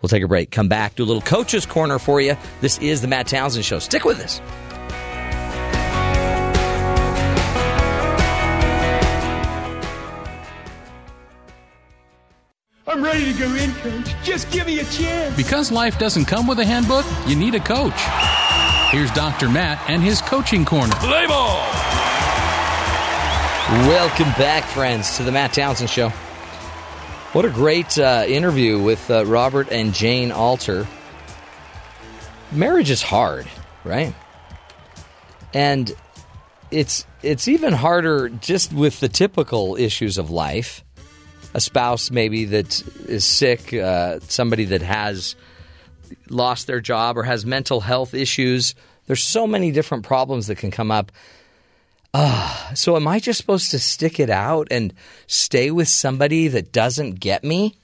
[0.00, 2.38] We'll take a break, come back, do a little coach's corner for you.
[2.62, 3.80] This is the Matt Townsend Show.
[3.80, 4.40] Stick with us.
[12.88, 14.14] I'm ready to go in, coach.
[14.22, 15.36] Just give me a chance.
[15.36, 18.00] Because life doesn't come with a handbook, you need a coach.
[18.92, 19.48] Here's Dr.
[19.48, 20.94] Matt and his coaching corner.
[20.94, 21.56] Play ball.
[23.88, 26.10] Welcome back, friends, to the Matt Townsend Show.
[27.32, 30.86] What a great uh, interview with uh, Robert and Jane Alter.
[32.52, 33.48] Marriage is hard,
[33.82, 34.14] right?
[35.52, 35.92] And
[36.70, 40.84] it's it's even harder just with the typical issues of life.
[41.56, 45.36] A spouse maybe that is sick, uh, somebody that has
[46.28, 48.74] lost their job or has mental health issues.
[49.06, 51.10] There's so many different problems that can come up.
[52.12, 54.92] Uh, so am I just supposed to stick it out and
[55.28, 57.74] stay with somebody that doesn't get me?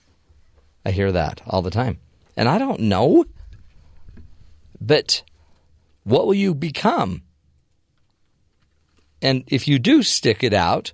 [0.85, 1.99] I hear that all the time.
[2.36, 3.24] And I don't know.
[4.82, 5.23] But
[6.05, 7.23] what will you become?
[9.23, 10.93] And if you do stick it out,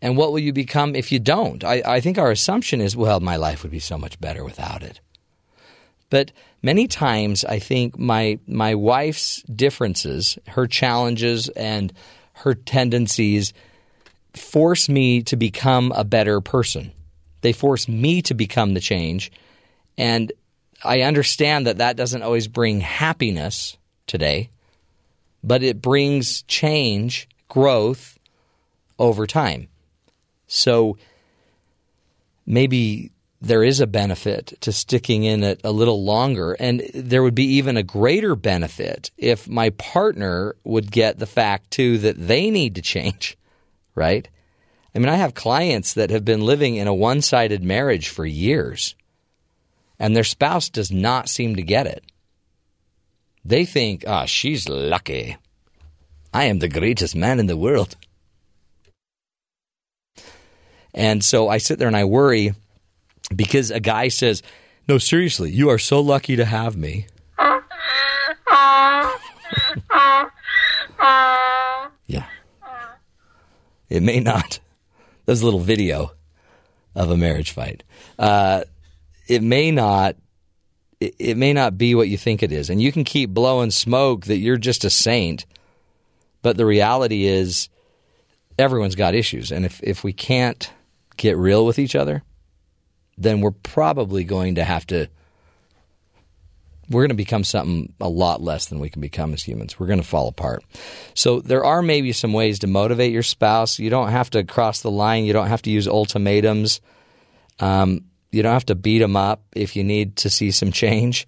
[0.00, 1.64] and what will you become if you don't?
[1.64, 4.82] I, I think our assumption is, well, my life would be so much better without
[4.82, 5.00] it.
[6.10, 11.92] But many times, I think my my wife's differences, her challenges, and
[12.32, 13.52] her tendencies
[14.34, 16.92] force me to become a better person.
[17.40, 19.30] They force me to become the change,
[19.98, 20.32] and
[20.82, 23.76] I understand that that doesn't always bring happiness
[24.06, 24.48] today,
[25.44, 28.18] but it brings change, growth
[28.98, 29.68] over time.
[30.48, 30.96] So
[32.44, 36.54] maybe there is a benefit to sticking in it a little longer.
[36.54, 41.70] And there would be even a greater benefit if my partner would get the fact,
[41.70, 43.38] too, that they need to change,
[43.94, 44.28] right?
[44.94, 48.26] I mean, I have clients that have been living in a one sided marriage for
[48.26, 48.96] years,
[49.98, 52.02] and their spouse does not seem to get it.
[53.44, 55.36] They think, ah, oh, she's lucky.
[56.34, 57.96] I am the greatest man in the world.
[60.94, 62.52] And so I sit there and I worry
[63.34, 64.42] because a guy says,
[64.88, 67.06] No, seriously, you are so lucky to have me.
[72.06, 72.26] yeah.
[73.88, 74.60] It may not.
[75.26, 76.12] There's a little video
[76.94, 77.84] of a marriage fight.
[78.18, 78.64] Uh,
[79.26, 80.16] it may not.
[81.00, 83.70] It, it may not be what you think it is, and you can keep blowing
[83.70, 85.46] smoke that you're just a saint.
[86.42, 87.68] But the reality is,
[88.58, 90.70] everyone's got issues, and if if we can't
[91.18, 92.22] get real with each other,
[93.18, 95.08] then we're probably going to have to
[96.90, 99.78] we're going to become something a lot less than we can become as humans.
[99.78, 100.64] We're going to fall apart.
[101.14, 103.78] So there are maybe some ways to motivate your spouse.
[103.78, 105.24] You don't have to cross the line.
[105.24, 106.80] You don't have to use ultimatums.
[107.60, 111.26] Um, you don't have to beat them up if you need to see some change.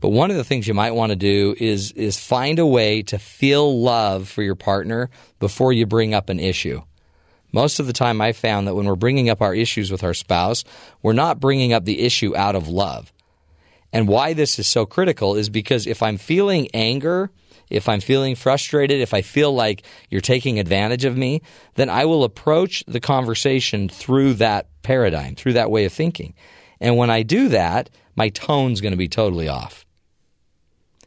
[0.00, 3.02] But one of the things you might want to do is is find a way
[3.04, 5.10] to feel love for your partner
[5.40, 6.82] before you bring up an issue.
[7.52, 10.14] Most of the time, I found that when we're bringing up our issues with our
[10.14, 10.64] spouse,
[11.02, 13.12] we're not bringing up the issue out of love.
[13.92, 17.30] And why this is so critical is because if I'm feeling anger,
[17.70, 21.42] if I'm feeling frustrated, if I feel like you're taking advantage of me,
[21.74, 26.34] then I will approach the conversation through that paradigm, through that way of thinking.
[26.80, 29.86] And when I do that, my tone's going to be totally off.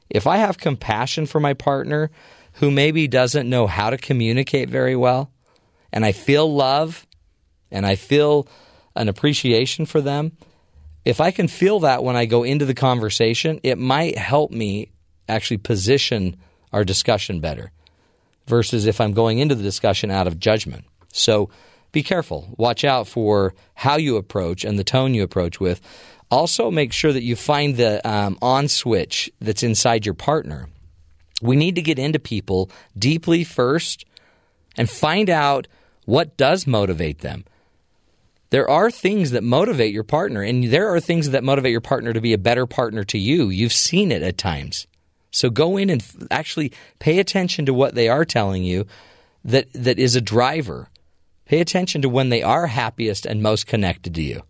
[0.09, 2.11] If I have compassion for my partner
[2.53, 5.31] who maybe doesn't know how to communicate very well,
[5.91, 7.05] and I feel love
[7.71, 8.47] and I feel
[8.95, 10.37] an appreciation for them,
[11.05, 14.91] if I can feel that when I go into the conversation, it might help me
[15.27, 16.37] actually position
[16.71, 17.71] our discussion better
[18.47, 20.85] versus if I'm going into the discussion out of judgment.
[21.13, 21.49] So
[21.91, 22.53] be careful.
[22.57, 25.81] Watch out for how you approach and the tone you approach with.
[26.29, 30.69] Also, make sure that you find the um, on switch that's inside your partner.
[31.41, 34.05] We need to get into people deeply first
[34.77, 35.67] and find out
[36.11, 37.45] what does motivate them?
[38.49, 42.11] There are things that motivate your partner, and there are things that motivate your partner
[42.11, 43.47] to be a better partner to you.
[43.47, 44.87] You've seen it at times.
[45.31, 48.87] So go in and actually pay attention to what they are telling you
[49.45, 50.89] that, that is a driver.
[51.45, 54.41] Pay attention to when they are happiest and most connected to you.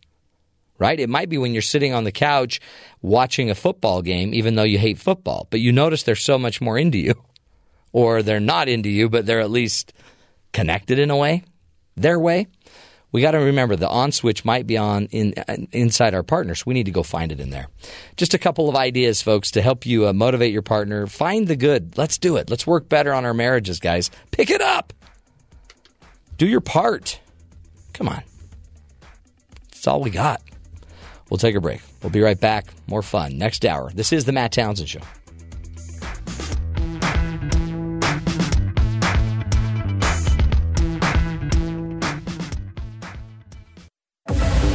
[0.80, 1.00] Right?
[1.00, 2.60] It might be when you're sitting on the couch
[3.04, 6.60] watching a football game, even though you hate football, but you notice they're so much
[6.60, 7.14] more into you.
[7.92, 9.94] Or they're not into you, but they're at least
[10.54, 11.44] connected in a way
[12.02, 12.48] their way,
[13.12, 15.34] we got to remember the on switch might be on in
[15.72, 16.66] inside our partners.
[16.66, 17.68] We need to go find it in there.
[18.16, 21.08] Just a couple of ideas, folks, to help you uh, motivate your partner.
[21.08, 21.98] Find the good.
[21.98, 22.50] Let's do it.
[22.50, 24.12] Let's work better on our marriages, guys.
[24.32, 24.94] Pick it up.
[26.38, 27.20] Do your part.
[27.94, 28.24] Come on.
[29.72, 30.42] That's all we got.
[31.30, 31.82] We'll take a break.
[32.02, 32.68] We'll be right back.
[32.88, 33.92] More fun next hour.
[33.94, 35.02] This is the Matt Townsend Show.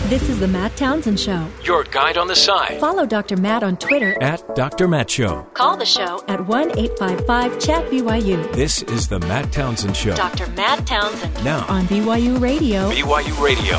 [0.08, 1.48] This is the Matt Townsend Show.
[1.64, 2.78] Your guide on the side.
[2.78, 3.36] Follow Dr.
[3.36, 4.86] Matt on Twitter at Dr.
[4.86, 5.42] Matt Show.
[5.54, 8.52] Call the show at 1 855 Chat BYU.
[8.52, 10.14] This is the Matt Townsend Show.
[10.14, 10.46] Dr.
[10.52, 11.34] Matt Townsend.
[11.42, 12.88] Now on BYU Radio.
[12.88, 13.74] BYU Radio.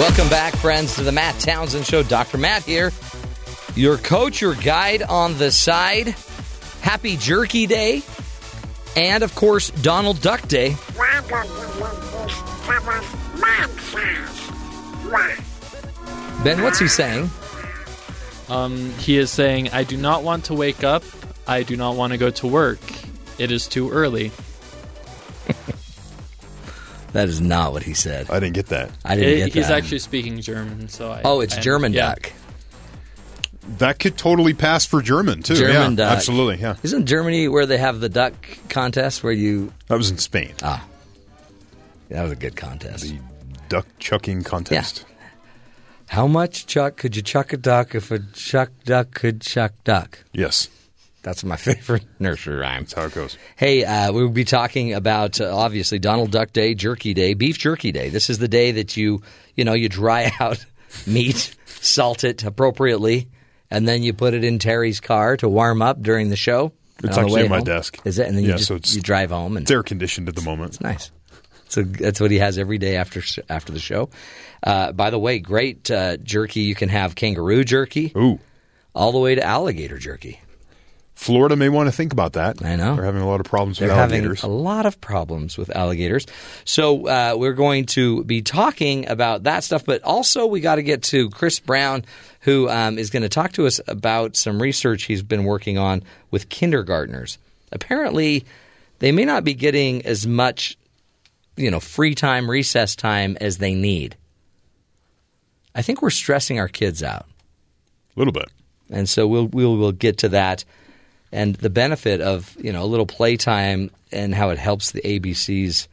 [0.00, 2.02] Welcome back, friends, to the Matt Townsend Show.
[2.02, 2.38] Dr.
[2.38, 2.90] Matt here,
[3.76, 6.16] your coach, your guide on the side.
[6.80, 8.02] Happy Jerky Day,
[8.96, 10.74] and of course, Donald Duck Day.
[16.44, 17.30] Ben, what's he saying?
[18.48, 21.02] Um, he is saying, I do not want to wake up.
[21.48, 22.78] I do not want to go to work.
[23.38, 24.30] It is too early.
[27.12, 28.28] That is not what he said.
[28.28, 28.90] I didn't get that.
[29.02, 31.22] I didn't It- get he's actually speaking German, so I.
[31.24, 32.08] oh, it's I- German yeah.
[32.14, 32.30] duck.
[33.78, 35.54] That could totally pass for German too.
[35.54, 36.12] German yeah, duck.
[36.16, 36.60] absolutely.
[36.60, 38.34] Yeah, Isn't Germany where they have the duck
[38.68, 39.72] contest where you.
[39.86, 40.52] that was in Spain.
[40.62, 40.84] Ah.
[42.08, 43.04] That was a good contest.
[43.04, 43.18] The
[43.68, 45.04] duck chucking contest.
[46.08, 50.20] How much chuck could you chuck a duck if a chuck duck could chuck duck?
[50.32, 50.68] Yes,
[51.22, 52.82] That's my favorite nursery rhyme.
[52.82, 53.36] that's how it goes.
[53.56, 57.58] Hey, uh, we will be talking about uh, obviously Donald Duck Day, Jerky Day, Beef
[57.58, 58.08] Jerky Day.
[58.10, 59.22] This is the day that you
[59.56, 60.64] you know you dry out
[61.08, 63.26] meat, salt it appropriately,
[63.68, 66.72] and then you put it in Terry's car to warm up during the show.
[67.02, 67.64] It's actually in my home.
[67.64, 67.98] desk.
[68.04, 68.28] Is it?
[68.28, 70.40] And then you Yeah, just so you drive home and It's air conditioned at the
[70.42, 70.70] moment.
[70.74, 71.10] it's nice.
[71.68, 74.08] So that's what he has every day after after the show.
[74.62, 76.60] Uh, by the way, great uh, jerky.
[76.60, 78.38] You can have kangaroo jerky, Ooh,
[78.94, 80.40] all the way to alligator jerky.
[81.14, 82.62] Florida may want to think about that.
[82.62, 82.94] I know.
[82.94, 84.42] they're having a lot of problems They're with having alligators.
[84.42, 86.26] a lot of problems with alligators.
[86.66, 90.82] So uh, we're going to be talking about that stuff, but also we got to
[90.82, 92.04] get to Chris Brown,
[92.40, 96.02] who um, is going to talk to us about some research he's been working on
[96.30, 97.38] with kindergartners.
[97.72, 98.44] Apparently,
[98.98, 100.76] they may not be getting as much,
[101.56, 104.16] you know, free time, recess time as they need.
[105.74, 107.26] I think we're stressing our kids out.
[108.16, 108.48] a little bit.
[108.90, 110.64] and so we'll we'll we'll get to that
[111.32, 115.88] and the benefit of you know a little playtime and how it helps the ABCs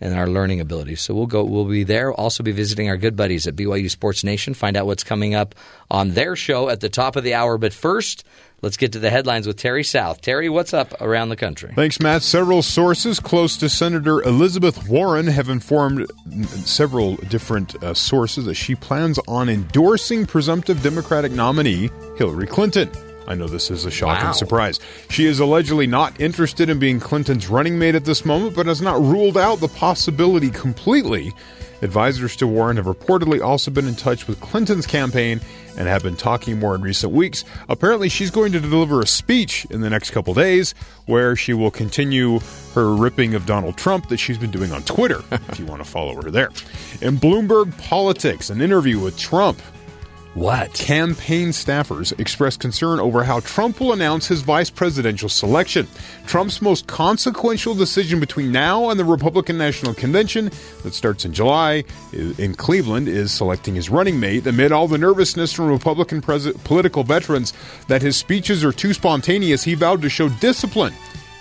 [0.00, 1.00] and our learning abilities.
[1.02, 1.44] So we'll go.
[1.44, 2.06] We'll be there.
[2.08, 4.54] We'll also be visiting our good buddies at BYU Sports Nation.
[4.54, 5.54] Find out what's coming up
[5.90, 7.58] on their show at the top of the hour.
[7.58, 8.24] But first,
[8.62, 10.20] let's get to the headlines with Terry South.
[10.20, 11.72] Terry, what's up around the country?
[11.74, 12.22] Thanks, Matt.
[12.22, 16.06] Several sources close to Senator Elizabeth Warren have informed
[16.64, 22.90] several different uh, sources that she plans on endorsing presumptive Democratic nominee Hillary Clinton.
[23.26, 24.32] I know this is a shocking Wow.
[24.32, 24.80] surprise.
[25.08, 28.82] She is allegedly not interested in being Clinton's running mate at this moment, but has
[28.82, 31.32] not ruled out the possibility completely.
[31.82, 35.40] Advisors to Warren have reportedly also been in touch with Clinton's campaign
[35.76, 37.44] and have been talking more in recent weeks.
[37.68, 40.74] Apparently, she's going to deliver a speech in the next couple days
[41.06, 42.40] where she will continue
[42.74, 45.88] her ripping of Donald Trump that she's been doing on Twitter, if you want to
[45.88, 46.50] follow her there.
[47.00, 49.60] In Bloomberg Politics, an interview with Trump.
[50.34, 50.72] What?
[50.74, 55.88] Campaign staffers expressed concern over how Trump will announce his vice presidential selection.
[56.24, 60.52] Trump's most consequential decision between now and the Republican National Convention
[60.84, 61.82] that starts in July
[62.12, 67.02] in Cleveland is selecting his running mate amid all the nervousness from Republican pres- political
[67.02, 67.52] veterans
[67.88, 69.64] that his speeches are too spontaneous.
[69.64, 70.94] He vowed to show discipline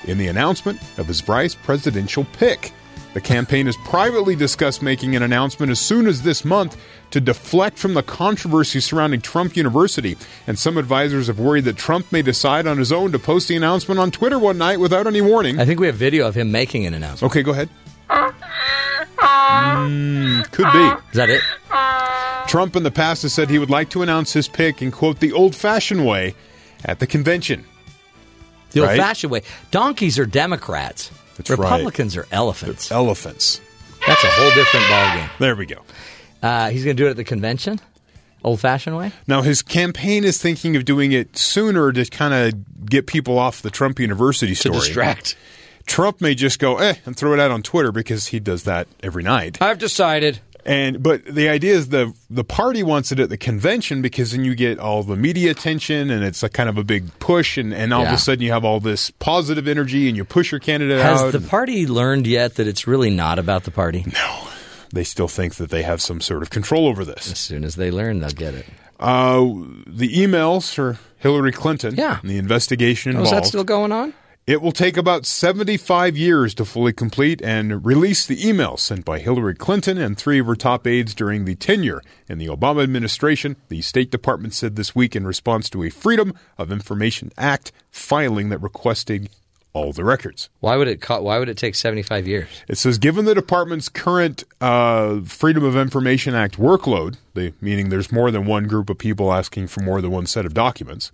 [0.06, 2.74] in the announcement of his vice presidential pick.
[3.14, 6.78] The campaign has privately discussed making an announcement as soon as this month
[7.10, 10.16] to deflect from the controversy surrounding Trump University.
[10.46, 13.56] And some advisors have worried that Trump may decide on his own to post the
[13.56, 15.60] announcement on Twitter one night without any warning.
[15.60, 17.32] I think we have video of him making an announcement.
[17.32, 17.70] Okay, go ahead.
[19.18, 21.10] Mm, could be.
[21.12, 21.42] Is that it?
[22.48, 25.20] Trump in the past has said he would like to announce his pick in, quote,
[25.20, 26.36] the old fashioned way
[26.86, 27.66] at the convention.
[28.72, 28.92] The Right?
[29.00, 29.42] old-fashioned way.
[29.72, 31.10] Donkeys are Democrats.
[31.40, 31.60] That's right.
[31.72, 32.92] Republicans are elephants.
[32.92, 33.62] Elephants.
[34.06, 35.30] That's a whole different ballgame.
[35.40, 35.82] There we go.
[36.44, 37.80] Uh, he's going to do it at the convention,
[38.44, 39.12] old-fashioned way.
[39.26, 43.62] Now, his campaign is thinking of doing it sooner to kind of get people off
[43.62, 44.76] the Trump University story.
[44.76, 45.38] To distract.
[45.86, 48.88] Trump may just go, eh, and throw it out on Twitter because he does that
[49.02, 49.62] every night.
[49.62, 50.40] I've decided.
[50.66, 54.44] And but the idea is the the party wants it at the convention because then
[54.44, 57.74] you get all the media attention and it's a kind of a big push and,
[57.74, 60.60] and all of a sudden you have all this positive energy and you push your
[60.60, 61.34] candidate Has out.
[61.34, 64.06] Has the party learned yet that it's really not about the party?
[64.14, 64.48] no,
[64.92, 67.32] they still think that they have some sort of control over this.
[67.32, 68.66] As soon as they learn, they'll get it.
[69.00, 69.40] Uh,
[69.88, 72.20] the emails for Hillary Clinton, Yeah.
[72.22, 74.14] and the investigation Oh, is that still going on?
[74.50, 79.20] It will take about 75 years to fully complete and release the emails sent by
[79.20, 83.58] Hillary Clinton and three of her top aides during the tenure in the Obama administration,
[83.68, 88.50] the State Department said this week in response to a Freedom of Information Act filing
[88.50, 89.30] that requested
[89.74, 90.50] all the records.
[90.62, 91.00] Why would it?
[91.00, 92.50] Co- why would it take seventy-five years?
[92.68, 98.12] It says, given the department's current uh, Freedom of Information Act workload, the, meaning there's
[98.12, 101.12] more than one group of people asking for more than one set of documents,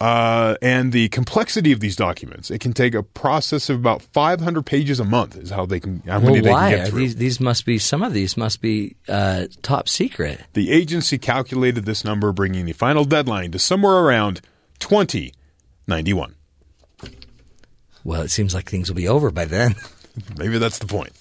[0.00, 4.64] uh, and the complexity of these documents, it can take a process of about 500
[4.64, 5.36] pages a month.
[5.36, 7.00] Is how they can how many Well, they can get through.
[7.00, 7.16] these?
[7.16, 10.40] These must be some of these must be uh, top secret.
[10.52, 14.40] The agency calculated this number, bringing the final deadline to somewhere around
[14.78, 16.34] 2091.
[18.04, 19.74] Well, it seems like things will be over by then.
[20.38, 21.12] Maybe that's the point.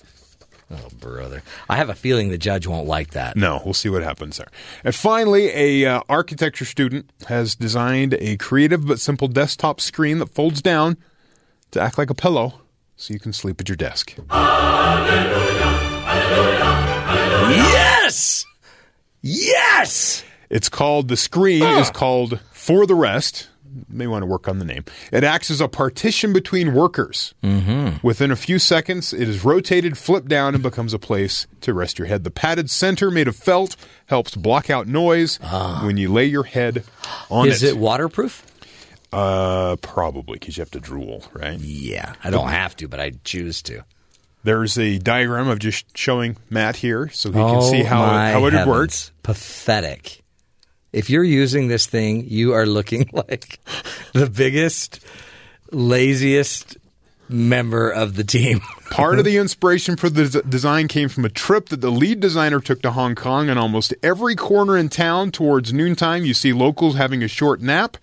[0.70, 1.44] Oh, brother.
[1.70, 3.38] I have a feeling the judge won't like that.
[3.38, 4.48] No, we'll see what happens there.
[4.84, 10.28] And finally, a uh, architecture student has designed a creative but simple desktop screen that
[10.28, 10.98] folds down
[11.72, 12.62] to act like a pillow
[12.98, 14.16] so you can sleep at your desk.
[17.50, 18.46] Yes!
[19.22, 20.24] Yes!
[20.50, 23.50] It's called the screen is called For the Rest.
[23.90, 24.86] May want to work on the name.
[25.12, 27.34] It acts as a partition between workers.
[27.44, 28.06] Mm-hmm.
[28.06, 32.00] Within a few seconds, it is rotated, flipped down, and becomes a place to rest
[32.00, 32.24] your head.
[32.24, 33.76] The padded center, made of felt,
[34.08, 35.38] helps block out noise
[35.84, 36.84] when you lay your head
[37.30, 37.52] on Ah.
[37.52, 37.70] Is it.
[37.72, 38.44] it waterproof?
[39.14, 41.60] Uh, probably because you have to drool, right?
[41.60, 42.14] Yeah.
[42.24, 43.84] I don't have to, but I choose to.
[44.44, 48.46] There's a diagram of just showing Matt here, so he can oh, see how how
[48.46, 48.68] it heavens.
[48.68, 49.12] works.
[49.24, 50.24] Pathetic.
[50.98, 53.60] If you're using this thing, you are looking like
[54.14, 55.06] the biggest,
[55.72, 56.76] laziest
[57.30, 58.62] member of the team.
[58.90, 62.60] Part of the inspiration for the design came from a trip that the lead designer
[62.60, 63.48] took to Hong Kong.
[63.48, 67.98] And almost every corner in town, towards noontime, you see locals having a short nap.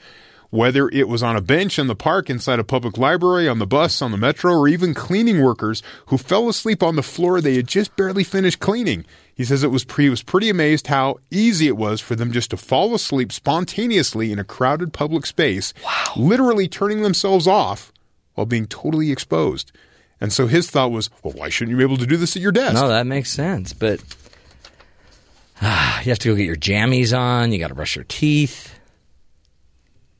[0.50, 3.66] Whether it was on a bench in the park, inside a public library, on the
[3.66, 7.56] bus, on the metro, or even cleaning workers who fell asleep on the floor they
[7.56, 9.04] had just barely finished cleaning.
[9.36, 12.30] He says it was pre- he was pretty amazed how easy it was for them
[12.30, 15.74] just to fall asleep spontaneously in a crowded public space,
[16.16, 17.92] literally turning themselves off
[18.34, 19.72] while being totally exposed.
[20.20, 22.42] And so his thought was, well, why shouldn't you be able to do this at
[22.42, 22.74] your desk?
[22.74, 23.72] No, that makes sense.
[23.72, 24.00] But
[25.60, 27.50] ah, you have to go get your jammies on.
[27.52, 28.78] You got to brush your teeth.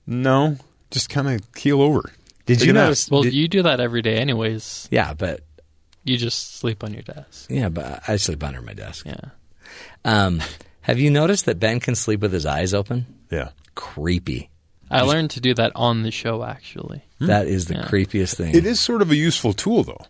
[0.07, 0.57] No,
[0.91, 2.03] just kind of keel over.
[2.47, 2.85] Did Take you a nap.
[2.87, 3.11] notice?
[3.11, 4.89] Well, did- you do that every day, anyways.
[4.91, 5.41] yeah, but
[6.05, 7.47] You just sleep on your desk.
[7.51, 9.07] yeah, but I sleep under my desk.
[9.07, 9.17] Yeah.
[10.05, 10.43] Um,
[10.83, 13.07] have you noticed that Ben can sleep with his eyes open?
[13.31, 13.51] Yeah.
[13.75, 14.51] Creepy.
[14.91, 17.03] I learned to do that on the show, actually.
[17.21, 17.85] That is the Yeah.
[17.87, 18.55] creepiest thing.
[18.55, 20.07] It is sort of a useful tool, though,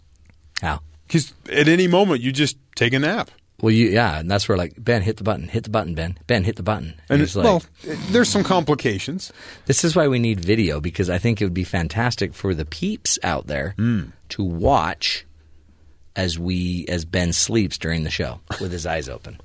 [0.61, 0.81] How?
[1.07, 3.31] because at any moment you just take a nap.
[3.61, 6.19] Well, you yeah, and that's where like Ben hit the button, hit the button, Ben,
[6.27, 7.63] Ben hit the button, And he's it- like, well,
[8.11, 9.33] there's some complications.
[9.67, 12.65] this is why we need video because I think it would be fantastic for the
[12.65, 14.07] peeps out there Hmm.
[14.31, 15.25] to watch
[16.17, 19.39] as we as Ben sleeps during the show with his eyes open.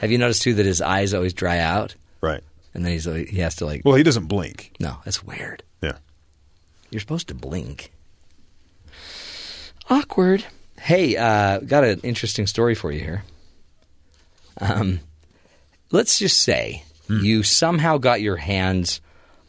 [0.00, 2.42] Have you noticed too that his eyes always dry out, Right.
[2.74, 4.72] and then he's like, he has to like, Well, he doesn't blink.
[4.80, 5.62] no, that's weird.
[5.82, 5.98] Yeah.
[6.90, 7.92] You're supposed to blink.
[9.88, 10.44] Awkward.
[10.80, 13.24] Hey, uh, got an interesting story for you here.
[14.60, 15.00] Um,
[15.90, 19.00] let's just say you somehow got your hands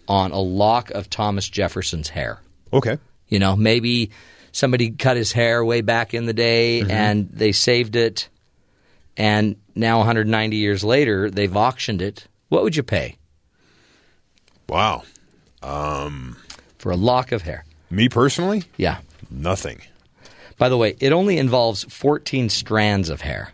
[0.07, 2.39] on a lock of Thomas Jefferson's hair.
[2.71, 2.97] Okay.
[3.29, 4.11] You know, maybe
[4.57, 8.27] somebody cut his hair way back in the day and they saved it,
[9.15, 12.27] and now 190 years later, they've auctioned it.
[12.49, 13.17] What would you pay
[14.67, 15.03] Wow.
[15.61, 16.35] Um,
[16.79, 17.63] for a lock of hair?
[17.89, 18.97] me personally, Yeah.
[19.29, 19.79] nothing.
[20.57, 23.51] By the way, it only involves 14 strands of hair.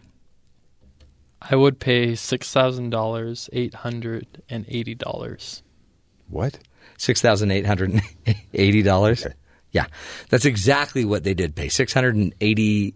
[1.42, 5.62] I would pay six thousand dollars, eight hundred and eighty dollars.
[6.30, 6.60] What?
[6.98, 9.34] $6,880.
[9.74, 9.88] Yeah.
[10.30, 11.68] That's exactly what they did pay.
[11.68, 12.94] 680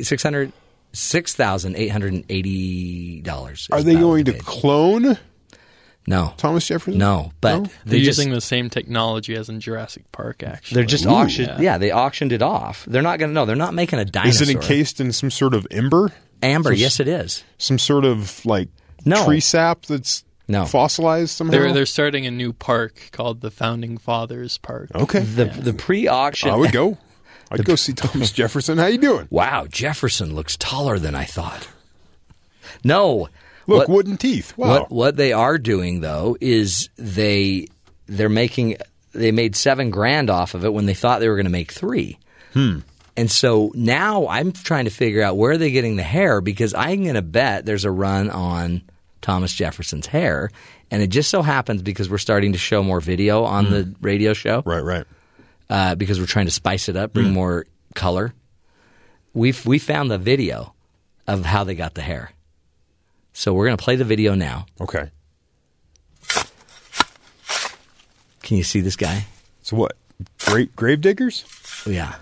[0.00, 0.52] 600
[0.94, 3.52] $6,880.
[3.52, 5.18] is Are they about what going to clone
[6.06, 6.32] No.
[6.36, 6.98] Thomas Jefferson?
[6.98, 7.62] No, but No?
[7.62, 10.42] They're they just using the same technology as in Jurassic Park.
[10.42, 11.10] Actually, they're just Ooh.
[11.10, 11.48] auctioned.
[11.48, 11.60] Yeah.
[11.60, 11.78] Yeah.
[11.78, 12.84] they auctioned it off.
[12.86, 13.34] They're not going to.
[13.34, 14.42] No, they're not making a dinosaur.
[14.44, 16.12] Is it encased in some sort of ember?
[16.42, 16.70] amber?
[16.70, 17.44] some- yes, it is.
[17.58, 18.68] Some sort of like
[19.04, 19.24] No.
[19.24, 20.64] tree sap that's No.
[20.64, 21.52] fossilized somehow?
[21.52, 24.90] They're they're starting a new park called the Founding Fathers Park.
[24.94, 25.20] okay.
[25.20, 26.50] The the pre-auction.
[26.50, 26.96] I would go.
[27.50, 28.78] I'd go see Thomas Jefferson.
[28.78, 29.26] How you doing?
[29.30, 31.68] Wow, Jefferson looks taller than I thought.
[32.84, 33.28] No,
[33.66, 34.56] Look, what, wooden teeth.
[34.56, 34.68] Wow.
[34.68, 37.68] what what they are doing though is they
[38.06, 38.76] they're making
[39.12, 41.72] they made seven grand off of it when they thought they were going to make
[41.72, 42.18] three.
[42.54, 42.80] Hmm.
[43.16, 46.72] And so now I'm trying to figure out where are they getting the hair because
[46.72, 48.82] I'm going to bet there's a run on
[49.20, 50.50] Thomas Jefferson's hair,
[50.90, 54.32] and it just so happens because we're starting to show more video on the radio
[54.32, 55.04] show, Right, right.
[55.70, 58.32] uh, because we're trying to spice it up, bring more color.
[59.34, 60.74] We we found the video
[61.26, 62.30] of how they got the hair,
[63.32, 64.66] so we're going to play the video now.
[64.80, 65.10] Okay.
[68.42, 69.26] Can you see this guy?
[69.62, 69.92] So what?
[70.46, 71.44] Great grave diggers?
[71.86, 72.14] Yeah.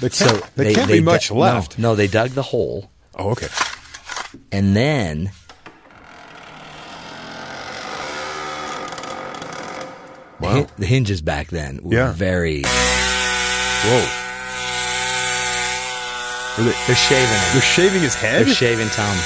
[0.00, 0.26] There can't, So
[0.56, 1.78] there they- can't they be much dug- left.
[1.78, 3.46] No, no, they dug the hole, Oh, okay.
[4.52, 5.30] And then
[10.40, 12.12] the, hin- the hinges back then were Yeah.
[12.12, 12.62] very.
[12.62, 14.04] Whoa.
[16.56, 17.52] Are they, They're shaving him.
[17.52, 18.46] they're shaving his head?
[18.46, 19.16] They're shaving Tom.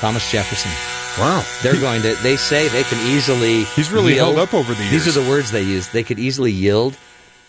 [0.00, 0.70] Thomas Jefferson.
[1.20, 1.44] Wow.
[1.62, 2.14] They're going to.
[2.22, 3.64] They say they can easily.
[3.64, 5.04] He's really yield- held up over the years.
[5.04, 5.88] These are the words they use.
[5.88, 6.96] They could easily yield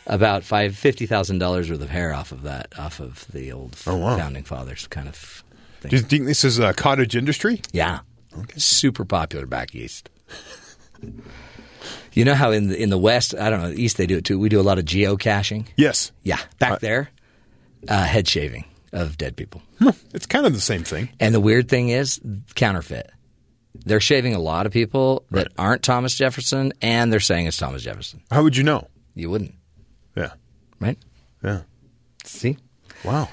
[0.08, 3.76] about five fifty thousand dollars worth of hair off of that, off of the old
[3.86, 4.18] Oh, wow.
[4.18, 5.44] founding fathers kind of.
[5.82, 7.62] Do you think this is a cottage industry?
[7.72, 8.00] Yeah,
[8.58, 10.10] super popular back east.
[12.14, 14.26] You know how in the in the west, I don't know, east they do it
[14.26, 14.38] too.
[14.40, 15.68] We do a lot of geocaching.
[15.78, 16.12] Yes.
[16.24, 17.10] Yeah, back there,
[17.88, 19.62] uh, head shaving of dead people.
[20.14, 21.10] It's kind of the same thing.
[21.20, 22.20] And the weird thing is
[22.56, 23.10] counterfeit.
[23.86, 27.84] They're shaving a lot of people that aren't Thomas Jefferson, and they're saying it's Thomas
[27.84, 28.22] Jefferson.
[28.32, 28.88] How would you know?
[29.16, 29.54] You wouldn't,
[30.18, 30.32] Yeah.
[30.80, 30.98] right?
[31.44, 31.62] Yeah.
[32.26, 32.58] See,
[33.06, 33.30] Wow.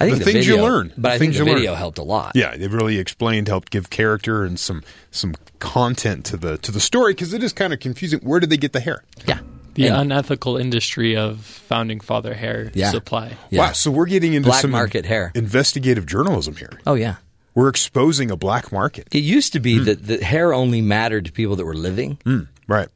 [0.00, 0.92] I think the, the things video- you learn.
[0.96, 1.58] but I think things the you learn.
[1.60, 2.32] video helped a lot.
[2.34, 6.80] Yeah, it really explained, helped give character and some some content to the to the
[6.80, 8.20] story because it is kind of confusing.
[8.20, 9.04] Where did they get the hair?
[9.26, 9.40] Yeah,
[9.74, 12.90] The And- unethical industry of founding father hair Yeah.
[12.90, 13.36] supply.
[13.50, 13.60] Yeah.
[13.66, 15.32] Wow, so we're getting into Black some market hair.
[15.34, 16.80] investigative journalism here.
[16.86, 17.16] Oh yeah.
[17.54, 19.08] We're exposing a black market.
[19.12, 22.46] It used to be that the hair only mattered to people that were living, Mm,
[22.68, 22.88] right.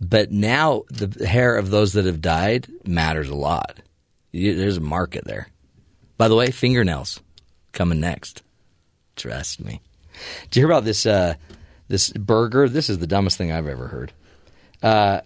[0.00, 3.76] but now the hair of those that have died matters a lot.
[4.32, 5.48] You, there's a market there.
[6.18, 7.20] By the way, fingernails
[7.72, 8.42] coming next.
[9.16, 9.80] Trust me.
[10.50, 11.34] Did you hear about this uh,
[11.88, 12.68] this burger?
[12.68, 14.12] This is the dumbest thing I've ever heard.
[14.82, 15.20] Uh,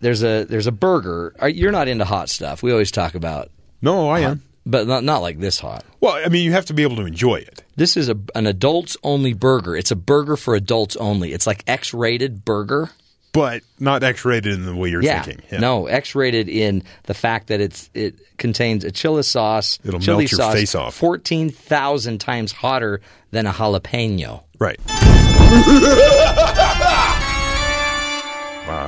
[0.00, 1.34] there's a there's a burger.
[1.48, 2.62] You're not into hot stuff.
[2.62, 3.50] We always talk about,
[3.82, 4.42] No, I am.
[4.64, 5.84] but not not like this hot.
[6.00, 7.62] Well, I mean, you have to be able to enjoy it.
[7.76, 9.76] This is a, an adults only burger.
[9.76, 11.32] It's a burger for adults only.
[11.32, 12.90] It's like X rated burger.
[13.38, 15.22] But not X-rated in the way you're yeah.
[15.22, 15.44] thinking.
[15.50, 15.60] Yeah.
[15.60, 19.78] No, X rated in the fact that it's it contains a chili sauce.
[19.84, 20.94] It'll chili melt your sauce face off.
[20.94, 23.00] Fourteen thousand times hotter
[23.30, 24.42] than a jalapeno.
[24.58, 24.78] Right.
[24.88, 24.94] wow,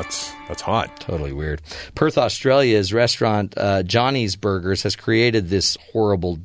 [0.03, 1.01] that's that's hot.
[1.01, 1.63] Totally weird.
[1.95, 6.39] Perth, Australia's restaurant uh, Johnny's Burgers has created this horrible,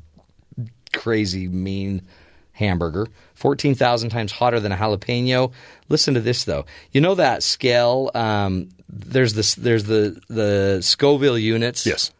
[0.93, 2.03] crazy, mean
[2.51, 3.07] hamburger.
[3.45, 5.51] 14,000 times hotter than a jalapeno.
[5.87, 6.65] Listen to this, though.
[6.91, 8.09] You know that scale?
[8.15, 11.85] Um, there's, this, there's the, the Scoville units.
[11.85, 12.11] Yes.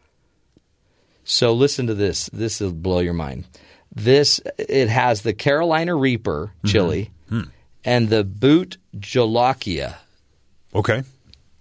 [1.24, 2.30] So listen to this.
[2.32, 3.44] This will blow your mind.
[3.92, 7.10] This it has the Carolina Reaper chili
[7.84, 9.96] and the Boot Jolokia.
[10.72, 11.02] Okay.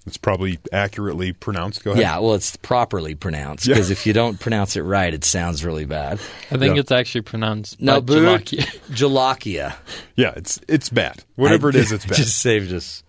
[0.07, 1.83] It's probably accurately pronounced.
[1.83, 2.01] Go ahead.
[2.01, 3.73] Yeah, well, it's properly pronounced Yeah.
[3.75, 6.19] because if you don't pronounce it right, it sounds really bad.
[6.51, 6.81] I think Yeah.
[6.81, 8.45] it's actually pronounced No, Bud Boot
[8.91, 9.75] Jalakia.
[10.15, 11.23] Yeah, it's it's bad.
[11.35, 12.17] Whatever it I- is, it's bad.
[12.17, 13.01] Just saved us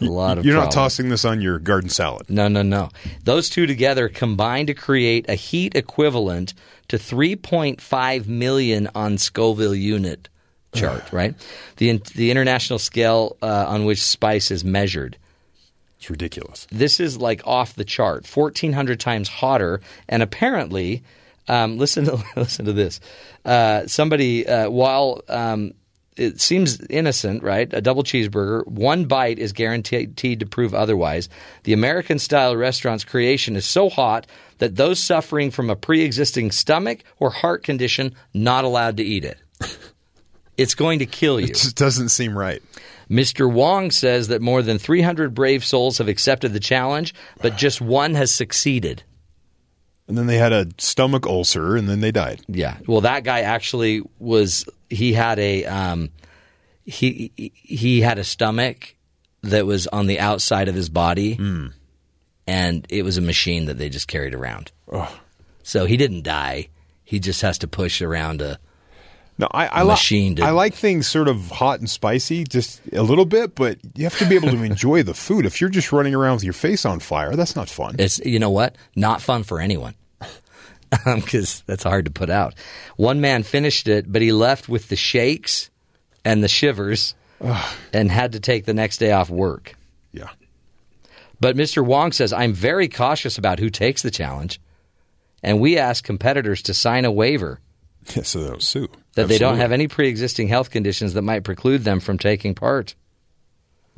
[0.00, 0.44] a lot of.
[0.44, 2.30] You're not tossing this on your garden salad.
[2.30, 2.90] No, no, no.
[3.24, 6.54] Those two together combine to create a heat equivalent
[6.88, 10.28] to 3.5 million on Scoville unit
[10.74, 11.02] chart.
[11.12, 11.34] right,
[11.78, 15.16] the the international scale uh, on which spice is measured.
[16.00, 16.66] It's ridiculous.
[16.72, 21.02] This is like off the chart, 1,400 times hotter, and apparently,
[21.46, 23.00] um, listen to listen to this.
[23.44, 25.74] Uh, somebody, uh, while um,
[26.16, 27.68] it seems innocent, right?
[27.74, 31.28] A double cheeseburger, one bite is guaranteed to prove otherwise.
[31.64, 36.50] The American style restaurant's creation is so hot that those suffering from a pre existing
[36.50, 39.38] stomach or heart condition not allowed to eat it.
[40.56, 41.46] It's going to kill you.
[41.46, 42.62] It just doesn't seem right.
[43.10, 43.50] Mr.
[43.50, 47.12] Wong says that more than 300 brave souls have accepted the challenge,
[47.42, 49.02] but just one has succeeded.
[50.06, 52.40] And then they had a stomach ulcer, and then they died.
[52.48, 52.76] Yeah.
[52.86, 54.64] Well, that guy actually was.
[54.88, 56.10] He had a um,
[56.84, 58.94] he he- he had a stomach
[59.42, 61.36] that was on the outside of his body,
[62.46, 64.72] and it was a machine that they just carried around.
[65.62, 66.68] So he didn't die.
[67.04, 68.58] He just has to push around a.
[69.40, 72.82] No, I, I, A li- machine I like things sort of hot and spicy, just
[72.92, 75.46] a little bit, but you have to be able to enjoy the food.
[75.46, 77.96] If you're just running around with your face on fire, that's not fun.
[77.98, 78.76] It's you know what?
[78.94, 79.94] Not fun for anyone.
[81.06, 82.54] Um, because that's hard to put out.
[82.96, 85.70] One man finished it, but he left with the shakes
[86.24, 87.14] and the shivers,
[87.92, 89.76] and had to take the next day off work.
[90.12, 90.30] Yeah.
[91.38, 91.86] But Mr.
[91.86, 94.60] Wong says, I'm very cautious about who takes the challenge,
[95.44, 97.60] and we ask competitors to sign a waiver
[98.16, 98.88] Yeah, so they'll sue.
[99.14, 102.54] That they don't have any pre existing health conditions that might preclude them from taking
[102.54, 102.94] part.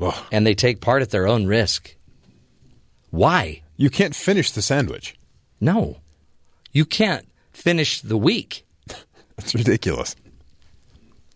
[0.01, 0.15] Ugh.
[0.33, 1.95] And they take part at their own risk.
[3.11, 3.63] Why?
[3.77, 5.15] You can't finish the sandwich.
[5.61, 5.99] No.
[6.73, 8.65] You can't finish the week.
[9.37, 10.17] That's ridiculous.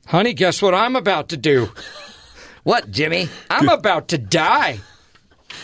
[0.06, 1.68] Honey, guess what I'm about to do?
[2.62, 3.28] What, Jimmy?
[3.50, 4.80] I'm about to die.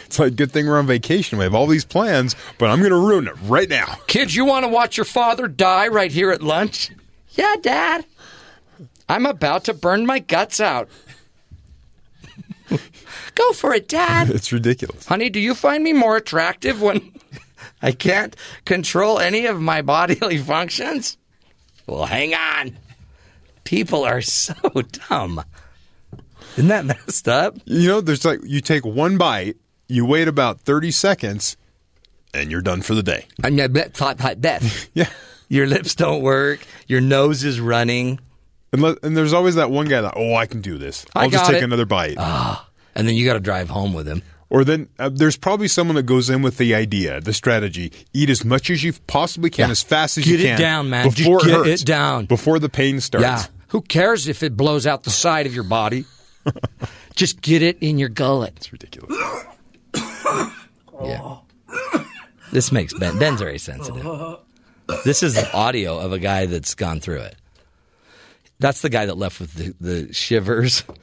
[0.07, 1.39] It's like good thing we're on vacation.
[1.39, 3.97] We have all these plans, but I'm going to ruin it right now.
[4.07, 6.91] Kids, you want to watch your father die right here at lunch?
[7.33, 8.05] Yeah, Dad.
[9.09, 10.89] I'm about to burn my guts out.
[13.35, 14.31] Go for it, Dad.
[14.31, 15.07] It's ridiculous.
[15.07, 17.13] Honey, do you find me more attractive when
[17.81, 21.17] I can't control any of my bodily functions?
[21.87, 22.79] Well, hang on.
[23.65, 24.55] People are so
[25.09, 25.43] dumb.
[26.57, 27.57] Isn't that messed up?
[27.65, 29.57] You know, there's like you take one bite,
[29.89, 31.57] you wait about 30 seconds,
[32.35, 33.27] and you're done for the day.
[33.43, 34.91] And your lips hot, hot death.
[34.95, 35.09] Yeah.
[35.53, 36.61] Your lips don't work.
[36.87, 38.19] Your nose is running.
[38.73, 41.05] And, le- and there's always that one guy that, oh, I can do this.
[41.15, 42.15] I I'll just got take it." another bite.
[42.19, 44.23] Ah, and then you got to drive home with him.
[44.49, 48.31] Or then uh, there's probably someone that goes in with the idea, the strategy: eat
[48.31, 49.73] as much as you possibly can, Yeah.
[49.73, 51.05] as fast as Get you it can, down, man.
[51.07, 52.25] Just Before get it, hurts, it down.
[52.27, 53.23] before the pain starts.
[53.25, 53.45] Yeah.
[53.69, 56.05] Who cares if it blows out the side of your body?
[57.15, 58.55] Just get it in your gullet.
[58.57, 59.15] It's ridiculous.
[61.05, 61.39] Yeah.
[62.53, 63.19] This makes Ben.
[63.19, 64.05] Ben's very sensitive.
[65.05, 67.37] This is the audio of a guy that's gone through it.
[68.59, 70.85] That's the guy that left with the, the shivers.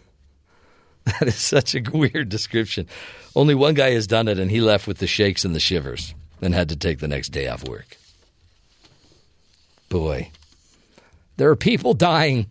[1.05, 2.85] That is such a weird description.
[3.35, 6.13] Only one guy has done it, and he left with the shakes and the shivers
[6.39, 7.97] and had to take the next day off work.
[9.87, 10.29] Boy,
[11.37, 12.47] there are people dying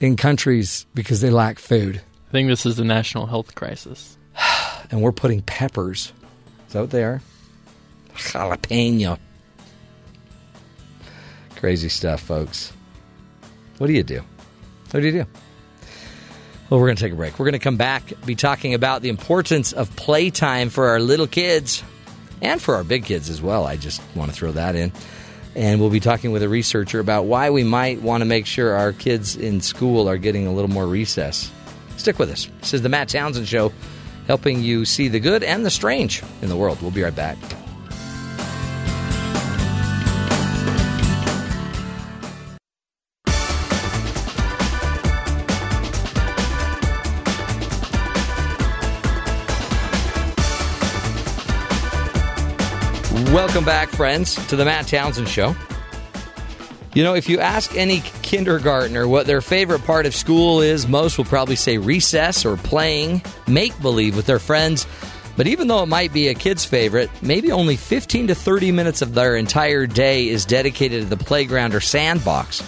[0.00, 2.00] in countries because they lack food.
[2.28, 4.18] I think this is a national health crisis.
[4.90, 6.12] and we're putting peppers.
[6.66, 7.22] Is that what they are?
[8.16, 9.18] Jalapeno.
[11.64, 12.74] Crazy stuff, folks.
[13.78, 14.20] What do you do?
[14.90, 15.26] What do you do?
[16.68, 17.38] Well, we're going to take a break.
[17.38, 21.26] We're going to come back, be talking about the importance of playtime for our little
[21.26, 21.82] kids
[22.42, 23.64] and for our big kids as well.
[23.64, 24.92] I just want to throw that in.
[25.54, 28.74] And we'll be talking with a researcher about why we might want to make sure
[28.74, 31.50] our kids in school are getting a little more recess.
[31.96, 32.46] Stick with us.
[32.60, 33.72] This is the Matt Townsend Show,
[34.26, 36.82] helping you see the good and the strange in the world.
[36.82, 37.38] We'll be right back.
[53.54, 55.54] Welcome back, friends, to the Matt Townsend Show.
[56.92, 61.16] You know, if you ask any kindergartner what their favorite part of school is, most
[61.16, 64.88] will probably say recess or playing make believe with their friends.
[65.36, 69.02] But even though it might be a kid's favorite, maybe only 15 to 30 minutes
[69.02, 72.60] of their entire day is dedicated to the playground or sandbox.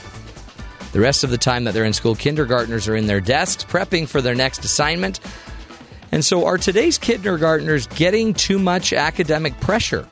[0.93, 4.07] The rest of the time that they're in school, kindergartners are in their desks prepping
[4.07, 5.19] for their next assignment.
[6.13, 10.07] And so, are today's kindergartners getting too much academic pressure?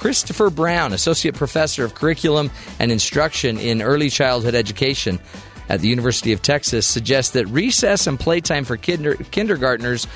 [0.00, 5.20] Christopher Brown, Associate Professor of Curriculum and Instruction in Early Childhood Education
[5.68, 10.06] at the University of Texas, suggests that recess and playtime for kinder- kindergartners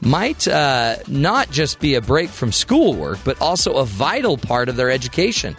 [0.00, 4.76] might uh, not just be a break from schoolwork, but also a vital part of
[4.76, 5.56] their education.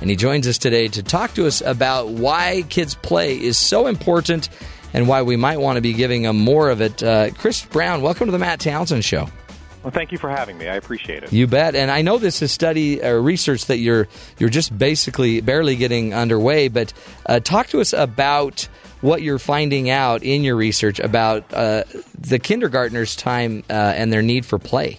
[0.00, 3.88] And he joins us today to talk to us about why kids' play is so
[3.88, 4.48] important
[4.94, 7.02] and why we might want to be giving them more of it.
[7.02, 9.28] Uh, Chris Brown, welcome to the Matt Townsend Show.
[9.86, 10.66] Well, thank you for having me.
[10.66, 11.32] I appreciate it.
[11.32, 11.76] You bet.
[11.76, 16.12] And I know this is study or research that you're you're just basically barely getting
[16.12, 16.66] underway.
[16.66, 16.92] But
[17.24, 18.62] uh, talk to us about
[19.00, 21.84] what you're finding out in your research about uh,
[22.18, 24.98] the kindergartners' time uh, and their need for play.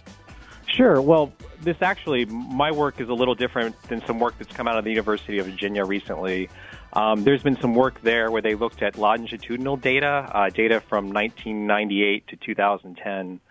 [0.67, 1.01] Sure.
[1.01, 4.77] Well, this actually, my work is a little different than some work that's come out
[4.77, 6.49] of the University of Virginia recently.
[6.93, 11.11] Um, there's been some work there where they looked at longitudinal data, uh, data from
[11.11, 13.41] 1998 to 2010,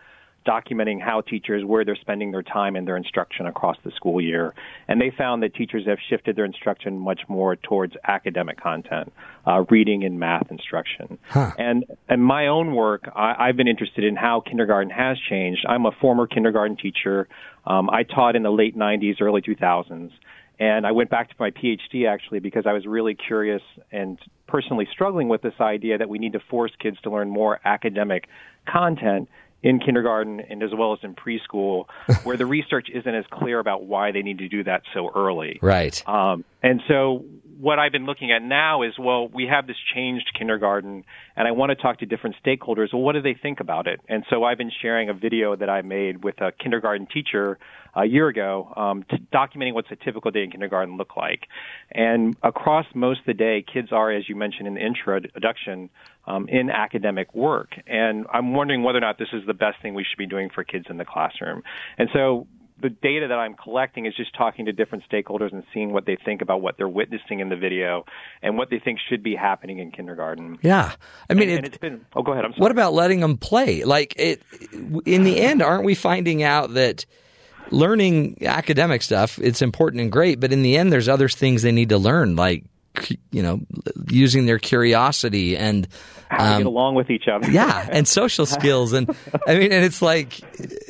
[0.47, 4.55] documenting how teachers, where they're spending their time and their instruction across the school year.
[4.89, 9.13] And they found that teachers have shifted their instruction much more towards academic content,
[9.47, 11.19] uh, reading and math instruction.
[11.59, 15.65] And in my own work, I, I've been interested in how kindergarten has changed.
[15.69, 17.29] I'm a former kindergarten teacher.
[17.67, 20.11] Um, I taught in the late 90s, early 2000s.
[20.59, 23.63] And I went back to my PhD actually because I was really curious
[23.93, 27.61] and personally struggling with this idea that we need to force kids to learn more
[27.65, 28.27] academic
[28.67, 29.29] content
[29.63, 31.87] in kindergarten and as well as in preschool,
[32.25, 35.59] where the research isn't as clear about why they need to do that so early.
[35.63, 36.03] Right.
[36.09, 37.25] Um, and so
[37.59, 41.05] what I've been looking at now is, well, we have this changed kindergarten,
[41.37, 42.93] and I want to talk to different stakeholders.
[42.93, 44.01] Well, what do they think about it?
[44.09, 47.59] And so I've been sharing a video that I made with a kindergarten teacher
[47.97, 51.49] a year ago, um, documenting what's a typical day in kindergarten look like.
[51.91, 55.89] And across most of the day, kids are, as you mentioned in the introduction,
[56.27, 57.71] um, in academic work.
[57.87, 60.51] And I'm wondering whether or not this is the best thing we should be doing
[60.55, 61.63] for kids in the classroom.
[61.97, 62.47] And so
[62.83, 66.19] the data that I'm collecting is just talking to different stakeholders and seeing what they
[66.23, 68.05] think about what they're witnessing in the video
[68.43, 70.59] and what they think should be happening in kindergarten.
[70.61, 70.93] Yeah.
[71.31, 72.05] I mean, and, it- and it's been.
[72.15, 72.45] Oh, go ahead.
[72.45, 72.61] I'm sorry.
[72.61, 73.85] What about letting them play?
[73.85, 74.43] Like it
[75.07, 77.07] in the end, aren't we finding out that
[77.71, 81.73] learning academic stuff it's important and great, but in the end, there's other things they
[81.73, 82.65] need to learn, like
[83.31, 83.61] you know,
[84.09, 85.87] using their curiosity and
[86.31, 87.51] um, get along with each other.
[87.51, 89.15] yeah, and social skills, and
[89.47, 90.41] I mean, and it's like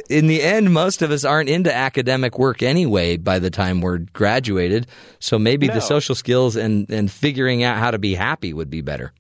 [0.09, 3.17] in the end, most of us aren't into academic work anyway.
[3.17, 4.87] By the time we're graduated,
[5.19, 5.75] so maybe No.
[5.75, 9.13] the social skills and and figuring out how to be happy would be better.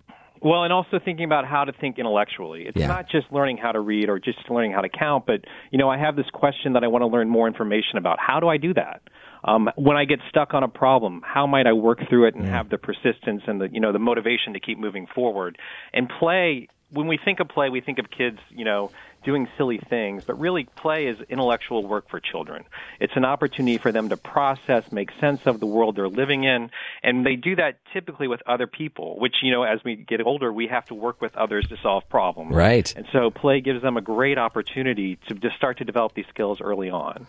[0.46, 2.66] Well, and also thinking about how to think intellectually.
[2.66, 2.86] It's Yeah.
[2.86, 5.90] not just learning how to read or just learning how to count, but you know,
[5.90, 8.20] I have this question that I want to learn more information about.
[8.20, 9.02] How do I do that?
[9.42, 12.44] Um, when I get stuck on a problem, how might I work through it and
[12.46, 15.58] have the persistence and the you know the motivation to keep moving forward?
[15.92, 16.68] And play.
[16.90, 18.90] When we think of play, we think of kids, you know,
[19.26, 22.64] doing silly things, but really play is intellectual work for children.
[23.00, 26.70] It's an opportunity for them to process, make sense of the world they're living in,
[27.02, 30.52] and they do that typically with other people, which, you know, as we get older,
[30.52, 32.54] we have to work with others to solve problems.
[32.54, 32.94] Right.
[32.94, 36.60] And so play gives them a great opportunity to just start to develop these skills
[36.60, 37.26] early on.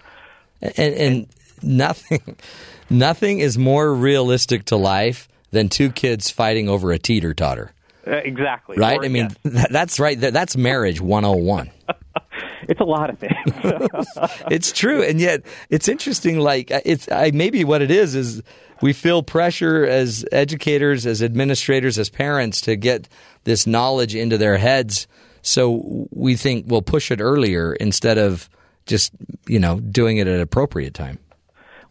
[0.62, 1.28] And, and
[1.64, 2.38] nothing,
[2.92, 7.74] nothing is more realistic to life than two kids fighting over a teeter totter.
[8.08, 8.78] Uh, exactly.
[8.78, 9.00] Right?
[9.00, 10.20] Or- I mean, that, that's right.
[10.20, 11.70] That- That's marriage 101.
[12.68, 13.36] it's a lot of things.
[14.52, 16.40] it's true, and yet it's interesting.
[16.40, 18.42] Like uh, it's I, maybe what it is is
[18.82, 23.08] we feel pressure as educators, as administrators, as parents to get
[23.44, 25.08] this knowledge into their heads.
[25.42, 28.50] So we think we'll push it earlier instead of
[28.86, 29.12] just
[29.48, 31.20] you know doing it at an appropriate time.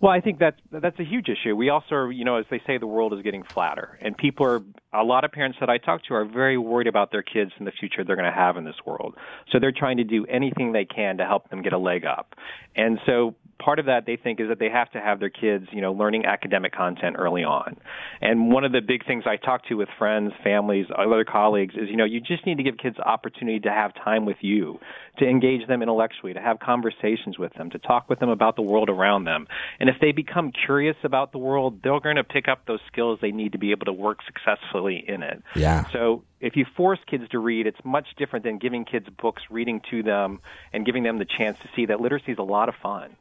[0.07, 1.57] Well, I think that's that's a huge issue.
[1.57, 4.61] We also, you know, as they say, the world is getting flatter, and people are.
[4.93, 7.67] A lot of parents that I talk to are very worried about their kids and
[7.67, 9.17] the future they're going to have in this world.
[9.51, 12.37] So they're trying to do anything they can to help them get a leg up.
[12.77, 15.67] And so part of that they think is that they have to have their kids,
[15.73, 17.77] you know, learning academic content early on.
[18.21, 21.89] And one of the big things I talk to with friends, families, other colleagues is,
[21.89, 24.79] you know, you just need to give kids opportunity to have time with you,
[25.19, 28.63] to engage them intellectually, to have conversations with them, to talk with them about the
[28.63, 29.47] world around them.
[29.81, 33.19] And if they become curious about the world, they're going to pick up those skills
[33.23, 35.43] they need to be able to work successfully in it.
[35.55, 35.85] Yeah.
[35.93, 39.81] So if you force kids to read, it's much different than giving kids books, reading
[39.91, 40.41] to them,
[40.73, 43.17] and giving them the chance to see that literacy is a lot of fun.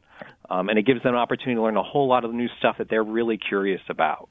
[0.49, 2.77] Um, and it gives them an opportunity to learn a whole lot of new stuff
[2.77, 4.29] that they're really curious about.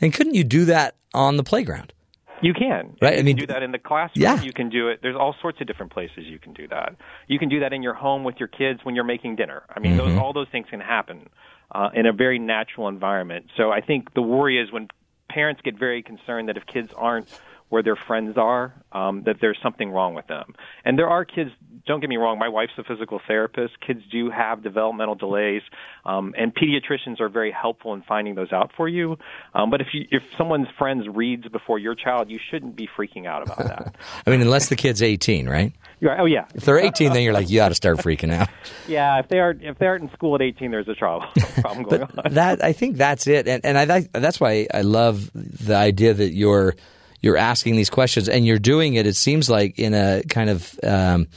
[0.00, 1.92] And couldn't you do that on the playground?
[2.40, 2.96] You can.
[3.02, 4.22] Right, You I mean- can do that in the classroom.
[4.22, 4.40] Yeah.
[4.42, 5.00] You can do it.
[5.02, 6.94] There's all sorts of different places you can do that.
[7.26, 9.64] You can do that in your home with your kids when you're making dinner.
[9.74, 10.20] I mean, those, Mhm.
[10.20, 11.28] all those things can happen
[11.70, 13.46] uh, in a very natural environment.
[13.56, 14.88] So I think the worry is when
[15.28, 17.28] parents get very concerned that if kids aren't
[17.68, 20.54] where their friends are, um, that there's something wrong with them.
[20.86, 21.50] And there are kids.
[21.88, 22.38] Don't get me wrong.
[22.38, 23.80] My wife's a physical therapist.
[23.80, 25.62] Kids do have developmental delays,
[26.04, 29.16] um, and pediatricians are very helpful in finding those out for you.
[29.54, 33.26] Um, but if you, if someone's friends reads before your child, you shouldn't be freaking
[33.26, 33.94] out about that.
[34.26, 35.72] I mean, unless the kid's 18, right?
[36.02, 36.20] Right.
[36.20, 36.44] Oh yeah.
[36.54, 38.48] If they're 18, then you're like, you got to start freaking out.
[38.86, 39.18] Yeah.
[39.18, 41.26] If they are if they aren't in school at 18, there's a trouble
[41.60, 42.32] problem going on.
[42.32, 46.32] That I think that's it, and and I that's why I love the idea that
[46.32, 46.74] you're
[47.20, 49.06] you're asking these questions and you're doing it.
[49.06, 51.28] It seems like in a kind of um,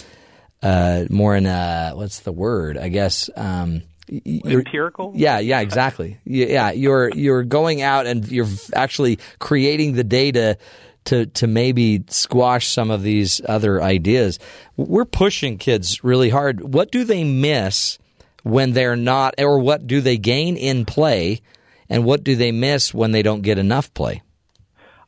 [0.61, 2.77] uh, more in a what's the word?
[2.77, 3.29] I guess.
[3.35, 5.13] Um, you're- Empirical?
[5.15, 6.17] Yeah, yeah, exactly.
[6.25, 10.57] Yeah, you're you're going out and you're actually creating the data
[11.05, 14.37] to to maybe squash some of these other ideas.
[14.75, 16.61] We're pushing kids really hard.
[16.73, 17.97] What do they miss
[18.43, 21.41] when they're not, or what do they gain in play,
[21.89, 24.23] and what do they miss when they don't get enough play?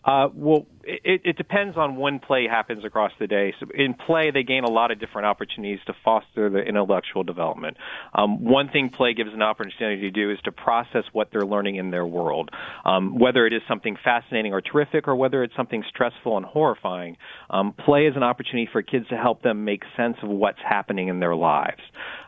[0.06, 3.54] Uh, well, it, it depends on when play happens across the day.
[3.60, 7.78] So in play, they gain a lot of different opportunities to foster their intellectual development.
[8.14, 11.78] Um, one thing play gives an opportunity to do is to process what they're learning
[11.78, 12.50] in their world,
[12.86, 17.18] um, whether it is something fascinating or terrific, or whether it's something stressful and horrifying.
[17.50, 21.08] Um, play is an opportunity for kids to help them make sense of what's happening
[21.08, 21.82] in their lives.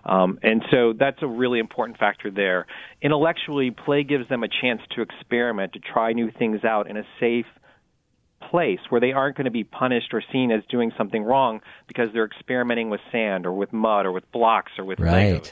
[0.05, 2.67] Um, and so that's a really important factor there.
[3.01, 7.03] Intellectually, play gives them a chance to experiment, to try new things out in a
[7.19, 7.45] safe,
[8.49, 12.09] place where they aren't going to be punished or seen as doing something wrong because
[12.13, 15.43] they're experimenting with sand or with mud or with blocks or with Right.
[15.43, 15.51] Legos.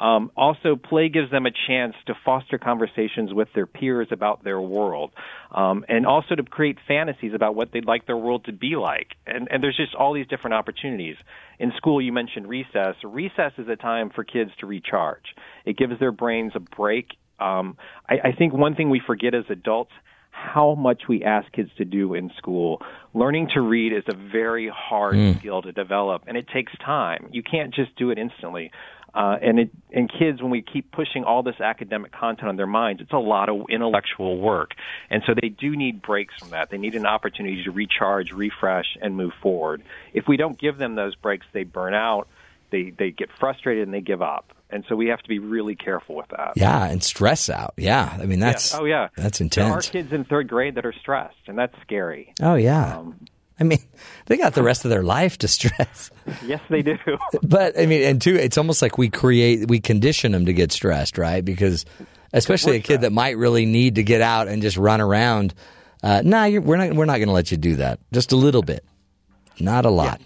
[0.00, 4.60] Um, also, play gives them a chance to foster conversations with their peers about their
[4.60, 5.12] world,
[5.52, 9.14] um, and also to create fantasies about what they'd like their world to be like.
[9.28, 11.16] And, and there's just all these different opportunities.
[11.60, 12.96] In school, you mentioned recess.
[13.04, 15.36] Recess is a time for kids to recharge.
[15.64, 17.12] It gives their brains a break.
[17.38, 17.76] Um,
[18.08, 19.92] I, I think one thing we forget as adults
[20.32, 22.82] how much we ask kids to do in school.
[23.14, 25.38] Learning to read is a very hard Mm.
[25.38, 27.28] skill to develop, and it takes time.
[27.30, 28.72] You can't just do it instantly.
[29.14, 32.66] Uh, and it, and kids, when we keep pushing all this academic content on their
[32.66, 34.70] minds, it's a lot of intellectual work,
[35.10, 36.70] and so they do need breaks from that.
[36.70, 39.82] They need an opportunity to recharge, refresh, and move forward.
[40.14, 42.26] If we don't give them those breaks, they burn out,
[42.72, 44.52] they they get frustrated, and they give up.
[44.70, 46.54] And so we have to be really careful with that.
[46.56, 47.74] Yeah, and stress out.
[47.76, 48.80] Yeah, I mean that's Yeah.
[48.80, 49.08] Oh yeah.
[49.16, 49.90] that's There are intense.
[49.90, 52.32] kids in third grade that are stressed, and that's scary.
[52.42, 52.96] Oh yeah.
[52.98, 53.20] Um,
[53.60, 53.78] I mean,
[54.26, 56.10] they got the rest of their life to stress.
[56.44, 56.96] Yes, they do.
[57.42, 60.72] But I mean, and two, it's almost like we create, we condition them to get
[60.72, 61.44] stressed, right?
[61.44, 61.84] Because
[62.32, 65.52] especially a kid that might really need to get out and just run around.
[66.02, 66.94] Uh, nah, we're not.
[66.94, 68.00] We're not going to let you do that.
[68.10, 68.84] Just a little bit,
[69.60, 70.20] not a lot.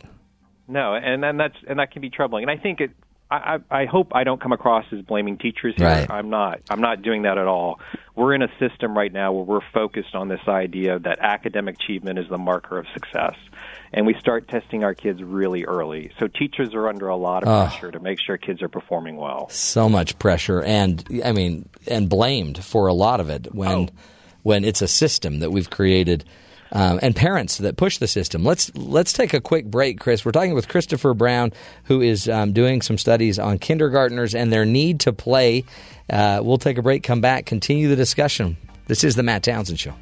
[0.68, 2.44] No, and and that's and that can be troubling.
[2.44, 2.90] And I think it.
[3.28, 5.88] I, I hope I don't come across as blaming teachers here.
[5.88, 6.08] Right.
[6.08, 6.60] I'm not.
[6.70, 7.80] I'm not doing that at all.
[8.14, 12.20] We're in a system right now where we're focused on this idea that academic achievement
[12.20, 13.34] is the marker of success,
[13.92, 16.12] and we start testing our kids really early.
[16.20, 17.66] So teachers are under a lot of Oh.
[17.66, 19.48] pressure to make sure kids are performing well.
[19.50, 23.88] So much pressure, and I mean, and blamed for a lot of it when oh.
[24.44, 26.24] when it's a system that we've created.
[26.72, 28.44] Um, and parents that push the system.
[28.44, 30.24] Let's let's take a quick break, Chris.
[30.24, 31.52] We're talking with Christopher Brown,
[31.84, 35.64] who is um, doing some studies on kindergartners and their need to play.
[36.10, 38.56] Uh, we'll take a break, come back, continue the discussion.
[38.88, 39.94] This is the Matt Townsend Show.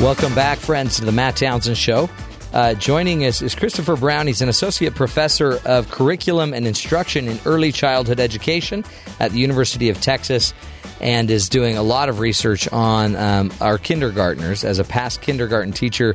[0.00, 2.08] Welcome back, friends, to the Matt Townsend Show.
[2.52, 4.28] Uh, joining us is Christopher Brown.
[4.28, 8.84] He's an associate professor of curriculum and instruction in early childhood education
[9.18, 10.54] at the University of Texas
[11.00, 14.62] and is doing a lot of research on um, our kindergartners.
[14.62, 16.14] As a past kindergarten teacher,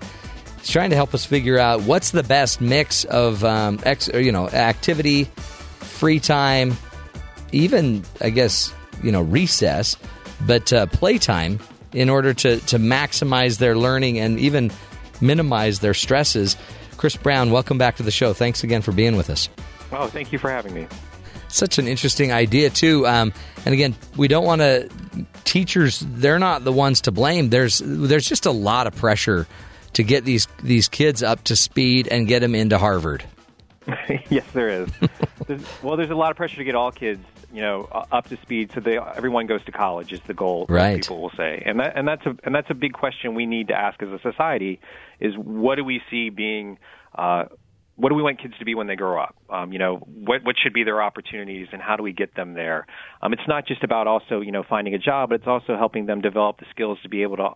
[0.59, 4.31] he's trying to help us figure out what's the best mix of um, ex, you
[4.31, 6.77] know activity, free time,
[7.51, 8.73] even I guess
[9.03, 9.97] you know recess,
[10.47, 11.59] but uh, playtime
[11.93, 14.71] in order to to maximize their learning and even
[15.21, 16.57] minimize their stresses.
[16.97, 18.33] Chris Brown, welcome back to the show.
[18.33, 19.49] Thanks again for being with us.
[19.91, 20.87] Oh, thank you for having me.
[21.47, 23.05] Such an interesting idea too.
[23.05, 23.31] Um,
[23.65, 24.89] and again, we don't want to.
[25.43, 27.49] Teachers, they're not the ones to blame.
[27.49, 29.47] There's there's just a lot of pressure
[29.93, 33.23] to get these these kids up to speed and get them into Harvard.
[34.29, 34.89] yes, there is.
[35.47, 37.23] there's, well, there's a lot of pressure to get all kids,
[37.53, 40.65] you know, up to speed so they everyone goes to college is the goal.
[40.67, 41.01] Right.
[41.01, 43.67] People will say, and that and that's a and that's a big question we need
[43.67, 44.79] to ask as a society:
[45.19, 46.79] is what do we see being
[47.15, 47.45] uh,
[47.95, 49.35] what do we want kids to be when they grow up?
[49.49, 52.55] Um, you know, what what should be their opportunities, and how do we get them
[52.55, 52.87] there?
[53.21, 56.07] Um, it's not just about also you know finding a job, but it's also helping
[56.07, 57.49] them develop the skills to be able to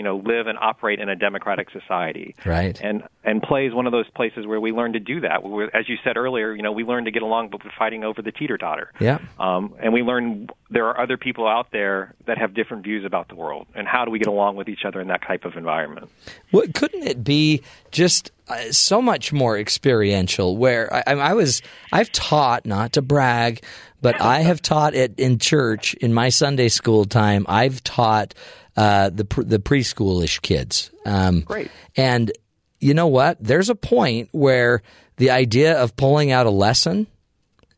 [0.00, 2.34] you know live and operate in a democratic society.
[2.46, 2.80] Right.
[2.82, 5.42] And and play is one of those places where we learn to do that.
[5.42, 8.02] Where, as you said earlier, you know, we learn to get along, but we're fighting
[8.02, 8.92] over the teeter totter.
[8.98, 9.18] Yeah.
[9.38, 13.28] Um, and we learn there are other people out there that have different views about
[13.28, 15.56] the world, and how do we get along with each other in that type of
[15.56, 16.08] environment?
[16.50, 17.60] What couldn't it be
[17.90, 20.56] just uh, so much more experiential?
[20.56, 21.60] Where I I was,
[21.92, 23.62] I've taught not to brag,
[24.00, 27.44] but I have taught it in church in my Sunday school time.
[27.50, 28.32] I've taught
[28.80, 30.90] uh, the the preschoolish kids.
[31.04, 31.70] Um, Great.
[31.96, 32.32] And
[32.80, 33.36] you know what?
[33.40, 34.82] There's a point where
[35.16, 37.06] the idea of pulling out a lesson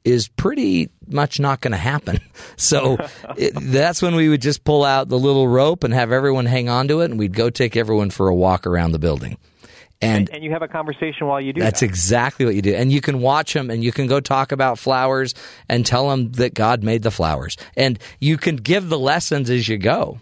[0.04, 2.18] is pretty much not going to happen.
[2.56, 2.98] So
[3.36, 6.68] it, that's when we would just pull out the little rope and have everyone hang
[6.68, 9.36] on to it, and we'd go take everyone for a walk around the building.
[10.00, 11.86] And And you have a conversation while you do that's that.
[11.86, 12.74] exactly what you do.
[12.74, 15.34] And you can watch them and you can go talk about flowers
[15.68, 17.56] and tell them that God made the flowers.
[17.76, 20.18] And you can give the lessons as you go.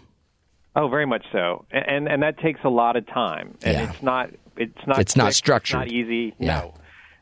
[0.75, 3.89] Oh, very much so, and and, that takes a lot of time, and Yeah.
[3.89, 5.81] it's not it's not It's not quick, structured.
[5.81, 6.33] It's not easy.
[6.39, 6.47] Yeah.
[6.61, 6.73] No,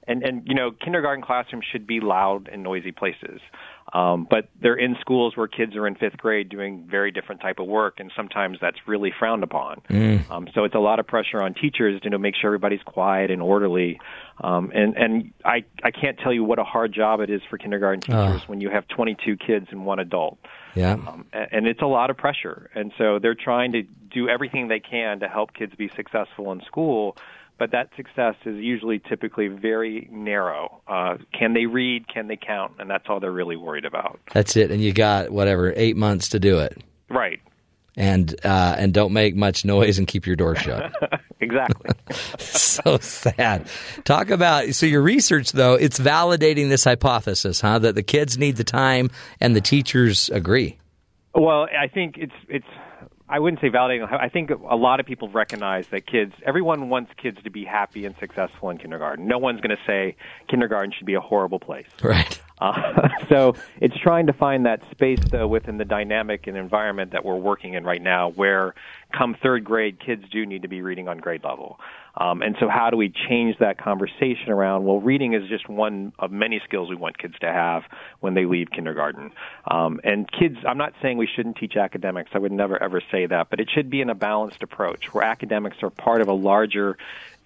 [0.07, 3.41] and and you know, kindergarten classrooms should be loud and noisy places,
[3.93, 7.57] um, but they're in schools where kids are in fifth grade doing very different type
[7.57, 9.81] of work, and sometimes that's really frowned upon.
[9.89, 10.29] Mm.
[10.29, 12.83] Um, so it's a lot of pressure on teachers to you know, make sure everybody's
[12.83, 13.99] quiet and orderly.
[14.41, 17.57] Um, and and I I can't tell you what a hard job it is for
[17.57, 18.45] kindergarten teachers Oh.
[18.45, 20.37] when you have 22 kids and one adult
[20.75, 20.97] Yeah.
[21.33, 22.69] a- and it's a lot of pressure.
[22.75, 26.61] And so they're trying to do everything they can to help kids be successful in
[26.61, 27.15] school,
[27.57, 30.81] but that success is usually typically very narrow.
[30.87, 32.07] Uh, can they read?
[32.07, 32.73] Can they count?
[32.79, 34.19] And that's all they're really worried about.
[34.33, 34.71] That's it.
[34.71, 36.77] And you got whatever, eight months to do it.
[37.09, 37.39] Right.
[37.99, 40.89] And uh, and don't make much noise and keep your door shut.
[41.41, 41.91] exactly.
[42.39, 43.67] so sad.
[44.05, 47.79] Talk about so your research though, it's validating this hypothesis, huh?
[47.79, 49.11] That the kids need the time
[49.41, 50.79] and the teachers agree.
[51.35, 52.65] Well, I think it's it's.
[53.31, 54.11] I wouldn't say validating.
[54.11, 56.33] I think a lot of people recognize that kids.
[56.45, 59.27] Everyone wants kids to be happy and successful in kindergarten.
[59.27, 60.15] No one's going to say
[60.47, 61.85] kindergarten should be a horrible place.
[62.01, 62.41] Right.
[62.59, 67.23] Uh, so it's trying to find that space though within the dynamic and environment that
[67.23, 68.73] we're working in right now, where
[69.17, 71.79] come third grade, kids do need to be reading on grade level.
[72.15, 74.83] Um, and so, how do we change that conversation around?
[74.83, 77.83] Well, reading is just one of many skills we want kids to have
[78.19, 79.31] when they leave kindergarten.
[79.69, 82.31] Um, and kids, I'm not saying we shouldn't teach academics.
[82.33, 85.23] I would never ever say that, but it should be in a balanced approach where
[85.23, 86.97] academics are part of a larger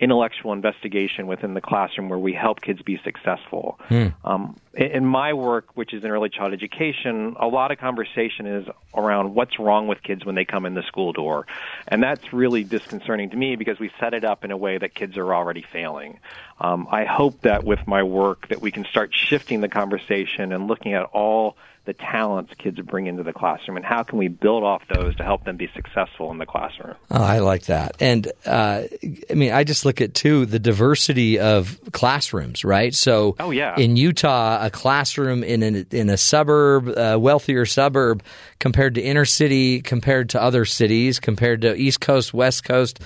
[0.04, 3.80] intellectual investigation within the classroom where we help kids be successful.
[3.88, 4.08] Hmm.
[4.24, 8.48] Um, in in my work, which is in early child education, a lot of conversation
[8.48, 11.46] is around what's wrong with kids when they come in the school door.
[11.88, 14.96] And that's really disconcerting to me because we set it up in a way that
[14.96, 16.20] kids are already failing.
[16.60, 20.68] Um, I hope that with my work that we can start shifting the conversation and
[20.68, 24.64] looking at all the talents kids bring into the classroom and how can we build
[24.64, 26.96] off those to help them be successful in the classroom.
[27.12, 27.98] Oh, I like that.
[28.00, 28.84] And uh,
[29.30, 32.96] I mean, I just look at too the diversity of classrooms, right?
[32.96, 33.76] So, Oh, yeah.
[33.78, 38.24] in Utah, a classroom in an, in a suburb, a wealthier suburb,
[38.60, 43.02] compared to inner city, compared to other cities, compared to East Coast, West Coast,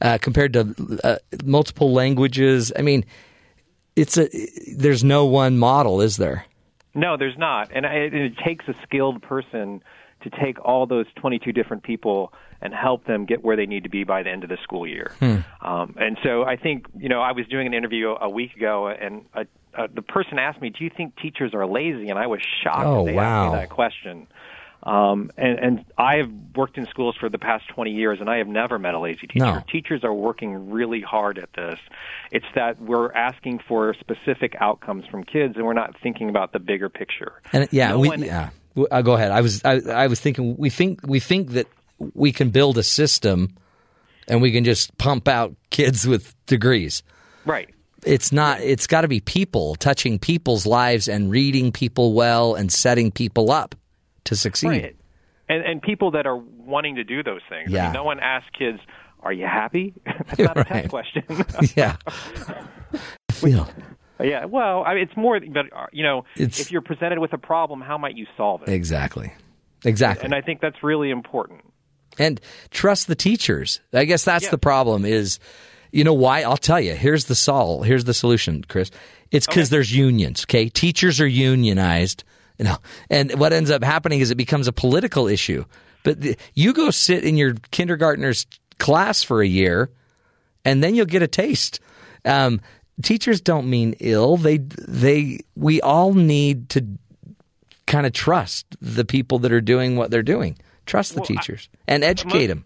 [0.00, 2.72] uh, compared to uh, multiple languages.
[2.74, 3.04] I mean,
[3.94, 4.28] it's a
[4.74, 6.46] there's no one model, is there?
[6.94, 9.82] No, there's not, and it, it takes a skilled person
[10.22, 13.90] to take all those 22 different people and help them get where they need to
[13.90, 15.10] be by the end of the school year.
[15.18, 15.38] Hmm.
[15.60, 18.86] Um, and so I think you know I was doing an interview a week ago,
[18.88, 19.44] and uh
[19.74, 22.84] uh, the person asked me, "Do you think teachers are lazy?" And I was shocked
[22.86, 23.46] Oh, that they wow.
[23.46, 24.26] asked me that question.
[24.82, 28.38] Um, and, and I have worked in schools for the past 20 years, and I
[28.38, 29.44] have never met a lazy teacher.
[29.44, 29.62] No.
[29.70, 31.78] Teachers are working really hard at this.
[32.32, 36.58] It's that we're asking for specific outcomes from kids, and we're not thinking about the
[36.58, 37.32] bigger picture.
[37.52, 38.50] And yeah, No we, one- yeah.
[38.90, 39.30] Uh, go ahead.
[39.30, 41.66] I was I, I was thinking we think we think that
[42.14, 43.54] we can build a system
[44.28, 47.02] and we can just pump out kids with degrees.
[47.44, 47.68] Right.
[48.04, 48.62] It's not.
[48.62, 53.50] It's got to be people touching people's lives and reading people well and setting people
[53.50, 53.74] up
[54.32, 54.68] to succeed.
[54.68, 54.96] Right.
[55.48, 57.68] And, and people that are wanting to do those things.
[57.70, 57.84] I Yeah.
[57.84, 58.78] mean, no one asks kids,
[59.22, 60.66] "Are you happy?" That's not a Right.
[60.68, 61.22] test question.
[61.76, 61.96] yeah.
[62.06, 63.68] I feel.
[64.20, 64.44] yeah.
[64.46, 65.38] Well, I mean, it's more.
[65.40, 68.62] But uh, you know, It's- if you're presented with a problem, how might you solve
[68.62, 68.68] it?
[68.68, 69.32] Exactly.
[69.84, 70.24] Exactly.
[70.24, 71.60] And I think that's really important.
[72.18, 72.40] and
[72.70, 73.80] trust the teachers.
[73.92, 75.38] I guess that's the problem is
[75.92, 76.42] you know why?
[76.42, 76.94] I'll tell you.
[76.94, 77.82] Here's the sol.
[77.82, 78.90] Here's the solution, Chris.
[79.30, 80.68] It's cuz there's unions, okay?
[80.68, 82.22] Teachers are unionized,
[82.58, 82.76] you know.
[83.10, 85.64] And what ends up happening is it becomes a political issue.
[86.04, 88.46] But the, you go sit in your kindergartner's
[88.78, 89.90] class for a year
[90.64, 91.80] and then you'll get a taste.
[92.24, 92.60] Um,
[93.02, 94.36] teachers don't mean ill.
[94.36, 96.86] They they we all need to
[97.86, 100.56] kind of trust the people that are doing what they're doing.
[100.86, 102.64] Trust the Well, I- teachers and educate them.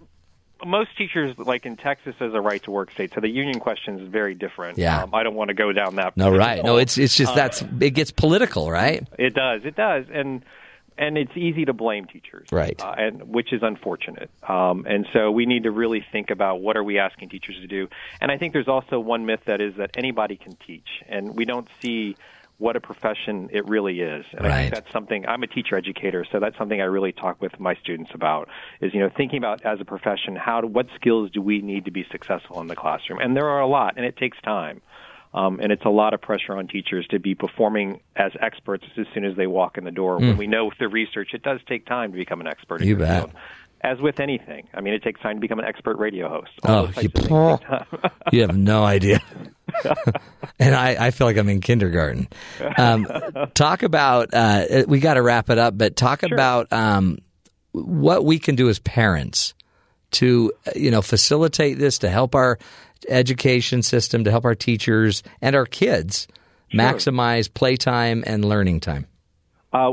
[0.65, 4.01] Most teachers, like in Texas, as a right to work state, so the union question
[4.01, 4.78] is very different.
[4.78, 5.03] Yeah.
[5.03, 6.16] Um, I don't want to go down that.
[6.16, 6.65] No, right?
[6.65, 9.07] No, it's it's just Uh, that's it gets political, right?
[9.19, 9.65] It does.
[9.65, 10.43] It does, and
[10.99, 12.81] and it's easy to blame teachers, Right.
[12.83, 14.31] Uh, and which is unfortunate.
[14.49, 17.66] Um, and so we need to really think about what are we asking teachers to
[17.66, 17.89] do.
[18.19, 21.45] And I think there's also one myth that is that anybody can teach, and we
[21.45, 22.16] don't see
[22.59, 24.24] what a profession it really is.
[24.33, 25.27] And I think that's something.
[25.27, 28.49] I'm a teacher educator, so that's something I really talk with my students about.
[28.81, 31.85] Is you know thinking about as a profession, how do, what skills do we need
[31.85, 33.19] to be successful in the classroom?
[33.20, 34.81] And there are a lot, and it takes time.
[35.35, 39.07] Um, and it's a lot of pressure on teachers to be performing as experts as
[39.12, 40.16] soon as they walk in the door.
[40.16, 40.28] Hmm.
[40.28, 42.83] When we know with the research, it does take time to become an expert.
[42.83, 43.24] You bet.
[43.24, 43.33] field.
[43.82, 46.51] As with anything, I mean, it takes time to become an expert radio host.
[46.65, 48.11] All Oh, you, of things take time.
[48.32, 49.20] you have no idea.
[50.59, 52.28] and I, I feel like I'm in kindergarten.
[52.78, 53.07] Um,
[53.55, 57.19] talk about uh, we got to wrap it up, but talk about um,
[57.73, 59.55] what we can do as parents
[60.12, 62.59] to uh, you know facilitate this to help our
[63.09, 66.27] education system, to help our teachers and our kids
[66.73, 69.07] maximize playtime and learning time.
[69.73, 69.93] Uh,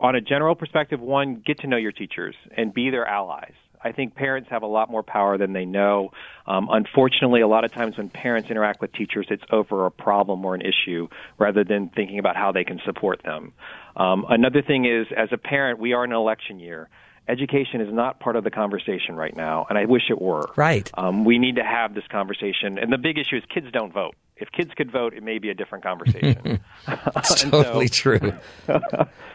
[0.00, 3.54] on a general perspective, one, get to know your teachers and be their allies.
[3.82, 6.10] I think parents have a lot more power than they know.
[6.46, 10.44] Um, unfortunately, a lot of times when parents interact with teachers, it's over a problem
[10.44, 11.08] or an issue
[11.38, 13.52] rather than thinking about how they can support them.
[13.96, 16.88] Um, another thing is, as a parent, we are in an election year.
[17.28, 20.48] Education is not part of the conversation right now, and I wish it were.
[20.56, 20.90] Right.
[20.96, 22.78] Um, we need to have this conversation.
[22.78, 24.14] And the big issue is kids don't vote.
[24.38, 26.60] If kids could vote, it may be a different conversation.
[27.16, 28.32] It's And so- totally true.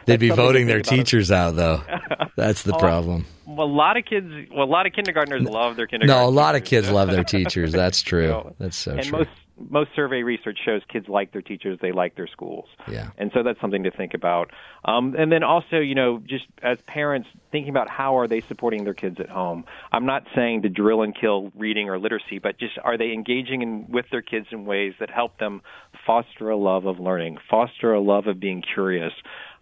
[0.06, 1.84] They'd be voting their teachers out, though.
[2.36, 3.26] That's the problem.
[3.46, 6.24] Well, a lot of kids, well, a lot of kindergartners love their kindergarten.
[6.24, 7.72] No, a lot of kids love their teachers.
[7.74, 8.54] That's true.
[8.58, 9.20] That's so and true.
[9.20, 12.66] most most survey research shows kids like their teachers, they like their schools.
[12.90, 13.10] Yeah.
[13.18, 14.52] And so that's something to think about.
[14.86, 18.84] Um, and then also, you know, just as parents thinking about how are they supporting
[18.84, 19.66] their kids at home.
[19.92, 23.62] I'm not saying to drill and kill reading or literacy, but just are they engaging
[23.62, 25.62] in, with their kids in ways that help them
[26.06, 29.14] foster a love of learning, foster a love of being curious.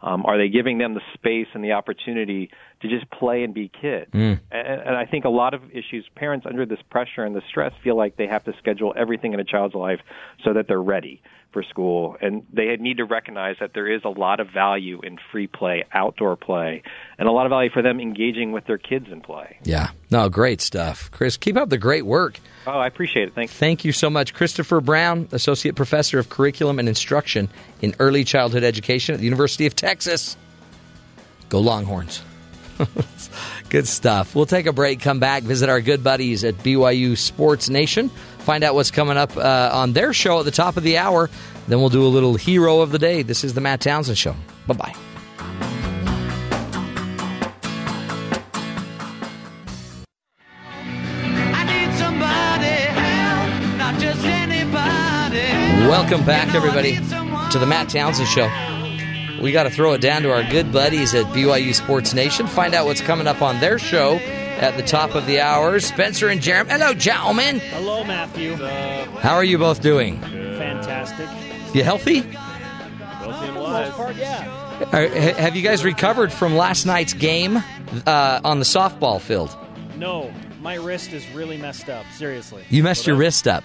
[0.03, 2.49] Um, are they giving them the space and the opportunity
[2.81, 4.11] to just play and be kids?
[4.11, 4.39] Mm.
[4.51, 7.73] And, and I think a lot of issues, parents under this pressure and the stress
[7.83, 9.99] feel like they have to schedule everything in a child's life
[10.43, 11.21] so that they're ready
[11.51, 12.17] for school.
[12.21, 15.85] And they need to recognize that there is a lot of value in free play,
[15.93, 16.83] outdoor play,
[17.17, 19.57] and a lot of value for them engaging with their kids in play.
[19.63, 19.89] Yeah.
[20.09, 21.11] No, great stuff.
[21.11, 22.39] Chris, keep up the great work.
[22.67, 23.35] Oh, I appreciate it.
[23.35, 23.53] Thanks.
[23.53, 24.33] Thank you so much.
[24.33, 27.49] Christopher Brown, Associate Professor of Curriculum and Instruction
[27.81, 30.37] in Early Childhood Education at the University of Texas.
[31.49, 32.21] Go Longhorns.
[33.69, 34.35] good stuff.
[34.35, 38.11] We'll take a break, come back, visit our good buddies at BYU Sports Nation,
[38.41, 41.29] find out what's coming up uh, on their show at the top of the hour.
[41.67, 43.21] Then we'll do a little hero of the day.
[43.21, 44.35] This is the Matt Townsend Show.
[44.67, 44.95] Bye bye.
[55.87, 58.49] Welcome back, everybody, to the Matt Townsend Show.
[59.41, 62.47] We got to throw it down to our good buddies at BYU Sports Nation.
[62.47, 64.19] Find out what's coming up on their show
[64.61, 65.79] at the top of the hour.
[65.79, 66.71] Spencer and Jeremy.
[66.71, 67.59] Hello, gentlemen.
[67.59, 68.55] Hello, Matthew.
[68.55, 70.21] How are you both doing?
[70.21, 71.27] Fantastic.
[71.75, 72.21] You healthy?
[72.21, 74.87] For the most part, yeah.
[74.91, 77.57] Are, ha- have you guys recovered from last night's game
[78.07, 79.55] uh, on the softball field?
[79.95, 82.05] No, my wrist is really messed up.
[82.13, 82.63] Seriously.
[82.69, 83.63] You messed your wrist up.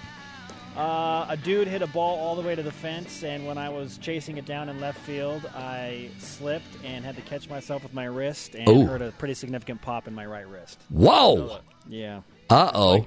[0.77, 3.71] Uh, a dude hit a ball all the way to the fence, and when I
[3.71, 7.95] was chasing it down in left field, I slipped and had to catch myself with
[7.95, 8.85] my wrist and Ooh.
[8.85, 10.79] heard a pretty significant pop in my right wrist.
[10.91, 11.61] Whoa.
[11.89, 12.21] Yeah.
[12.51, 13.07] Uh oh.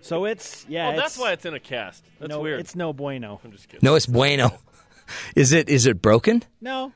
[0.00, 0.88] So it's yeah.
[0.88, 2.04] Oh, it's, that's why it's in a cast.
[2.20, 2.60] That's no, weird.
[2.60, 3.40] It's no bueno.
[3.44, 3.80] I'm just kidding.
[3.82, 4.52] No, it's bueno.
[5.34, 5.68] Is it?
[5.68, 6.44] Is it broken?
[6.60, 6.92] No,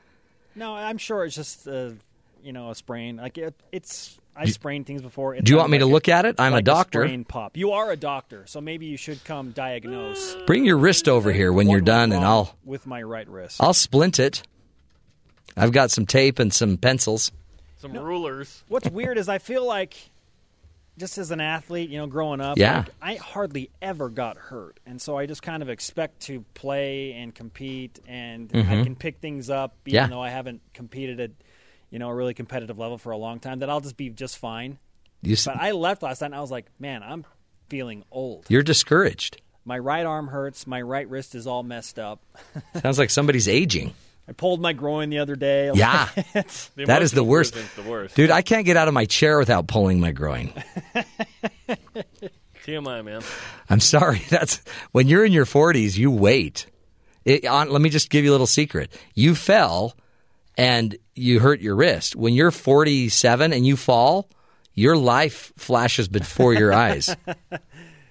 [0.55, 0.75] no.
[0.75, 1.91] I'm sure it's just uh,
[2.43, 3.17] you know a sprain.
[3.17, 4.17] Like it, it's.
[4.35, 5.35] I Do- sprained things before.
[5.35, 6.35] It's Do you want me to like look at it?
[6.39, 7.03] I'm a doctor.
[7.05, 7.55] sprain pop.
[7.55, 11.53] You are a doctor, so maybe you should come diagnose Bring your wrist over here
[11.53, 13.57] when you're done, and I'll with my right wrist.
[13.61, 14.43] I'll splint it.
[15.55, 17.31] I've got some tape and some pencils.
[17.77, 18.63] Some rulers.
[18.69, 19.95] What's weird is I feel like,
[20.97, 22.77] just as an athlete, you know, growing up, Yeah.
[22.79, 27.13] like, I hardly ever got hurt, and so I just kind of expect to play
[27.13, 28.83] and compete, and I Mhm.
[28.83, 30.07] can pick things up, even Yeah.
[30.07, 31.31] though I haven't competed at,
[31.93, 33.59] you know, a really competitive level for a long time.
[33.59, 34.79] That I'll just be just fine.
[35.21, 37.23] You s- but I left last night, and I was like, man, I'm
[37.69, 38.45] feeling old.
[38.49, 39.39] You're discouraged.
[39.63, 40.65] My right arm hurts.
[40.65, 42.21] My right wrist is all messed up.
[42.81, 43.93] Sounds like somebody's aging.
[44.27, 45.69] I pulled my groin the other day.
[45.75, 46.09] Yeah.
[46.77, 47.53] That is the worst.
[47.75, 48.15] the worst.
[48.15, 50.51] Dude, I can't get out of my chair without pulling my groin.
[52.65, 53.21] TMI, man.
[53.69, 54.21] I'm sorry.
[54.29, 54.61] That's
[54.93, 56.65] when you're in your 40s, you wait.
[57.25, 58.91] It, on, let me just give you a little secret.
[59.13, 59.95] You fell
[60.57, 62.15] and you hurt your wrist.
[62.15, 64.29] When you're 47 and you fall,
[64.73, 67.15] your life flashes before your eyes.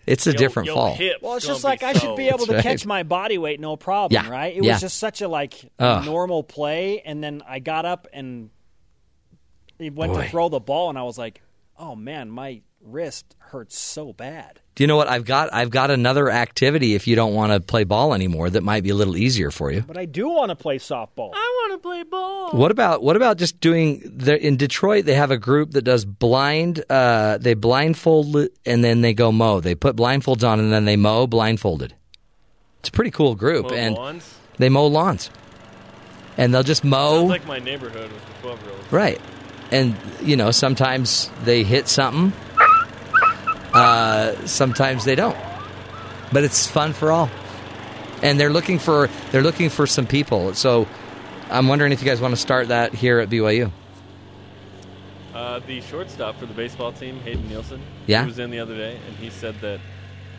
[0.04, 0.98] It's a Yo- different yo fall.
[1.20, 2.62] Well, it's just like I should be able to right.
[2.62, 4.56] catch my body weight, no problem, Yeah, right?
[4.56, 4.72] It yeah.
[4.72, 6.04] was just such a like Ugh.
[6.04, 8.50] normal play, and then I got up and
[9.78, 10.22] he went Boy.
[10.24, 11.40] to throw the ball, and I was like,
[11.78, 15.52] "Oh man, my wrist hurts so bad." Do you know what I've got?
[15.52, 18.88] I've got another activity if you don't want to play ball anymore that might be
[18.88, 19.82] a little easier for you.
[19.82, 21.30] But I do want to play softball.
[21.34, 22.52] I want to play ball.
[22.52, 25.04] What about what about just doing the in Detroit?
[25.04, 26.82] They have a group that does blind.
[26.88, 28.34] Uh, they blindfold
[28.64, 29.60] and then they go mow.
[29.60, 31.94] They put blindfolds on and then they mow blindfolded.
[32.80, 34.34] It's a pretty cool group, Mow and lawns?
[34.56, 35.30] they mow lawns,
[36.38, 37.18] and they'll just mow.
[37.18, 38.92] Sounds like my neighborhood with the 12 year olds.
[38.92, 39.20] Right.
[39.70, 42.32] And, you know, sometimes they hit something,
[43.74, 45.36] uh, sometimes they don't.
[46.32, 47.30] But it's fun for all.
[48.22, 50.54] And they're looking for they're looking for some people.
[50.54, 50.86] So
[51.50, 53.70] I'm wondering if you guys want to start that here at BYU.
[55.34, 58.22] Uh, the shortstop for the baseball team, Hayden Nielsen, Yeah?
[58.22, 59.80] he was in the other day, and he said that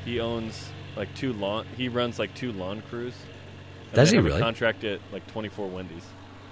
[0.06, 1.66] he owns like two lawn.
[1.76, 3.16] He runs like two lawn crews.
[3.94, 4.40] Does he really?
[4.40, 6.04] Contract at like 24 Wendy's.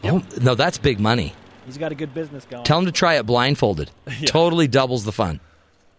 [0.03, 1.33] Oh, no, that's big money.
[1.65, 2.63] He's got a good business going.
[2.63, 3.89] Tell him to try it blindfolded.
[4.19, 4.25] Yeah.
[4.27, 5.39] Totally doubles the fun.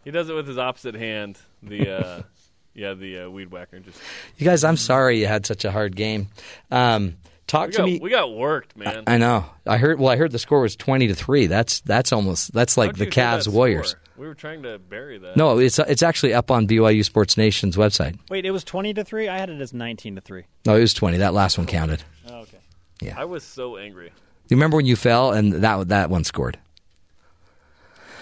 [0.04, 1.38] He does it with his opposite hand.
[1.62, 2.22] The uh,
[2.74, 3.80] yeah, the uh, weed whacker.
[3.80, 4.00] Just
[4.36, 6.28] You guys, I'm sorry you had such a hard game.
[6.70, 7.16] Um,
[7.46, 8.00] talk we to got, me.
[8.02, 9.04] We got worked, man.
[9.06, 9.44] I know.
[9.66, 9.98] I heard.
[9.98, 11.46] Well, I heard the score was twenty to three.
[11.46, 13.90] That's that's almost that's like How'd the you Cavs Warriors.
[13.90, 14.00] score?
[14.16, 15.36] We were trying to bury that.
[15.36, 18.18] No, it's it's actually up on BYU Sports Nation's website.
[18.28, 19.28] Wait, it was twenty to three.
[19.28, 20.44] I had it as nineteen to three.
[20.66, 21.18] No, it was twenty.
[21.18, 22.02] That last one counted.
[22.28, 22.58] Oh, okay.
[23.00, 23.14] Yeah.
[23.18, 24.12] I was so angry.
[24.48, 26.58] You remember when you fell and that that one scored?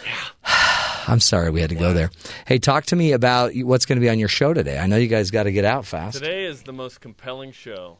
[0.04, 0.14] Yeah.
[1.08, 2.10] I'm sorry we had to go there.
[2.46, 4.78] Hey, talk to me about what's going to be on your show today.
[4.78, 6.18] I know you guys got to get out fast.
[6.18, 7.98] Today is the most compelling show.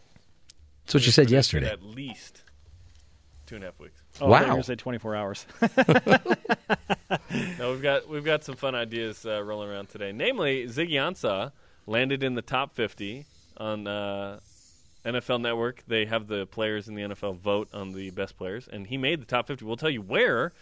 [0.84, 1.68] That's what you said yesterday.
[1.70, 2.42] At least
[3.46, 4.00] two and a half weeks.
[4.20, 4.52] Oh, I thought Wow.
[4.54, 5.46] gonna say twenty-four hours.
[7.58, 10.10] no, we've got we've got some fun ideas uh, rolling around today.
[10.12, 11.52] Namely, Ziggy Ansah
[11.86, 13.24] landed in the top 50
[13.56, 14.40] on uh,
[15.04, 18.86] NFL Network, they have the players in the NFL vote on the best players, and
[18.86, 19.64] he made the top 50.
[19.64, 20.52] We'll tell you where,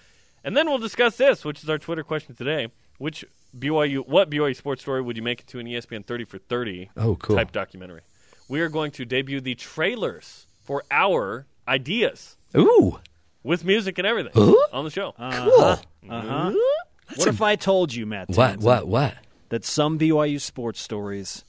[0.45, 2.69] and then we'll discuss this, which is our Twitter question today.
[2.99, 3.25] Which
[3.57, 6.91] BYU, what BYU sports story would you make it to an ESPN 30 for 30
[6.97, 7.37] Oh, cool.
[7.37, 8.01] type documentary?
[8.49, 12.99] We are going to debut the trailers for our ideas Ooh.
[13.43, 14.67] with music and everything Ooh.
[14.73, 15.15] on the show.
[15.19, 15.77] Uh-huh.
[16.11, 16.53] Uh-huh.
[17.15, 18.29] What if I told you, Matt?
[18.31, 19.15] What, Townsend, what, what?
[19.51, 21.45] That some BYU sports stories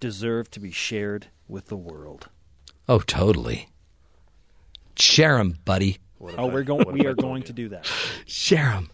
[0.00, 2.28] deserve to be shared with the world.
[2.88, 3.68] Oh, totally.
[4.96, 5.98] Share 'em, buddy.
[6.38, 6.90] Oh, we're going.
[6.92, 7.90] We are going to do that.
[8.26, 8.90] Share them.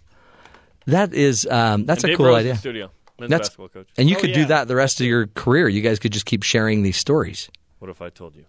[0.86, 2.52] That is um, that's And a Dave cool Rose in idea.
[2.55, 3.89] the studio, men's That's- basketball coach.
[3.98, 5.69] And you Oh, could do that the rest of your career.
[5.69, 7.51] You guys could just keep sharing these stories.
[7.78, 8.44] What if I told you?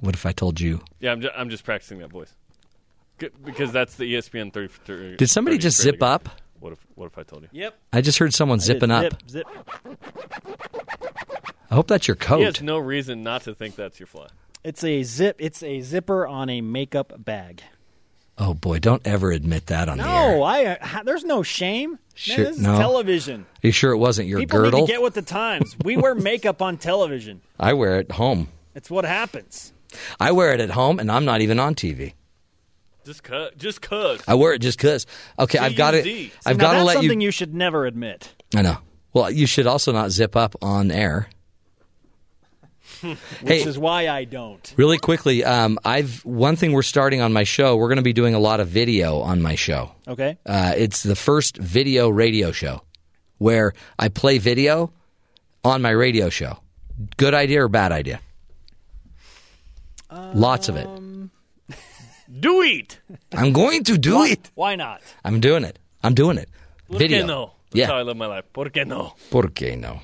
[0.00, 0.80] What if I told you?
[0.98, 2.34] Yeah, I'm just, I'm just practicing that voice.
[3.44, 5.16] Because that's the ESPN 30 for 30.
[5.16, 6.28] Did somebody 30 just straight zip up?
[6.58, 7.48] What if What if I told you?
[7.52, 7.74] Yep.
[7.92, 9.12] I just heard someone I did zipping up.
[9.28, 9.46] Zip, zip.
[11.70, 12.38] I hope that's your coat.
[12.38, 12.56] He coat.
[12.56, 14.26] has no reason not to think that's your fly.
[14.64, 15.36] It's a zip.
[15.38, 17.62] It's a zipper on a makeup bag.
[18.38, 20.36] Oh boy, don't ever admit that on the air.
[20.38, 20.64] No, I.
[20.64, 21.98] Uh, ha- there's no shame.
[22.14, 22.78] Sure- Man, this is no.
[22.78, 23.40] television.
[23.62, 24.80] Are you sure it wasn't your People girdle?
[24.80, 25.76] need to get with the times.
[25.84, 27.40] We wear makeup on television.
[27.60, 28.48] I wear it at home.
[28.74, 29.72] It's what happens.
[30.18, 32.14] I wear it at home, and I'm not even on TV.
[33.04, 33.50] Just cuz.
[33.56, 34.20] Just cuz.
[34.28, 35.06] I wear it just because.
[35.38, 36.04] Okay, I've got it.
[36.04, 36.32] G-U-Z.
[36.46, 37.26] I've got to that's let something you.
[37.26, 38.32] you should never admit.
[38.54, 38.78] I know.
[39.12, 41.28] Well, you should also not zip up on air.
[43.02, 43.62] Which Hey.
[43.62, 44.74] is why I don't.
[44.76, 47.76] Really quickly, um, I've one thing we're starting on my show.
[47.76, 49.92] We're going to be doing a lot of video on my show.
[50.08, 50.38] Okay.
[50.46, 52.82] Uh, it's the first video radio show
[53.38, 54.92] where I play video
[55.64, 56.58] on my radio show.
[57.16, 58.20] Good idea or bad idea?
[60.34, 60.88] Lots of it.
[62.40, 62.98] Do it.
[63.32, 64.50] I'm going to do it.
[64.54, 65.00] Why not?
[65.24, 65.78] I'm doing it.
[66.02, 66.48] I'm doing it.
[66.88, 67.52] Por Video.
[67.70, 67.78] Qué no?
[67.78, 67.86] That's Yeah.
[67.86, 68.44] how I live my life.
[68.52, 69.14] Por qué no?
[69.30, 70.00] Por qué no?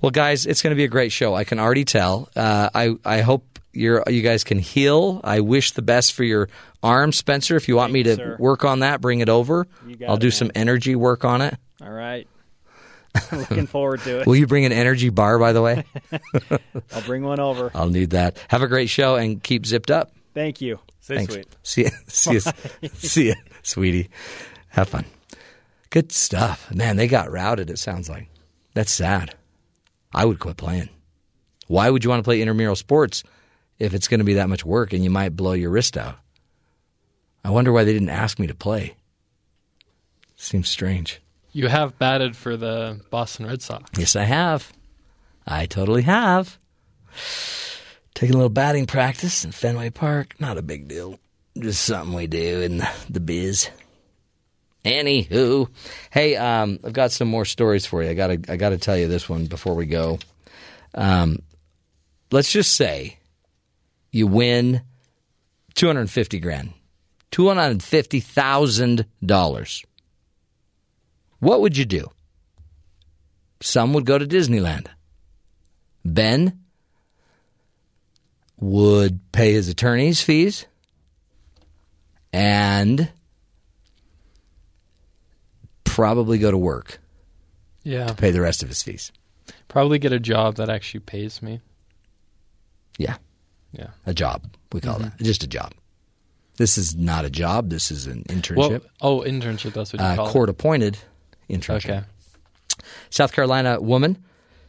[0.00, 1.34] Well, guys, it's going to be a great show.
[1.34, 2.28] I can already tell.
[2.36, 5.20] Uh, I I hope you're you guys can heal.
[5.24, 6.48] I wish the best for your
[6.82, 7.56] arm, Spencer.
[7.56, 8.36] If you want me to sir.
[8.38, 9.66] work on that, bring it over.
[10.06, 10.32] I'll it, do man.
[10.32, 11.56] some energy work on it.
[11.82, 12.26] All right.
[13.32, 14.26] Looking forward to it.
[14.26, 15.84] Will you bring an energy bar, by the way?
[16.92, 17.70] I'll bring one over.
[17.72, 18.38] I'll need that.
[18.48, 20.12] Have a great show and keep zipped up.
[20.34, 20.80] Thank you.
[21.00, 21.32] Say Thanks.
[21.34, 21.46] sweet.
[21.62, 21.90] See you.
[22.08, 22.40] see you.
[22.94, 24.08] see ya, sweetie.
[24.70, 25.04] Have fun.
[25.94, 26.96] Good stuff, man.
[26.96, 27.70] They got routed.
[27.70, 28.28] It sounds like
[28.74, 29.36] that's sad.
[30.12, 30.88] I would quit playing.
[31.68, 33.22] Why would you want to play intramural sports
[33.78, 36.16] if it's going to be that much work and you might blow your wrist out?
[37.44, 38.96] I wonder why they didn't ask me to play.
[40.34, 41.20] Seems strange.
[41.52, 43.88] You have batted for the Boston Red Sox.
[43.96, 44.72] Yes, I have.
[45.46, 46.58] I totally have.
[48.14, 50.34] Taking a little batting practice in Fenway Park.
[50.40, 51.20] Not a big deal.
[51.56, 53.70] Just something we do in the, the biz.
[54.84, 55.68] Anywho,
[56.10, 58.10] hey, um, I've got some more stories for you.
[58.10, 60.18] I gotta, I gotta tell you this one before we go.
[60.94, 61.38] Um,
[62.30, 63.18] let's just say
[64.12, 64.82] you win
[65.74, 66.74] two hundred fifty grand,
[67.30, 69.84] two hundred fifty thousand dollars.
[71.40, 72.10] What would you do?
[73.60, 74.86] Some would go to Disneyland.
[76.04, 76.60] Ben
[78.58, 80.66] would pay his attorney's fees
[82.32, 83.10] and
[85.94, 86.98] probably go to work
[87.82, 88.06] Yeah.
[88.06, 89.12] to pay the rest of his fees.
[89.68, 91.60] Probably get a job that actually pays me.
[92.98, 93.16] Yeah.
[93.72, 93.88] Yeah.
[94.06, 95.16] A job, we call Mhm.
[95.16, 95.18] that.
[95.24, 95.72] Just a job.
[96.56, 97.70] This is not a job.
[97.70, 98.56] This is an internship.
[98.56, 99.72] Well, oh, internship.
[99.72, 100.52] That's what you uh, call court it.
[100.52, 100.98] appointed
[101.50, 101.90] internship.
[101.90, 102.00] Okay.
[103.10, 104.18] South Carolina woman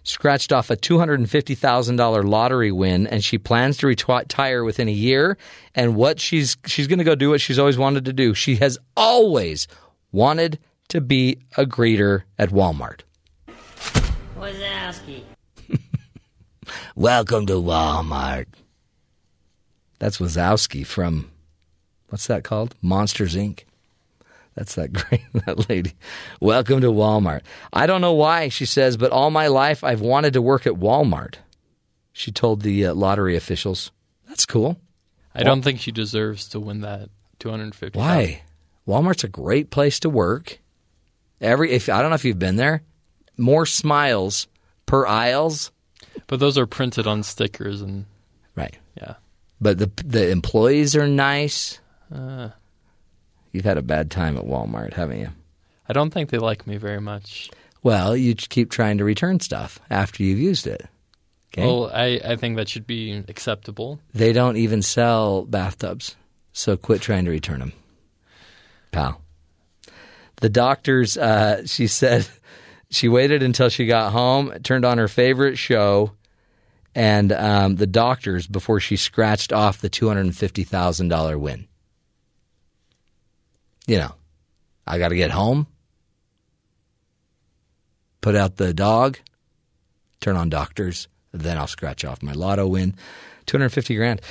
[0.03, 5.37] scratched off a $250,000 lottery win and she plans to retire within a year
[5.75, 8.33] and what she's she's going to go do what she's always wanted to do.
[8.33, 9.67] She has always
[10.11, 10.57] wanted
[10.89, 13.01] to be a greeter at Walmart.
[14.37, 15.23] Wazowski.
[16.95, 18.47] Welcome to Walmart.
[19.99, 21.31] That's Wazowski from
[22.09, 22.75] what's that called?
[22.81, 23.63] Monsters Inc.
[24.55, 25.93] That's that great that lady.
[26.39, 27.41] Welcome to Walmart.
[27.73, 30.73] I don't know why she says, but all my life I've wanted to work at
[30.73, 31.35] Walmart.
[32.13, 33.91] She told the uh, lottery officials.
[34.27, 34.79] That's cool.
[35.33, 37.99] I don't think she deserves to win that 250.
[37.99, 38.43] Why?
[38.87, 40.59] Walmart's a great place to work.
[41.41, 42.81] Every if I don't know if you've been there,
[43.37, 44.47] more smiles
[44.85, 45.71] per aisles.
[46.27, 48.05] But those are printed on stickers and
[48.55, 48.77] Right.
[48.99, 49.15] yeah.
[49.59, 51.79] But the the employees are nice.
[52.13, 52.49] Uh,
[53.51, 55.29] You've had a bad time at Walmart, haven't you?
[55.87, 57.49] I don't think they like me very much.
[57.83, 60.87] Well, you keep trying to return stuff after you've used it.
[61.53, 61.65] Okay?
[61.65, 63.99] Well, I, I think that should be acceptable.
[64.13, 66.15] They don't even sell bathtubs,
[66.51, 67.71] so quit trying to return them,
[68.91, 69.21] pal.
[70.45, 72.27] The doctors, uh, she said,
[72.91, 76.11] she waited until she got home, turned on her favorite show,
[76.93, 81.39] and um, the doctors before she scratched off the two hundred and fifty thousand dollar
[81.39, 81.67] win.
[83.87, 84.13] You know,
[84.85, 85.65] I got to get home,
[88.21, 89.17] put out the dog,
[90.21, 92.93] turn on doctors, then I'll scratch off my lotto win,
[93.47, 94.21] two hundred fifty grand.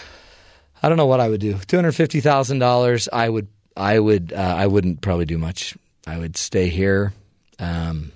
[0.81, 1.59] I don't know what I would do.
[1.67, 3.09] Two hundred fifty thousand dollars.
[3.13, 3.49] I would.
[3.77, 4.33] I would.
[4.33, 5.77] Uh, I wouldn't probably do much.
[6.07, 7.13] I would stay here.
[7.59, 8.13] Um,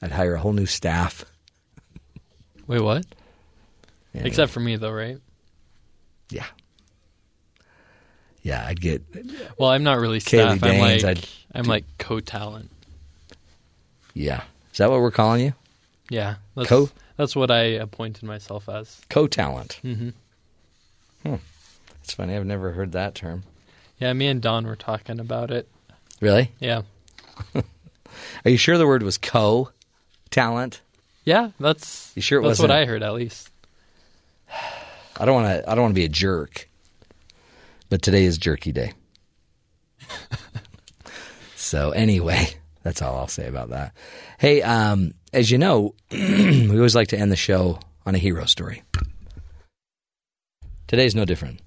[0.00, 1.24] I'd hire a whole new staff.
[2.66, 3.04] Wait, what?
[4.14, 4.22] Yeah.
[4.24, 5.18] Except for me, though, right?
[6.30, 6.46] Yeah.
[8.42, 9.02] Yeah, I'd get.
[9.58, 10.62] Well, I'm not really Kaylee staff.
[10.62, 12.70] I'm like I'd I'm do- like co-talent.
[14.14, 14.42] Yeah.
[14.72, 15.54] Is that what we're calling you?
[16.10, 19.00] Yeah, that's, Co- That's what I appointed myself as.
[19.10, 19.74] Co-talent.
[19.82, 20.10] hmm
[21.24, 21.34] Hmm.
[22.02, 22.34] It's funny.
[22.36, 23.42] I've never heard that term.
[23.98, 25.68] Yeah, me and Don were talking about it.
[26.20, 26.50] Really?
[26.60, 26.82] Yeah,
[27.54, 30.80] Are you sure the word was co-talent?
[31.24, 31.50] yeah.
[31.60, 33.50] That's You sure it that's what wasn't- I heard at least.
[35.20, 35.70] I don't want to.
[35.70, 36.68] I don't want to be a jerk.
[37.90, 38.92] But today is Jerky Day.
[41.56, 42.46] so anyway,
[42.82, 43.94] that's all I'll say about that.
[44.38, 48.44] Hey, um, as you know, we always like to end the show on a hero
[48.44, 48.82] story.
[50.86, 51.60] Today's no different.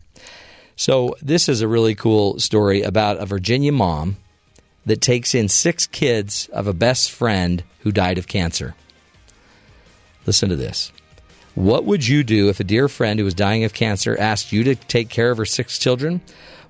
[0.76, 4.18] So this is a really cool story about a Virginia mom
[4.86, 8.76] that takes in six kids of a best friend who died of cancer.
[10.26, 10.92] Listen to this.
[11.56, 14.64] What would you do if a dear friend who was dying of cancer asked you
[14.64, 16.22] to take care of her six children?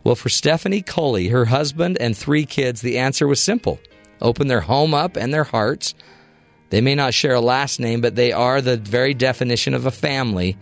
[0.03, 3.79] Well, for Stephanie Coley, her husband and three kids, the answer was simple
[4.21, 5.95] open their home up and their hearts.
[6.69, 9.91] They may not share a last name, but they are the very definition of a
[9.91, 10.57] family,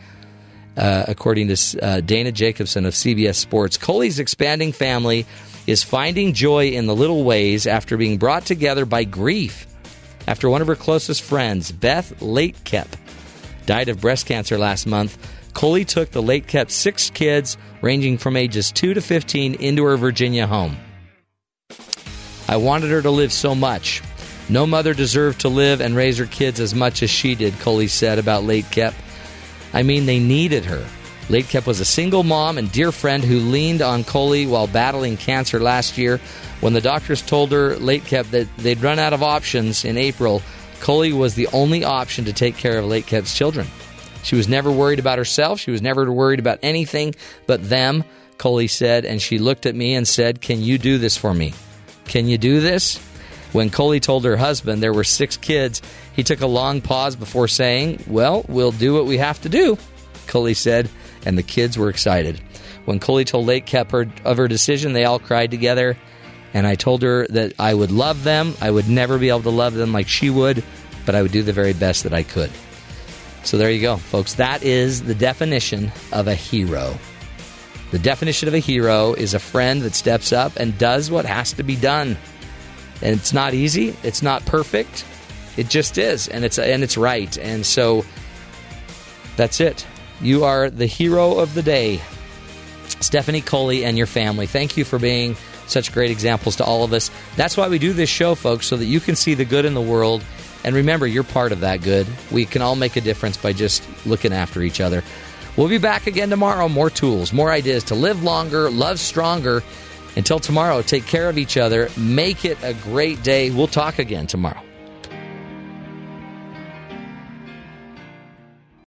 [0.77, 3.77] uh, according to uh, Dana Jacobson of CBS Sports.
[3.77, 5.25] Coley's expanding family
[5.67, 9.67] is finding joy in the little ways after being brought together by grief
[10.29, 12.87] after one of her closest friends, Beth Latekep,
[13.65, 15.17] died of breast cancer last month.
[15.55, 20.45] Coley took the Latekep six kids, ranging from ages 2 to 15, into her Virginia
[20.45, 20.77] home.
[22.47, 24.03] I wanted her to live so much.
[24.49, 27.87] No mother deserved to live and raise her kids as much as she did, Coley
[27.87, 28.93] said about Latekep.
[29.73, 30.85] I mean, they needed her.
[31.27, 35.59] Latekep was a single mom and dear friend who leaned on Coley while battling cancer
[35.59, 36.19] last year.
[36.59, 40.41] When the doctors told her, Latekep, that they'd run out of options in April,
[40.79, 43.67] Coley was the only option to take care of Latekep's children.
[44.23, 45.59] She was never worried about herself.
[45.59, 47.15] She was never worried about anything
[47.45, 48.03] but them,
[48.37, 51.53] Coley said, and she looked at me and said, Can you do this for me?
[52.05, 52.99] Can you do this?
[53.51, 55.81] When Coley told her husband there were six kids,
[56.15, 59.77] he took a long pause before saying, Well, we'll do what we have to do,
[60.27, 60.89] Coley said,
[61.25, 62.39] and the kids were excited.
[62.85, 65.97] When Coley told Lake Kepper of her decision, they all cried together,
[66.53, 68.55] and I told her that I would love them.
[68.61, 70.63] I would never be able to love them like she would,
[71.05, 72.51] but I would do the very best that I could.
[73.43, 74.35] So there you go, folks.
[74.35, 76.97] That is the definition of a hero.
[77.91, 81.53] The definition of a hero is a friend that steps up and does what has
[81.53, 82.17] to be done.
[83.01, 85.05] And it's not easy, it's not perfect.
[85.57, 87.37] It just is, and it's and it's right.
[87.37, 88.05] And so
[89.35, 89.85] that's it.
[90.21, 92.01] You are the hero of the day.
[93.01, 94.45] Stephanie Coley and your family.
[94.47, 95.35] Thank you for being
[95.67, 97.09] such great examples to all of us.
[97.35, 99.73] That's why we do this show, folks, so that you can see the good in
[99.73, 100.23] the world.
[100.63, 102.05] And remember, you're part of that good.
[102.31, 105.03] We can all make a difference by just looking after each other.
[105.55, 106.67] We'll be back again tomorrow.
[106.67, 109.63] More tools, more ideas to live longer, love stronger.
[110.19, 111.87] Until tomorrow, take care of each other.
[111.97, 113.51] Make it a great day.
[113.51, 114.61] We'll talk again tomorrow.